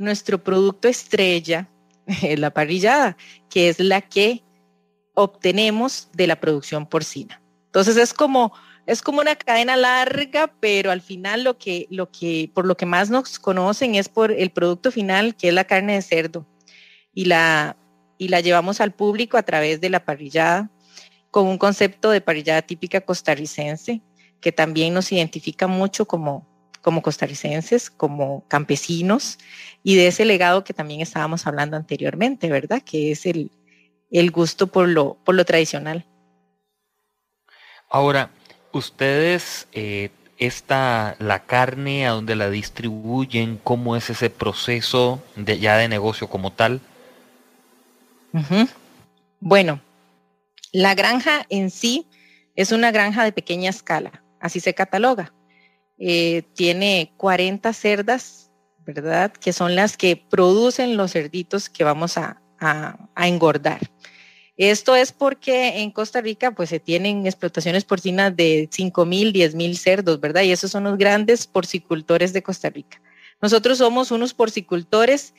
nuestro 0.00 0.42
producto 0.42 0.88
estrella 0.88 1.68
la 2.36 2.50
parrillada, 2.50 3.16
que 3.48 3.68
es 3.68 3.78
la 3.78 4.00
que 4.00 4.42
obtenemos 5.14 6.08
de 6.12 6.26
la 6.26 6.40
producción 6.40 6.84
porcina. 6.84 7.40
Entonces 7.66 7.96
es 7.96 8.12
como, 8.12 8.52
es 8.86 9.02
como 9.02 9.20
una 9.20 9.36
cadena 9.36 9.76
larga, 9.76 10.52
pero 10.58 10.90
al 10.90 11.00
final 11.00 11.44
lo 11.44 11.58
que, 11.58 11.86
lo 11.90 12.10
que, 12.10 12.50
por 12.52 12.66
lo 12.66 12.76
que 12.76 12.86
más 12.86 13.08
nos 13.08 13.38
conocen 13.38 13.94
es 13.94 14.08
por 14.08 14.32
el 14.32 14.50
producto 14.50 14.90
final, 14.90 15.36
que 15.36 15.46
es 15.46 15.54
la 15.54 15.62
carne 15.62 15.94
de 15.94 16.02
cerdo. 16.02 16.44
Y 17.12 17.26
la, 17.26 17.76
y 18.18 18.28
la 18.28 18.40
llevamos 18.40 18.80
al 18.80 18.92
público 18.92 19.36
a 19.36 19.42
través 19.42 19.80
de 19.80 19.90
la 19.90 20.04
parrillada, 20.04 20.70
con 21.30 21.46
un 21.46 21.58
concepto 21.58 22.10
de 22.10 22.20
parrillada 22.20 22.62
típica 22.62 23.00
costarricense, 23.00 24.02
que 24.40 24.52
también 24.52 24.94
nos 24.94 25.12
identifica 25.12 25.66
mucho 25.66 26.06
como, 26.06 26.46
como 26.82 27.02
costarricenses, 27.02 27.90
como 27.90 28.44
campesinos, 28.48 29.38
y 29.82 29.96
de 29.96 30.08
ese 30.08 30.24
legado 30.24 30.64
que 30.64 30.74
también 30.74 31.00
estábamos 31.00 31.46
hablando 31.46 31.76
anteriormente, 31.76 32.50
¿verdad? 32.50 32.82
Que 32.82 33.12
es 33.12 33.26
el, 33.26 33.50
gusto 34.30 34.66
por 34.66 34.88
lo, 34.88 35.14
por 35.24 35.34
lo 35.34 35.44
tradicional. 35.44 36.04
Ahora, 37.88 38.30
ustedes, 38.72 39.66
eh, 39.72 40.10
esta, 40.38 41.16
la 41.18 41.44
carne, 41.44 42.06
a 42.06 42.12
dónde 42.12 42.34
la 42.34 42.50
distribuyen, 42.50 43.60
cómo 43.62 43.96
es 43.96 44.10
ese 44.10 44.30
proceso 44.30 45.22
de, 45.36 45.58
ya 45.58 45.76
de 45.76 45.88
negocio 45.88 46.28
como 46.28 46.52
tal. 46.52 46.80
Bueno, 49.40 49.80
la 50.72 50.94
granja 50.94 51.46
en 51.48 51.70
sí 51.70 52.06
es 52.54 52.72
una 52.72 52.90
granja 52.90 53.24
de 53.24 53.32
pequeña 53.32 53.70
escala, 53.70 54.22
así 54.38 54.60
se 54.60 54.74
cataloga. 54.74 55.32
Eh, 55.98 56.42
tiene 56.54 57.12
40 57.16 57.72
cerdas, 57.72 58.50
¿verdad? 58.86 59.32
Que 59.32 59.52
son 59.52 59.74
las 59.74 59.96
que 59.96 60.16
producen 60.16 60.96
los 60.96 61.12
cerditos 61.12 61.68
que 61.68 61.84
vamos 61.84 62.16
a, 62.16 62.40
engordar. 63.16 63.80
Esto 64.58 64.94
es 64.94 65.12
porque 65.12 65.80
en 65.80 65.90
Costa 65.90 66.20
Rica 66.20 66.50
pues 66.50 66.68
se 66.68 66.78
tienen 66.78 67.26
explotaciones 67.26 67.84
porcinas 67.84 68.36
de 68.36 68.68
5 68.70 69.06
mil, 69.06 69.32
10 69.32 69.54
mil 69.54 69.78
cerdos, 69.78 70.20
¿verdad? 70.20 70.42
Y 70.42 70.52
esos 70.52 70.70
son 70.70 70.84
los 70.84 70.98
grandes 70.98 71.46
porcicultores 71.46 72.34
de 72.34 72.42
Costa 72.42 72.68
Rica. 72.68 73.00
Nosotros 73.40 73.78
somos 73.78 74.10
unos 74.10 74.34
porcicultores 74.34 75.32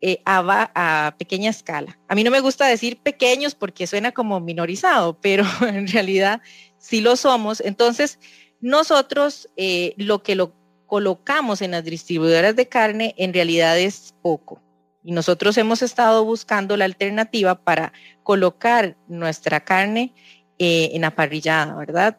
eh, 0.00 0.22
a, 0.24 1.14
pequeña 1.18 1.50
escala. 1.50 1.98
A 2.06 2.14
mí 2.14 2.22
no 2.22 2.30
me 2.30 2.40
gusta 2.40 2.66
decir 2.66 2.98
pequeños 2.98 3.54
porque 3.54 3.86
suena 3.86 4.12
como 4.12 4.38
minorizado, 4.40 5.18
pero 5.20 5.44
en 5.62 5.88
realidad 5.88 6.40
sí 6.78 7.00
lo 7.00 7.16
somos. 7.16 7.60
Entonces, 7.60 8.18
nosotros 8.60 9.48
eh, 9.56 9.94
lo 9.96 10.22
que 10.22 10.34
lo 10.34 10.52
colocamos 10.86 11.62
en 11.62 11.72
las 11.72 11.84
distribuidoras 11.84 12.56
de 12.56 12.68
carne 12.68 13.14
en 13.18 13.34
realidad 13.34 13.78
es 13.78 14.14
poco. 14.22 14.62
Y 15.02 15.12
nosotros 15.12 15.56
hemos 15.58 15.82
estado 15.82 16.24
buscando 16.24 16.76
la 16.76 16.84
alternativa 16.84 17.56
para 17.56 17.92
colocar 18.22 18.96
nuestra 19.06 19.60
carne 19.60 20.12
eh, 20.58 20.90
en 20.92 21.04
aparrillada, 21.04 21.74
¿verdad? 21.74 22.18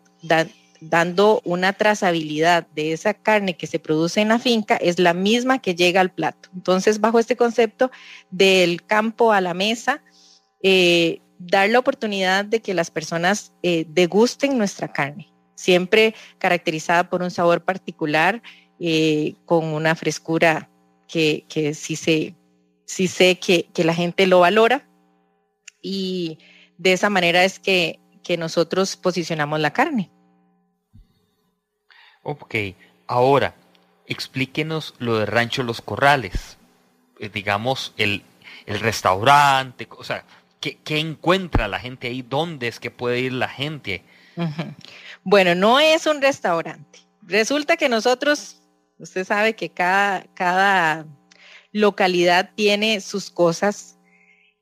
Dando 0.81 1.41
una 1.43 1.73
trazabilidad 1.73 2.67
de 2.67 2.93
esa 2.93 3.13
carne 3.13 3.57
que 3.57 3.67
se 3.67 3.79
produce 3.79 4.21
en 4.21 4.29
la 4.29 4.39
finca 4.39 4.75
es 4.77 4.99
la 4.99 5.13
misma 5.13 5.59
que 5.59 5.75
llega 5.75 6.01
al 6.01 6.11
plato. 6.11 6.49
Entonces, 6.55 6.99
bajo 6.99 7.19
este 7.19 7.35
concepto 7.35 7.91
del 8.31 8.83
campo 8.85 9.31
a 9.31 9.41
la 9.41 9.53
mesa, 9.53 10.01
eh, 10.63 11.21
dar 11.37 11.69
la 11.69 11.79
oportunidad 11.79 12.45
de 12.45 12.61
que 12.61 12.73
las 12.73 12.91
personas 12.91 13.53
degusten 13.61 14.57
nuestra 14.57 14.91
carne 14.91 15.29
siempre 15.59 16.15
caracterizada 16.37 17.09
por 17.09 17.21
un 17.21 17.31
sabor 17.31 17.65
particular, 17.65 18.41
eh, 18.79 19.35
con 19.45 19.65
una 19.65 19.93
frescura 19.93 20.69
que, 21.05 21.43
sí, 21.75 21.97
sé, 21.97 22.35
sí 22.85 23.09
sé 23.09 23.37
que, 23.39 23.67
la 23.83 23.93
gente 23.93 24.25
lo 24.25 24.39
valora. 24.39 24.87
Y 25.81 26.37
de 26.77 26.93
esa 26.93 27.09
manera 27.09 27.43
es 27.43 27.59
que, 27.59 27.99
nosotros 28.37 28.95
posicionamos 28.95 29.59
la 29.59 29.73
carne. 29.73 30.11
Ok, 32.23 32.55
ahora 33.07 33.55
explíquenos 34.09 34.95
lo 34.97 35.19
de 35.19 35.25
Rancho 35.25 35.63
Los 35.63 35.81
Corrales, 35.81 36.57
eh, 37.19 37.29
digamos, 37.29 37.93
el, 37.97 38.23
restaurante, 38.67 39.87
o 39.97 40.03
sea, 40.03 40.25
¿qué, 40.59 40.77
encuentra 40.99 41.67
la 41.67 41.79
gente 41.79 42.07
ahí? 42.07 42.21
¿Dónde 42.21 42.67
es 42.67 42.79
que 42.79 42.91
puede 42.91 43.19
ir 43.19 43.33
la 43.33 43.47
gente? 43.47 44.03
Bueno, 45.23 45.55
no 45.55 45.79
es 45.79 46.05
un 46.05 46.21
restaurante. 46.21 46.99
Resulta 47.23 47.77
que 47.77 47.89
nosotros, 47.89 48.61
usted 48.99 49.25
sabe 49.25 49.55
que 49.55 49.69
cada, 49.69 50.23
cada 50.33 51.05
localidad 51.71 52.51
tiene 52.55 53.01
sus 53.01 53.29
cosas 53.29 53.97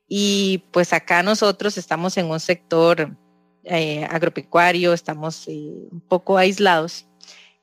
y 0.07 0.63
pues 0.71 0.93
acá 0.93 1.21
nosotros 1.21 1.77
estamos 1.77 2.17
en 2.17 2.27
un 2.27 2.39
sector 2.39 3.15
eh, 3.63 4.05
agropecuario, 4.09 4.93
estamos 4.93 5.47
eh, 5.47 5.69
un 5.91 6.01
poco 6.07 6.37
aislados 6.37 7.06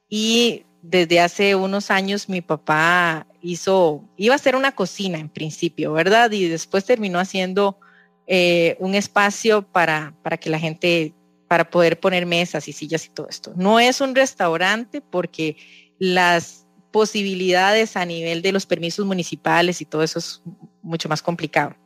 y 0.08 0.64
desde 0.82 1.20
hace 1.20 1.54
unos 1.54 1.90
años 1.90 2.28
mi 2.28 2.40
papá 2.40 3.26
hizo, 3.40 4.04
iba 4.16 4.34
a 4.34 4.36
hacer 4.36 4.56
una 4.56 4.72
cocina 4.72 5.18
en 5.18 5.28
principio, 5.28 5.92
¿verdad? 5.92 6.30
Y 6.30 6.48
después 6.48 6.84
terminó 6.84 7.18
haciendo 7.18 7.78
eh, 8.26 8.76
un 8.80 8.94
espacio 8.94 9.62
para, 9.62 10.14
para 10.22 10.36
que 10.36 10.50
la 10.50 10.58
gente 10.58 11.14
para 11.48 11.70
poder 11.70 12.00
poner 12.00 12.26
mesas 12.26 12.68
y 12.68 12.72
sillas 12.72 13.06
y 13.06 13.10
todo 13.10 13.28
esto. 13.28 13.52
No 13.56 13.78
es 13.78 14.00
un 14.00 14.14
restaurante 14.14 15.00
porque 15.00 15.56
las 15.98 16.66
posibilidades 16.90 17.96
a 17.96 18.04
nivel 18.04 18.42
de 18.42 18.52
los 18.52 18.66
permisos 18.66 19.04
municipales 19.06 19.80
y 19.80 19.84
todo 19.84 20.02
eso 20.02 20.18
es 20.18 20.42
mucho 20.82 21.08
más 21.08 21.22
complicado. 21.22 21.76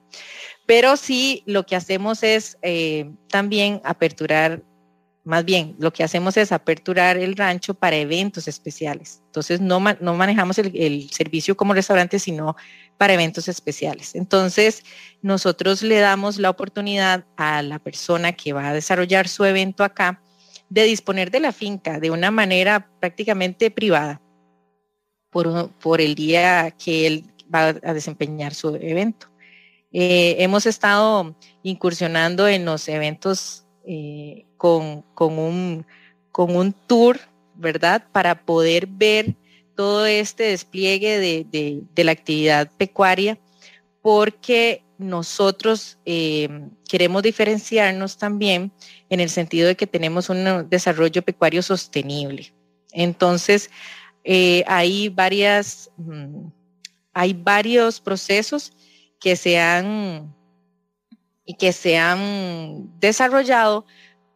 Pero 0.67 0.97
sí 0.97 1.43
lo 1.47 1.65
que 1.65 1.77
hacemos 1.77 2.23
es 2.23 2.59
eh, 2.63 3.11
también 3.29 3.81
aperturar, 3.85 4.63
más 5.29 5.45
bien 5.45 5.77
lo 5.79 5.93
que 5.93 6.03
hacemos 6.03 6.39
es 6.39 6.53
aperturar 6.53 7.19
el 7.19 7.37
rancho 7.37 7.75
para 7.75 7.97
eventos 7.97 8.49
especiales. 8.49 9.21
Entonces 9.27 9.61
no, 9.61 9.79
no 10.01 10.15
manejamos 10.15 10.57
el, 10.57 11.11
servicio 11.11 11.55
como 11.55 11.75
restaurante, 11.75 12.19
sino 12.19 12.57
para 12.97 13.13
eventos 13.13 13.47
especiales. 13.47 14.15
Entonces, 14.15 14.83
nosotros 15.21 15.83
le 15.83 15.99
damos 15.99 16.39
la 16.39 16.49
oportunidad 16.49 17.27
a 17.37 17.61
la 17.61 17.79
persona 17.79 18.33
que 18.33 18.55
va 18.55 18.71
a 18.71 18.73
desarrollar 18.73 19.29
su 19.29 19.45
evento 19.45 19.85
acá 19.85 20.23
de 20.71 20.85
disponer 20.85 21.31
de 21.31 21.41
la 21.41 21.53
finca 21.53 22.01
de 22.01 22.11
una 22.11 22.31
manera 22.31 22.89
prácticamente 22.99 23.71
privada 23.71 24.23
por, 25.29 25.71
por 25.73 26.01
el 26.01 26.15
día 26.15 26.71
que 26.71 27.07
él 27.07 27.25
va 27.55 27.69
a 27.69 27.93
desempeñar 27.93 28.55
su 28.55 28.75
evento. 28.77 29.27
Eh, 29.93 30.37
hemos 30.39 30.65
estado 30.65 31.37
incursionando 31.63 32.49
en 32.49 32.65
los 32.65 32.89
eventos 32.89 33.68
eh, 33.91 34.45
con, 34.59 35.01
con, 35.15 35.39
un, 35.39 35.87
con 36.31 36.55
un 36.55 36.75
tour, 36.75 37.19
¿verdad? 37.55 38.05
Para 38.13 38.45
poder 38.45 38.87
ver 38.87 39.35
todo 39.75 40.05
este 40.05 40.43
despliegue 40.43 41.19
de, 41.19 42.05
la 42.05 42.13
actividad 42.13 42.71
pecuaria, 42.77 43.39
porque 44.03 44.83
nosotros 44.99 45.99
eh, 46.05 46.69
queremos 46.87 47.23
diferenciarnos 47.23 48.19
también 48.19 48.73
en 49.09 49.21
el 49.21 49.31
sentido 49.31 49.69
de 49.69 49.77
que 49.77 49.87
tenemos 49.87 50.29
un 50.29 50.69
desarrollo 50.69 51.23
pecuario 51.23 51.63
sostenible. 51.63 52.53
Entonces, 52.93 53.71
eh, 54.23 54.65
hay 54.67 55.09
varias, 55.09 55.91
mm, 55.97 56.49
hay 57.15 57.33
varios 57.33 58.01
procesos 58.01 58.75
que 59.19 59.35
se 59.35 59.59
han 59.59 60.35
y 61.49 61.55
que 61.55 61.73
se 61.73 61.97
han 61.97 62.91
desarrollado 63.01 63.87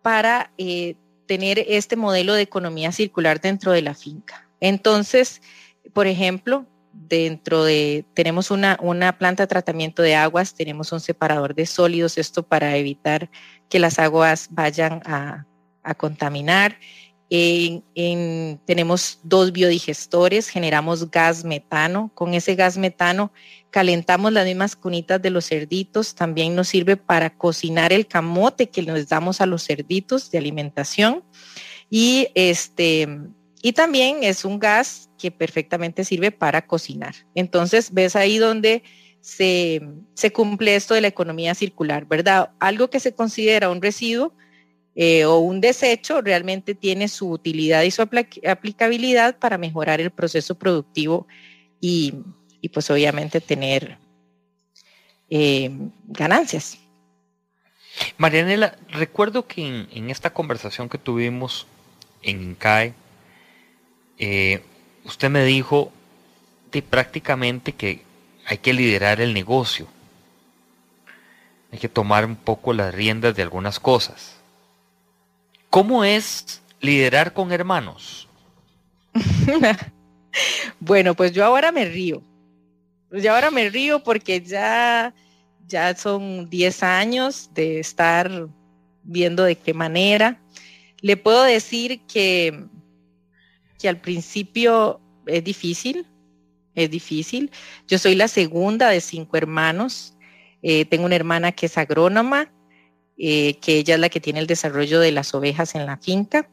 para 0.01 0.51
eh, 0.57 0.97
tener 1.27 1.63
este 1.69 1.95
modelo 1.95 2.33
de 2.33 2.41
economía 2.41 2.91
circular 2.91 3.39
dentro 3.39 3.71
de 3.71 3.83
la 3.83 3.95
finca. 3.95 4.49
Entonces, 4.61 5.43
por 5.93 6.07
ejemplo, 6.07 6.65
dentro 6.95 7.65
de, 7.65 8.07
tenemos 8.15 8.51
una, 8.51 8.79
una 8.81 9.19
planta 9.19 9.43
de 9.43 9.49
tratamiento 9.49 10.01
de 10.01 10.15
aguas, 10.15 10.55
tenemos 10.55 10.91
un 10.91 11.01
separador 11.01 11.55
de 11.55 11.67
sólidos, 11.67 12.17
esto 12.17 12.45
para 12.45 12.79
evitar 12.79 13.29
que 13.69 13.79
las 13.79 13.99
aguas 13.99 14.49
vayan 14.51 15.03
a, 15.05 15.45
a 15.83 15.95
contaminar 15.95 16.79
tenemos 17.35 19.21
dos 19.23 19.53
biodigestores, 19.53 20.49
generamos 20.49 21.11
gas 21.11 21.45
metano. 21.45 22.11
Con 22.15 22.35
ese 22.35 22.55
gas 22.57 22.77
metano 22.77 23.33
calentamos 23.71 24.35
las 24.35 24.45
mismas 24.45 24.77
cunitas 24.77 25.23
de 25.23 25.31
los 25.31 25.49
cerditos. 25.49 26.15
También 26.15 26.55
nos 26.55 26.69
sirve 26.69 26.99
para 26.99 27.31
cocinar 27.31 27.91
el 27.91 28.07
camote 28.07 28.69
que 28.69 28.83
nos 28.83 29.09
damos 29.09 29.41
a 29.41 29.47
los 29.47 29.65
cerditos 29.65 30.31
de 30.31 30.39
alimentación. 30.39 31.25
Y, 31.89 32.29
este, 32.35 33.09
y 33.63 33.73
también 33.73 34.19
es 34.25 34.45
un 34.45 34.59
gas 34.59 35.09
que 35.19 35.31
perfectamente 35.31 36.05
sirve 36.05 36.33
para 36.33 36.67
cocinar. 36.67 37.15
Entonces, 37.35 37.95
ves 37.95 38.15
ahí 38.15 38.37
donde 38.37 38.83
se, 39.23 39.81
se 40.13 40.33
cumple 40.33 40.77
esto 40.77 40.93
de 40.93 41.01
la 41.01 41.09
economía 41.09 41.55
circular, 41.55 42.05
¿verdad? 42.05 42.51
Algo 42.59 42.91
que 42.91 43.01
se 43.01 43.15
considera 43.15 43.71
un 43.71 43.81
residuo 43.81 44.35
eh, 44.95 45.25
o 45.25 45.39
un 45.39 45.61
desecho 45.61 46.21
realmente 46.21 46.75
tiene 46.75 47.09
su 47.09 47.31
utilidad 47.31 47.83
y 47.83 47.91
su 47.91 48.03
aplicabilidad 48.03 49.39
para 49.39 49.57
mejorar 49.57 50.01
el 50.01 50.11
proceso 50.11 50.55
productivo 50.55 51.27
y, 51.81 52.15
pues 52.73 52.91
obviamente 52.91 53.41
tener 53.41 53.99
eh, 55.31 55.71
ganancias. 56.07 56.79
Marianela, 58.19 58.77
recuerdo 58.91 59.47
que 59.47 59.87
en, 59.91 60.11
esta 60.11 60.33
conversación 60.33 60.89
que 60.89 60.99
tuvimos 60.99 61.67
en 62.23 62.43
INCAE, 62.43 62.95
eh, 64.19 64.63
usted 65.05 65.31
me 65.31 65.45
dijo 65.45 65.91
de 66.71 66.83
prácticamente 66.83 67.73
que 67.73 68.03
hay 68.47 68.59
que 68.59 68.73
liderar 68.73 69.21
el 69.21 69.35
negocio, 69.35 69.89
hay 71.73 71.79
que 71.79 71.89
tomar 71.89 72.27
un 72.27 72.37
poco 72.37 72.73
las 72.75 72.95
riendas 72.95 73.35
de 73.35 73.43
algunas 73.43 73.81
cosas. 73.81 74.42
¿Cómo 75.73 76.05
es 76.05 76.61
liderar 76.83 77.33
con 77.33 77.51
hermanos? 77.51 78.29
bueno, 80.81 81.15
pues 81.15 81.33
yo 81.33 81.47
ahora 81.47 81.73
me 81.73 81.87
río. 81.87 82.23
Pues 83.09 83.23
yo 83.23 83.33
ahora 83.33 83.51
me 83.51 83.71
río 83.71 84.03
porque 84.05 84.43
ya, 84.43 85.15
ya 85.67 85.97
son 85.97 86.51
10 86.51 86.83
años 86.83 87.49
de 87.55 87.81
estar 87.81 88.51
viendo 89.03 89.45
de 89.45 89.57
qué 89.57 89.73
manera. 89.73 90.39
Le 91.01 91.17
puedo 91.17 91.43
decir 91.43 92.03
que, 92.03 92.67
que 93.79 93.89
al 93.89 93.99
principio 93.99 95.01
es 95.25 95.43
difícil, 95.43 96.07
es 96.75 96.91
difícil. 96.91 97.51
Yo 97.89 97.97
soy 97.97 98.15
la 98.15 98.29
segunda 98.29 98.91
de 98.91 99.01
cinco 99.01 99.39
hermanos. 99.39 100.19
Eh, 100.61 100.85
tengo 100.85 101.07
una 101.07 101.17
hermana 101.17 101.51
que 101.53 101.65
es 101.65 101.79
agrónoma 101.79 102.53
eh, 103.25 103.55
que 103.61 103.77
ella 103.77 103.95
es 103.95 104.01
la 104.01 104.09
que 104.09 104.19
tiene 104.19 104.41
el 104.41 104.49
desarrollo 104.49 104.99
de 104.99 105.13
las 105.13 105.33
ovejas 105.33 105.77
en 105.77 105.87
la 105.87 105.97
finca. 105.97 106.49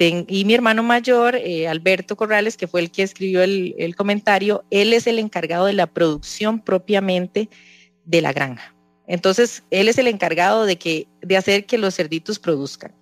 y 0.00 0.44
mi 0.44 0.52
hermano 0.52 0.82
mayor, 0.82 1.36
eh, 1.36 1.68
Alberto 1.68 2.16
Corrales, 2.16 2.56
que 2.56 2.66
fue 2.66 2.80
el 2.80 2.90
que 2.90 3.04
escribió 3.04 3.40
el, 3.44 3.94
comentario, 3.96 4.64
él 4.70 4.94
es 4.94 5.06
el 5.06 5.20
encargado 5.20 5.66
de 5.66 5.74
la 5.74 5.86
producción 5.86 6.60
propiamente 6.60 7.48
de 8.04 8.20
la 8.20 8.32
granja. 8.32 8.74
Entonces, 9.06 9.62
él 9.70 9.88
es 9.88 9.96
el 9.98 10.08
encargado 10.08 10.66
de, 10.66 10.76
que, 10.76 11.06
de 11.22 11.36
hacer 11.36 11.66
que 11.66 11.78
los 11.78 11.94
cerditos 11.94 12.40
produzcan. 12.40 12.92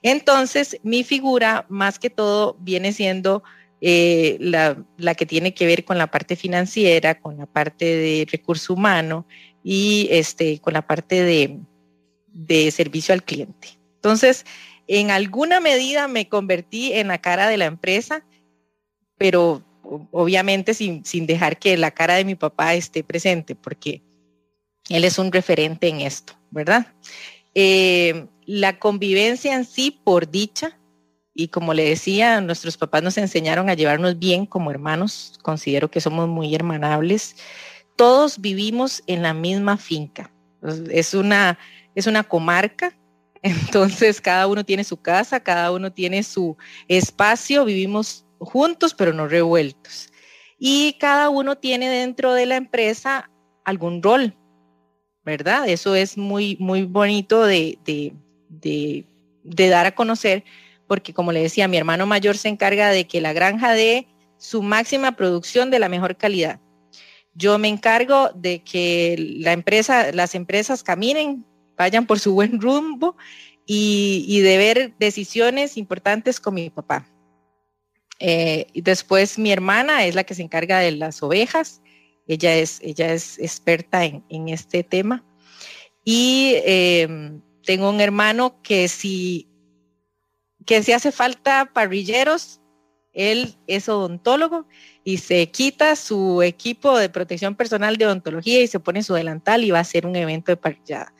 Entonces, 0.00 0.78
mi 0.82 1.04
figura, 1.04 1.66
más 1.68 1.98
que 1.98 2.08
todo, 2.08 2.56
viene 2.60 2.94
siendo 2.94 3.42
eh, 3.82 4.38
la, 4.40 4.82
la, 4.96 5.14
que 5.14 5.26
tiene 5.26 5.52
que 5.52 5.66
ver 5.66 5.84
con 5.84 5.98
la 5.98 6.06
parte 6.06 6.34
financiera, 6.34 7.20
con 7.20 7.36
la 7.36 7.44
parte 7.44 7.84
de 7.84 8.26
recurso 8.32 8.72
humano 8.72 9.26
y 9.62 10.08
este, 10.10 10.60
con 10.60 10.72
la 10.72 10.86
parte 10.86 11.22
de, 11.22 11.58
de 12.34 12.70
servicio 12.70 13.14
al 13.14 13.22
cliente. 13.22 13.78
Entonces, 13.94 14.44
en 14.86 15.10
alguna 15.10 15.60
medida 15.60 16.08
me 16.08 16.28
convertí 16.28 16.92
en 16.92 17.08
la 17.08 17.18
cara 17.18 17.48
de 17.48 17.56
la 17.56 17.64
empresa, 17.64 18.26
pero 19.16 19.62
obviamente 20.10 20.74
sin, 20.74 21.02
dejar 21.26 21.58
que 21.58 21.76
la 21.76 21.90
cara 21.90 22.14
de 22.14 22.24
mi 22.24 22.34
papá 22.34 22.74
esté 22.74 23.02
presente, 23.02 23.54
porque 23.54 24.02
él 24.88 25.04
es 25.04 25.18
un 25.18 25.32
referente 25.32 25.88
en 25.88 26.00
esto, 26.00 26.34
¿verdad? 26.50 26.86
Eh, 27.54 28.26
la 28.44 28.78
convivencia 28.78 29.54
en 29.54 29.64
sí, 29.64 29.90
por 29.90 30.30
dicha, 30.30 30.78
y 31.34 31.48
como 31.48 31.74
le 31.74 31.88
decía, 31.88 32.40
nuestros 32.40 32.76
papás 32.76 33.02
nos 33.02 33.18
enseñaron 33.18 33.68
a 33.68 33.74
llevarnos 33.74 34.18
bien 34.18 34.46
como 34.46 34.70
hermanos, 34.70 35.38
considero 35.42 35.90
que 35.90 36.00
somos 36.00 36.28
muy 36.28 36.54
hermanables. 36.54 37.36
Todos 37.96 38.40
vivimos 38.40 39.02
en 39.06 39.22
la 39.22 39.34
misma 39.34 39.76
finca. 39.76 40.30
Es 40.90 41.12
una 41.12 41.58
es 41.94 42.06
una 42.06 42.24
comarca, 42.24 42.96
entonces 43.42 44.20
cada 44.20 44.46
uno 44.46 44.64
tiene 44.64 44.84
su 44.84 44.96
casa, 44.96 45.40
cada 45.40 45.72
uno 45.72 45.92
tiene 45.92 46.22
su 46.22 46.56
espacio, 46.88 47.64
vivimos 47.64 48.24
juntos 48.38 48.94
pero 48.94 49.12
no 49.12 49.28
revueltos. 49.28 50.10
Y 50.58 50.94
cada 50.94 51.28
uno 51.28 51.56
tiene 51.56 51.88
dentro 51.88 52.32
de 52.32 52.46
la 52.46 52.56
empresa 52.56 53.30
algún 53.64 54.02
rol, 54.02 54.36
¿verdad? 55.24 55.68
Eso 55.68 55.94
es 55.94 56.16
muy, 56.16 56.56
muy 56.60 56.84
bonito 56.84 57.44
de, 57.44 57.78
de, 57.84 59.04
dar 59.44 59.86
a 59.86 59.94
conocer, 59.94 60.44
porque 60.86 61.12
como 61.12 61.32
le 61.32 61.42
decía, 61.42 61.68
mi 61.68 61.76
hermano 61.76 62.06
mayor 62.06 62.36
se 62.36 62.48
encarga 62.48 62.90
de 62.90 63.06
que 63.06 63.20
la 63.20 63.32
granja 63.32 63.72
dé 63.72 64.06
su 64.36 64.62
máxima 64.62 65.12
producción 65.12 65.70
de 65.70 65.78
la 65.78 65.88
mejor 65.88 66.16
calidad. 66.16 66.60
Yo 67.34 67.58
me 67.58 67.68
encargo 67.68 68.30
de 68.34 68.62
que 68.62 69.16
la 69.18 69.52
empresa, 69.52 70.12
las 70.12 70.34
empresas 70.34 70.84
caminen 70.84 71.44
vayan 71.76 72.06
por 72.06 72.18
su 72.18 72.34
buen 72.34 72.60
rumbo 72.60 73.16
y, 73.66 74.40
de 74.40 74.58
ver 74.58 74.94
decisiones 74.98 75.76
importantes 75.76 76.40
con 76.40 76.54
mi 76.54 76.70
papá. 76.70 77.06
Eh, 78.20 78.66
y 78.72 78.82
después 78.82 79.38
mi 79.38 79.50
hermana 79.50 80.04
es 80.04 80.14
la 80.14 80.24
que 80.24 80.34
se 80.34 80.42
encarga 80.42 80.78
de 80.78 80.92
las 80.92 81.22
ovejas. 81.22 81.82
Ella 82.26 82.54
es, 82.54 82.78
ella 82.82 83.12
es 83.12 83.38
experta 83.38 84.04
en, 84.04 84.48
este 84.48 84.82
tema. 84.82 85.24
Y 86.04 86.54
em, 86.64 87.40
tengo 87.64 87.88
un 87.88 88.00
hermano 88.00 88.60
que 88.62 88.88
si, 88.88 89.48
que 90.66 90.82
si 90.82 90.92
hace 90.92 91.12
falta 91.12 91.70
parrilleros, 91.72 92.60
él 93.12 93.54
es 93.66 93.88
odontólogo 93.88 94.66
y 95.04 95.18
se 95.18 95.50
quita 95.50 95.96
su 95.96 96.42
equipo 96.42 96.98
de 96.98 97.08
protección 97.08 97.54
personal 97.54 97.96
de 97.96 98.06
odontología 98.06 98.60
y 98.60 98.66
se 98.66 98.80
pone 98.80 99.02
su 99.02 99.14
delantal 99.14 99.64
y 99.64 99.70
va 99.70 99.78
a 99.78 99.82
hacer 99.82 100.06
un 100.06 100.16
evento 100.16 100.52
de 100.52 100.56
parrillada. 100.56 101.14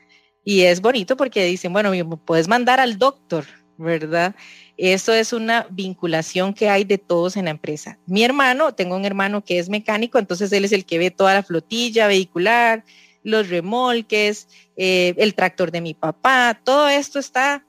Y 0.45 0.63
es 0.63 0.81
bonito 0.81 1.17
porque 1.17 1.45
dicen, 1.45 1.73
bueno, 1.73 1.93
puedes 2.25 2.49
mandar 2.49 2.81
al 2.81 2.99
doctor, 2.99 3.47
¿verdad? 3.79 4.35
Eso 4.77 5.13
es 5.13 5.33
una 5.33 5.67
vinculación 5.71 6.53
que 6.53 6.69
hay 6.69 6.85
de 6.85 6.99
todos 6.99 7.37
en 7.37 7.47
la 7.47 7.53
empresa. 7.53 7.99
Mi 8.07 8.25
hermano, 8.25 8.75
tengo 8.75 8.97
un 8.97 9.05
hermano 9.05 9.45
que 9.45 9.59
es 9.59 9.69
mecánico, 9.69 10.19
entonces 10.19 10.53
él 10.53 10.65
es 10.65 10.73
el 10.73 10.85
que 10.85 10.99
ve 10.99 11.11
toda 11.11 11.35
la 11.35 11.43
flotilla 11.43 12.07
vehicular, 12.07 12.85
los 13.23 13.49
remolques, 13.49 14.49
eh, 14.77 15.15
el 15.17 15.35
tractor 15.35 15.71
de 15.71 15.81
mi 15.81 15.95
papá, 15.95 16.61
todo 16.63 16.89
esto 16.89 17.19
está 17.19 17.65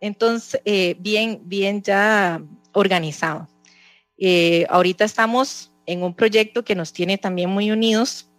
entonces 0.00 0.60
eh, 0.64 0.96
bien, 0.98 1.40
bien 1.44 1.82
ya 1.82 2.42
organizado. 2.72 3.48
Eh, 4.18 4.66
ahorita 4.68 5.04
estamos 5.04 5.72
en 5.86 6.02
un 6.02 6.14
proyecto 6.14 6.64
que 6.64 6.74
nos 6.74 6.92
tiene 6.92 7.18
también 7.18 7.50
muy 7.50 7.70
unidos, 7.70 8.30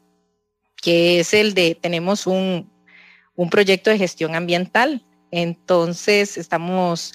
que 0.81 1.19
es 1.19 1.33
el 1.33 1.53
de, 1.53 1.75
tenemos 1.75 2.25
un, 2.27 2.71
un 3.36 3.49
proyecto 3.49 3.89
de 3.89 3.97
gestión 3.97 4.36
ambiental. 4.36 5.05
Entonces, 5.32 6.38
estamos 6.38 7.13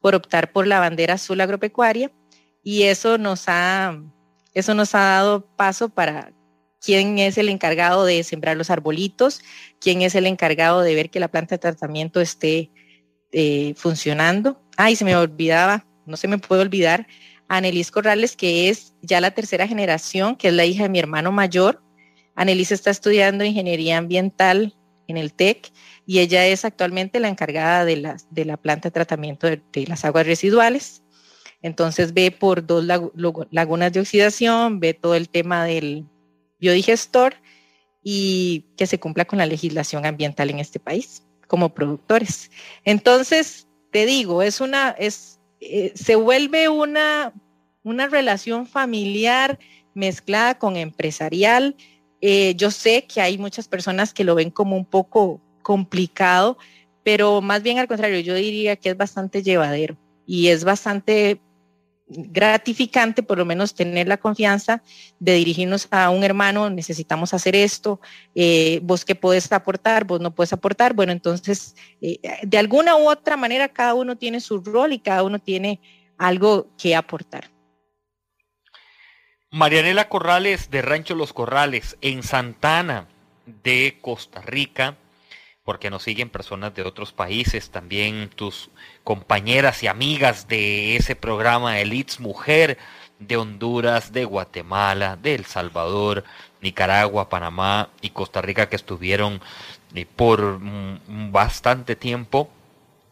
por 0.00 0.14
optar 0.14 0.52
por 0.52 0.66
la 0.66 0.80
bandera 0.80 1.14
azul 1.14 1.40
agropecuaria 1.40 2.12
y 2.62 2.82
eso 2.84 3.18
nos 3.18 3.44
ha, 3.46 3.98
eso 4.52 4.74
nos 4.74 4.94
ha 4.94 5.00
dado 5.00 5.46
paso 5.56 5.88
para 5.88 6.32
quién 6.80 7.18
es 7.18 7.38
el 7.38 7.48
encargado 7.48 8.04
de 8.04 8.22
sembrar 8.24 8.56
los 8.56 8.70
arbolitos, 8.70 9.40
quién 9.80 10.02
es 10.02 10.14
el 10.14 10.26
encargado 10.26 10.82
de 10.82 10.94
ver 10.94 11.10
que 11.10 11.20
la 11.20 11.28
planta 11.28 11.54
de 11.54 11.60
tratamiento 11.60 12.20
esté 12.20 12.70
eh, 13.32 13.74
funcionando. 13.76 14.60
Ay, 14.76 14.96
se 14.96 15.04
me 15.04 15.16
olvidaba, 15.16 15.86
no 16.04 16.16
se 16.16 16.28
me 16.28 16.38
puede 16.38 16.62
olvidar, 16.62 17.06
Anelis 17.48 17.90
Corrales, 17.90 18.36
que 18.36 18.68
es 18.68 18.94
ya 19.02 19.20
la 19.20 19.30
tercera 19.30 19.66
generación, 19.66 20.36
que 20.36 20.48
es 20.48 20.54
la 20.54 20.64
hija 20.64 20.84
de 20.84 20.88
mi 20.88 20.98
hermano 20.98 21.32
mayor. 21.32 21.82
Anelis 22.34 22.72
está 22.72 22.90
estudiando 22.90 23.44
ingeniería 23.44 23.98
ambiental 23.98 24.76
en 25.08 25.16
el 25.16 25.32
TEC 25.32 25.70
y 26.06 26.20
ella 26.20 26.46
es 26.46 26.64
actualmente 26.64 27.20
la 27.20 27.28
encargada 27.28 27.84
de 27.84 27.96
la, 27.96 28.16
de 28.30 28.44
la 28.44 28.56
planta 28.56 28.88
de 28.88 28.92
tratamiento 28.92 29.46
de, 29.46 29.86
las 29.86 30.04
aguas 30.04 30.26
residuales. 30.26 31.02
Entonces 31.62 32.12
ve 32.12 32.30
por 32.30 32.66
dos 32.66 32.84
lagunas 32.84 33.92
de 33.92 34.00
oxidación, 34.00 34.80
ve 34.80 34.94
todo 34.94 35.14
el 35.14 35.28
tema 35.28 35.64
del 35.64 36.06
biodigestor 36.58 37.34
y 38.02 38.66
que 38.76 38.86
se 38.86 39.00
cumpla 39.00 39.24
con 39.24 39.38
la 39.38 39.46
legislación 39.46 40.04
ambiental 40.04 40.50
en 40.50 40.58
este 40.58 40.78
país 40.78 41.22
como 41.46 41.74
productores. 41.74 42.50
Entonces, 42.84 43.68
te 43.90 44.06
digo, 44.06 44.42
es 44.42 44.60
una, 44.60 44.90
es, 44.90 45.40
eh, 45.60 45.92
se 45.94 46.16
vuelve 46.16 46.68
una, 46.68 47.32
una 47.82 48.08
relación 48.08 48.66
familiar 48.66 49.58
mezclada 49.94 50.58
con 50.58 50.76
empresarial. 50.76 51.76
Eh, 52.26 52.54
yo 52.56 52.70
sé 52.70 53.04
que 53.06 53.20
hay 53.20 53.36
muchas 53.36 53.68
personas 53.68 54.14
que 54.14 54.24
lo 54.24 54.34
ven 54.34 54.50
como 54.50 54.78
un 54.78 54.86
poco 54.86 55.42
complicado, 55.60 56.56
pero 57.02 57.42
más 57.42 57.62
bien 57.62 57.78
al 57.78 57.86
contrario, 57.86 58.18
yo 58.20 58.34
diría 58.34 58.76
que 58.76 58.88
es 58.88 58.96
bastante 58.96 59.42
llevadero 59.42 59.98
y 60.26 60.48
es 60.48 60.64
bastante 60.64 61.38
gratificante 62.08 63.22
por 63.22 63.36
lo 63.36 63.44
menos 63.44 63.74
tener 63.74 64.08
la 64.08 64.16
confianza 64.16 64.82
de 65.20 65.34
dirigirnos 65.34 65.86
a 65.90 66.08
un 66.08 66.24
hermano, 66.24 66.70
necesitamos 66.70 67.34
hacer 67.34 67.54
esto, 67.54 68.00
eh, 68.34 68.80
vos 68.82 69.04
qué 69.04 69.14
puedes 69.14 69.52
aportar, 69.52 70.06
vos 70.06 70.22
no 70.22 70.34
puedes 70.34 70.54
aportar, 70.54 70.94
bueno, 70.94 71.12
entonces 71.12 71.76
eh, 72.00 72.20
de 72.42 72.56
alguna 72.56 72.96
u 72.96 73.06
otra 73.06 73.36
manera 73.36 73.68
cada 73.68 73.92
uno 73.92 74.16
tiene 74.16 74.40
su 74.40 74.60
rol 74.60 74.94
y 74.94 74.98
cada 74.98 75.24
uno 75.24 75.40
tiene 75.40 75.78
algo 76.16 76.68
que 76.78 76.96
aportar. 76.96 77.53
Marianela 79.54 80.08
Corrales 80.08 80.68
de 80.72 80.82
Rancho 80.82 81.14
Los 81.14 81.32
Corrales 81.32 81.96
en 82.00 82.24
Santana 82.24 83.06
de 83.46 84.00
Costa 84.02 84.42
Rica 84.42 84.96
porque 85.62 85.90
nos 85.90 86.02
siguen 86.02 86.28
personas 86.28 86.74
de 86.74 86.82
otros 86.82 87.12
países, 87.12 87.70
también 87.70 88.30
tus 88.34 88.70
compañeras 89.04 89.80
y 89.84 89.86
amigas 89.86 90.48
de 90.48 90.96
ese 90.96 91.14
programa 91.14 91.78
Elites 91.78 92.18
Mujer 92.18 92.78
de 93.20 93.36
Honduras, 93.36 94.12
de 94.12 94.24
Guatemala, 94.24 95.16
de 95.22 95.36
El 95.36 95.44
Salvador, 95.44 96.24
Nicaragua, 96.60 97.28
Panamá 97.28 97.90
y 98.00 98.10
Costa 98.10 98.42
Rica 98.42 98.68
que 98.68 98.74
estuvieron 98.74 99.40
eh, 99.94 100.04
por 100.04 100.58
bastante 101.30 101.94
tiempo 101.94 102.50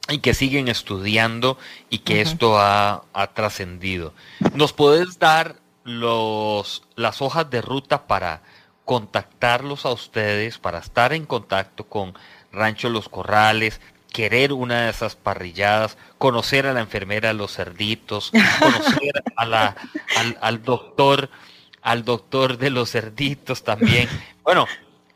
y 0.08 0.18
que 0.18 0.34
siguen 0.34 0.66
estudiando 0.66 1.56
y 1.88 1.98
que 1.98 2.20
esto 2.20 2.58
ha, 2.58 3.04
ha 3.12 3.26
trascendido. 3.28 4.12
¿Nos 4.54 4.72
puedes 4.72 5.20
dar 5.20 5.61
los, 5.84 6.82
las 6.96 7.22
hojas 7.22 7.50
de 7.50 7.62
ruta 7.62 8.06
para 8.06 8.42
contactarlos 8.84 9.86
a 9.86 9.92
ustedes, 9.92 10.58
para 10.58 10.78
estar 10.78 11.12
en 11.12 11.26
contacto 11.26 11.84
con 11.84 12.14
Rancho 12.52 12.88
Los 12.88 13.08
Corrales, 13.08 13.80
querer 14.12 14.52
una 14.52 14.82
de 14.82 14.90
esas 14.90 15.16
parrilladas, 15.16 15.96
conocer 16.18 16.66
a 16.66 16.72
la 16.72 16.80
enfermera 16.80 17.28
de 17.28 17.34
los 17.34 17.54
cerditos, 17.54 18.30
conocer 18.60 19.22
a 19.36 19.46
la, 19.46 19.76
al, 20.40 20.62
doctor, 20.62 21.30
al 21.80 22.04
doctor 22.04 22.58
de 22.58 22.70
los 22.70 22.90
cerditos 22.90 23.64
también. 23.64 24.08
Bueno, 24.42 24.66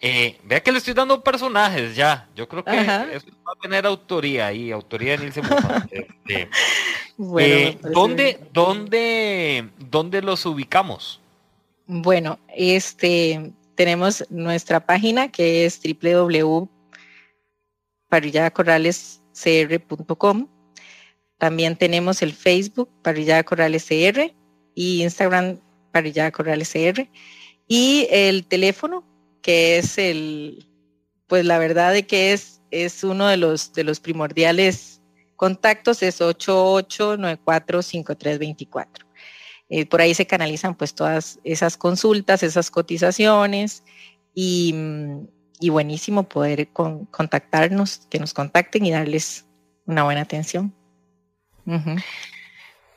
eh, 0.00 0.38
vea 0.44 0.62
que 0.62 0.72
le 0.72 0.78
estoy 0.78 0.94
dando 0.94 1.22
personajes 1.22 1.96
ya. 1.96 2.28
Yo 2.34 2.48
creo 2.48 2.64
que 2.64 2.80
eso 3.12 3.26
va 3.46 3.52
a 3.56 3.60
tener 3.60 3.86
autoría 3.86 4.46
ahí, 4.46 4.70
autoría 4.70 5.16
de 5.16 5.28
este, 5.28 5.40
eh, 7.38 7.78
¿dónde, 7.82 8.40
dónde, 8.52 9.68
¿Dónde 9.78 10.22
los 10.22 10.44
ubicamos? 10.46 11.20
Bueno, 11.86 12.38
este 12.54 13.52
tenemos 13.74 14.24
nuestra 14.30 14.80
página 14.80 15.28
que 15.28 15.66
es 15.66 15.80
www 15.82 16.68
parrilladacorralescr.com. 18.08 20.48
También 21.38 21.76
tenemos 21.76 22.22
el 22.22 22.32
Facebook 22.32 22.88
Parrillada 23.02 23.44
Corrales 23.44 23.86
CR 23.86 24.32
y 24.74 25.02
Instagram 25.02 25.60
Parrillada 25.92 26.30
Corrales 26.30 26.72
CR 26.72 27.06
y 27.68 28.06
el 28.10 28.46
teléfono 28.46 29.04
que 29.46 29.78
es 29.78 29.96
el, 29.96 30.68
pues 31.28 31.44
la 31.44 31.60
verdad 31.60 31.92
de 31.92 32.04
que 32.04 32.32
es, 32.32 32.62
es 32.72 33.04
uno 33.04 33.28
de 33.28 33.36
los, 33.36 33.72
de 33.72 33.84
los 33.84 34.00
primordiales 34.00 35.00
contactos 35.36 36.02
es 36.02 36.20
88945324. 36.20 38.88
Eh, 39.68 39.86
por 39.86 40.00
ahí 40.00 40.14
se 40.14 40.26
canalizan 40.26 40.74
pues 40.74 40.96
todas 40.96 41.38
esas 41.44 41.76
consultas, 41.76 42.42
esas 42.42 42.72
cotizaciones 42.72 43.84
y, 44.34 44.74
y 45.60 45.68
buenísimo 45.68 46.24
poder 46.24 46.70
contactarnos, 46.72 48.08
que 48.10 48.18
nos 48.18 48.34
contacten 48.34 48.84
y 48.84 48.90
darles 48.90 49.46
una 49.84 50.02
buena 50.02 50.22
atención. 50.22 50.74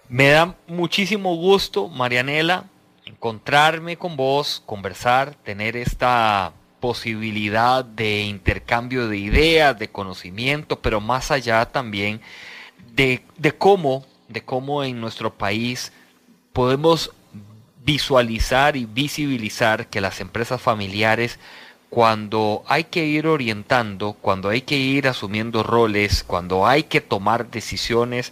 Me 0.07 0.29
da 0.29 0.57
muchísimo 0.67 1.35
gusto, 1.35 1.89
Marianela, 1.89 2.71
encontrarme 3.19 3.97
con 3.97 4.15
vos, 4.15 4.63
conversar, 4.65 5.35
tener 5.35 5.75
esta 5.75 6.53
posibilidad 6.79 7.83
de 7.83 8.21
intercambio 8.21 9.09
de 9.09 9.17
ideas, 9.17 9.77
de 9.77 9.89
conocimiento, 9.89 10.79
pero 10.79 11.01
más 11.01 11.29
allá 11.29 11.65
también 11.65 12.21
de, 12.95 13.21
de 13.35 13.51
cómo, 13.51 14.05
de 14.29 14.41
cómo 14.45 14.85
en 14.85 15.01
nuestro 15.01 15.33
país 15.33 15.91
podemos 16.53 17.11
visualizar 17.83 18.77
y 18.77 18.85
visibilizar 18.85 19.87
que 19.87 19.99
las 19.99 20.21
empresas 20.21 20.61
familiares 20.61 21.39
cuando 21.89 22.63
hay 22.67 22.85
que 22.85 23.05
ir 23.05 23.27
orientando, 23.27 24.13
cuando 24.13 24.47
hay 24.47 24.61
que 24.61 24.77
ir 24.77 25.09
asumiendo 25.09 25.61
roles, 25.61 26.23
cuando 26.23 26.65
hay 26.65 26.83
que 26.83 27.01
tomar 27.01 27.51
decisiones, 27.51 28.31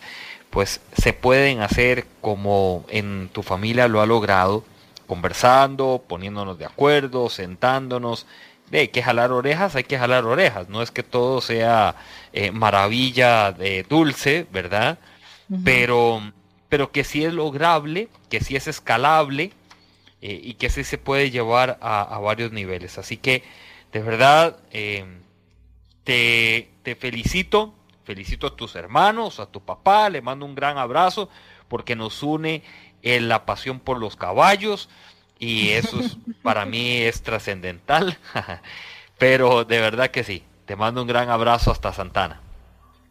pues 0.50 0.80
se 0.98 1.12
pueden 1.12 1.60
hacer 1.60 2.08
como 2.22 2.86
en 2.88 3.30
tu 3.34 3.44
familia 3.44 3.90
lo 3.90 4.00
ha 4.00 4.06
logrado, 4.06 4.64
conversando, 5.08 6.03
poniéndonos 6.08 6.60
de 6.60 6.66
acuerdo, 6.66 7.30
sentándonos. 7.30 8.28
De, 8.70 8.80
hay 8.80 8.88
que 8.89 9.01
jalar 9.01 9.32
orejas, 9.32 9.76
hay 9.76 9.86
que 9.86 9.97
jalar 9.97 10.26
orejas. 10.26 10.70
No 10.70 10.82
es 10.82 10.91
que 10.91 11.03
todo 11.03 11.41
sea 11.41 11.95
eh, 12.34 12.51
maravilla 12.51 13.51
de 13.51 13.84
dulce, 13.84 14.45
¿verdad? 14.51 14.99
Pero, 15.64 16.22
pero 16.68 16.91
que 16.91 17.05
sí 17.05 17.24
es 17.24 17.34
lograble, 17.34 18.10
que 18.30 18.41
sí 18.41 18.58
es 18.58 18.68
escalable 18.68 19.53
eh, 20.22 20.41
y 20.43 20.55
que 20.55 20.68
así 20.68 20.84
se 20.84 20.97
puede 20.97 21.32
llevar 21.32 21.78
a, 21.82 22.20
varios 22.20 22.51
niveles. 22.51 22.97
Así 22.97 23.16
que 23.16 23.43
de 23.93 24.01
verdad 24.01 24.58
eh, 24.72 25.05
te, 26.03 26.70
te 26.84 26.95
felicito, 26.95 27.74
felicito 28.03 28.47
a 28.47 28.55
tus 28.58 28.76
hermanos, 28.76 29.39
a 29.39 29.45
tu 29.45 29.62
papá, 29.62 30.10
le 30.10 30.22
mando 30.22 30.45
un 30.45 30.53
gran 30.53 30.78
abrazo 30.78 31.30
porque 31.68 31.95
nos 31.95 32.24
une 32.24 32.64
la 33.22 33.45
pasión 33.45 33.80
por 33.80 33.99
los 33.99 34.16
caballos 34.16 34.89
y 35.39 35.70
eso 35.70 35.99
para 36.43 36.66
mí 36.66 36.97
es 36.97 37.22
trascendental. 37.22 38.18
Pero 39.18 39.66
de 39.66 39.80
verdad 39.80 40.12
que 40.12 40.24
sí, 40.24 40.43
te 40.66 40.76
mando 40.76 41.01
un 41.01 41.08
gran 41.08 41.30
abrazo 41.30 41.72
hasta 41.72 41.93
Santana. 41.93 42.41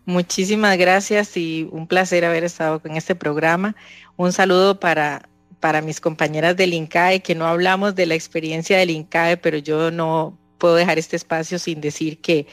Muchísimas 0.05 0.78
gracias 0.78 1.36
y 1.36 1.68
un 1.72 1.88
placer 1.88 2.24
haber 2.24 2.44
estado 2.44 2.80
con 2.80 2.97
este 2.97 3.16
programa. 3.16 3.74
Un 4.16 4.32
saludo 4.32 4.78
para 4.78 5.28
para 5.61 5.80
mis 5.80 6.01
compañeras 6.01 6.57
del 6.57 6.74
INCAE, 6.74 7.20
que 7.20 7.34
no 7.34 7.47
hablamos 7.47 7.94
de 7.94 8.07
la 8.07 8.14
experiencia 8.14 8.78
del 8.78 8.90
INCAE, 8.90 9.36
pero 9.36 9.59
yo 9.59 9.90
no 9.90 10.38
puedo 10.59 10.74
dejar 10.74 10.99
este 10.99 11.16
espacio 11.16 11.59
sin 11.59 11.80
decir 11.80 12.18
que, 12.18 12.47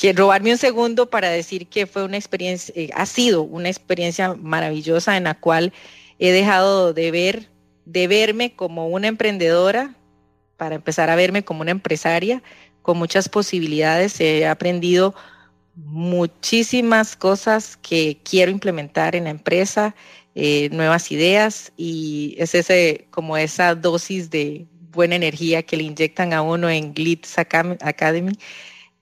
que 0.00 0.12
robarme 0.12 0.52
un 0.52 0.58
segundo 0.58 1.10
para 1.10 1.30
decir 1.30 1.66
que 1.68 1.86
fue 1.86 2.04
una 2.04 2.16
experiencia, 2.16 2.74
eh, 2.76 2.90
ha 2.94 3.06
sido 3.06 3.42
una 3.42 3.68
experiencia 3.68 4.34
maravillosa 4.34 5.16
en 5.16 5.24
la 5.24 5.34
cual 5.34 5.72
he 6.28 6.32
dejado 6.32 6.92
de 6.92 7.10
ver, 7.10 7.50
de 7.84 8.06
verme 8.08 8.54
como 8.54 8.88
una 8.88 9.08
emprendedora, 9.08 9.94
para 10.56 10.76
empezar 10.76 11.10
a 11.10 11.16
verme 11.16 11.44
como 11.44 11.62
una 11.62 11.72
empresaria 11.72 12.42
con 12.82 12.98
muchas 12.98 13.28
posibilidades. 13.28 14.20
He 14.20 14.46
aprendido 14.46 15.14
muchísimas 15.74 17.16
cosas 17.16 17.76
que 17.76 18.18
quiero 18.22 18.50
implementar 18.50 19.16
en 19.16 19.24
la 19.24 19.30
empresa 19.30 19.94
eh, 20.34 20.68
nuevas 20.72 21.12
ideas 21.12 21.72
y 21.76 22.34
es 22.38 22.54
ese, 22.54 23.06
como 23.10 23.36
esa 23.36 23.74
dosis 23.74 24.30
de 24.30 24.66
buena 24.90 25.16
energía 25.16 25.62
que 25.62 25.76
le 25.76 25.84
inyectan 25.84 26.32
a 26.32 26.42
uno 26.42 26.70
en 26.70 26.94
Glitz 26.94 27.36
Academy. 27.38 28.32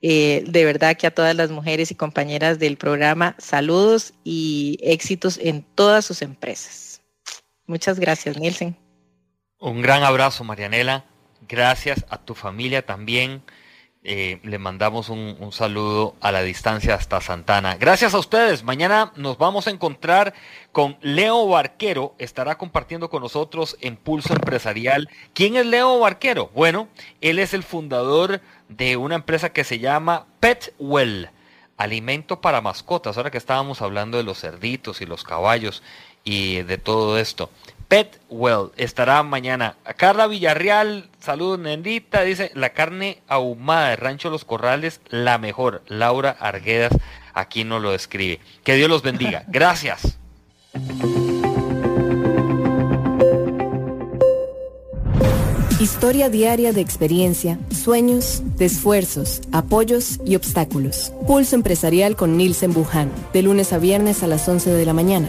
Eh, 0.00 0.42
de 0.48 0.64
verdad 0.64 0.96
que 0.96 1.06
a 1.06 1.12
todas 1.12 1.36
las 1.36 1.50
mujeres 1.50 1.90
y 1.90 1.94
compañeras 1.94 2.58
del 2.58 2.76
programa, 2.76 3.36
saludos 3.38 4.14
y 4.24 4.78
éxitos 4.82 5.38
en 5.38 5.64
todas 5.74 6.04
sus 6.04 6.22
empresas. 6.22 6.91
Muchas 7.66 7.98
gracias, 7.98 8.36
Nielsen. 8.36 8.76
Un 9.58 9.82
gran 9.82 10.02
abrazo, 10.02 10.44
Marianela. 10.44 11.04
Gracias 11.48 12.04
a 12.08 12.18
tu 12.18 12.34
familia 12.34 12.84
también 12.84 13.42
Eh, 14.04 14.40
le 14.42 14.58
mandamos 14.58 15.10
un, 15.10 15.36
un, 15.38 15.52
saludo 15.52 16.16
a 16.20 16.32
la 16.32 16.42
distancia 16.42 16.96
hasta 16.96 17.20
Santana. 17.20 17.76
Gracias 17.76 18.14
a 18.14 18.18
ustedes. 18.18 18.64
Mañana 18.64 19.12
nos 19.14 19.38
vamos 19.38 19.68
a 19.68 19.70
encontrar 19.70 20.34
con 20.72 20.98
Leo 21.02 21.46
Barquero. 21.46 22.16
Estará 22.18 22.58
compartiendo 22.58 23.08
con 23.10 23.22
nosotros 23.22 23.76
en 23.80 23.96
Pulso 23.96 24.34
Empresarial. 24.34 25.08
¿Quién 25.34 25.54
es 25.54 25.66
Leo 25.66 26.00
Barquero? 26.00 26.50
Bueno, 26.52 26.88
él 27.20 27.38
es 27.38 27.54
el 27.54 27.62
fundador 27.62 28.40
de 28.68 28.96
una 28.96 29.14
empresa 29.14 29.52
que 29.52 29.62
se 29.62 29.78
llama 29.78 30.26
Petwell, 30.40 31.30
alimento 31.76 32.40
para 32.40 32.60
mascotas. 32.60 33.16
Ahora 33.16 33.30
que 33.30 33.38
estábamos 33.38 33.82
hablando 33.82 34.16
de 34.16 34.24
los 34.24 34.40
cerditos 34.40 35.00
y 35.00 35.06
los 35.06 35.22
caballos 35.22 35.80
y 36.24 36.62
de 36.62 36.78
todo 36.78 37.18
esto. 37.18 37.50
Petwell 37.92 38.70
estará 38.78 39.22
mañana. 39.22 39.76
Carla 39.98 40.26
Villarreal, 40.26 41.10
saludos 41.20 41.58
Nendita, 41.58 42.22
dice 42.22 42.50
la 42.54 42.70
carne 42.70 43.18
ahumada 43.28 43.90
de 43.90 43.96
Rancho 43.96 44.30
Los 44.30 44.46
Corrales, 44.46 45.02
la 45.10 45.36
mejor. 45.36 45.82
Laura 45.88 46.30
Arguedas 46.40 46.92
aquí 47.34 47.64
nos 47.64 47.82
lo 47.82 47.92
describe. 47.92 48.40
Que 48.64 48.76
Dios 48.76 48.88
los 48.88 49.02
bendiga. 49.02 49.44
Gracias. 49.48 50.16
Historia 55.78 56.30
diaria 56.30 56.72
de 56.72 56.80
experiencia, 56.80 57.58
sueños, 57.70 58.40
de 58.56 58.64
esfuerzos, 58.64 59.42
apoyos 59.52 60.18
y 60.24 60.36
obstáculos. 60.36 61.12
Pulso 61.26 61.56
empresarial 61.56 62.16
con 62.16 62.38
Nielsen 62.38 62.72
Buján, 62.72 63.12
de 63.34 63.42
lunes 63.42 63.74
a 63.74 63.78
viernes 63.78 64.22
a 64.22 64.28
las 64.28 64.48
11 64.48 64.70
de 64.70 64.86
la 64.86 64.94
mañana 64.94 65.28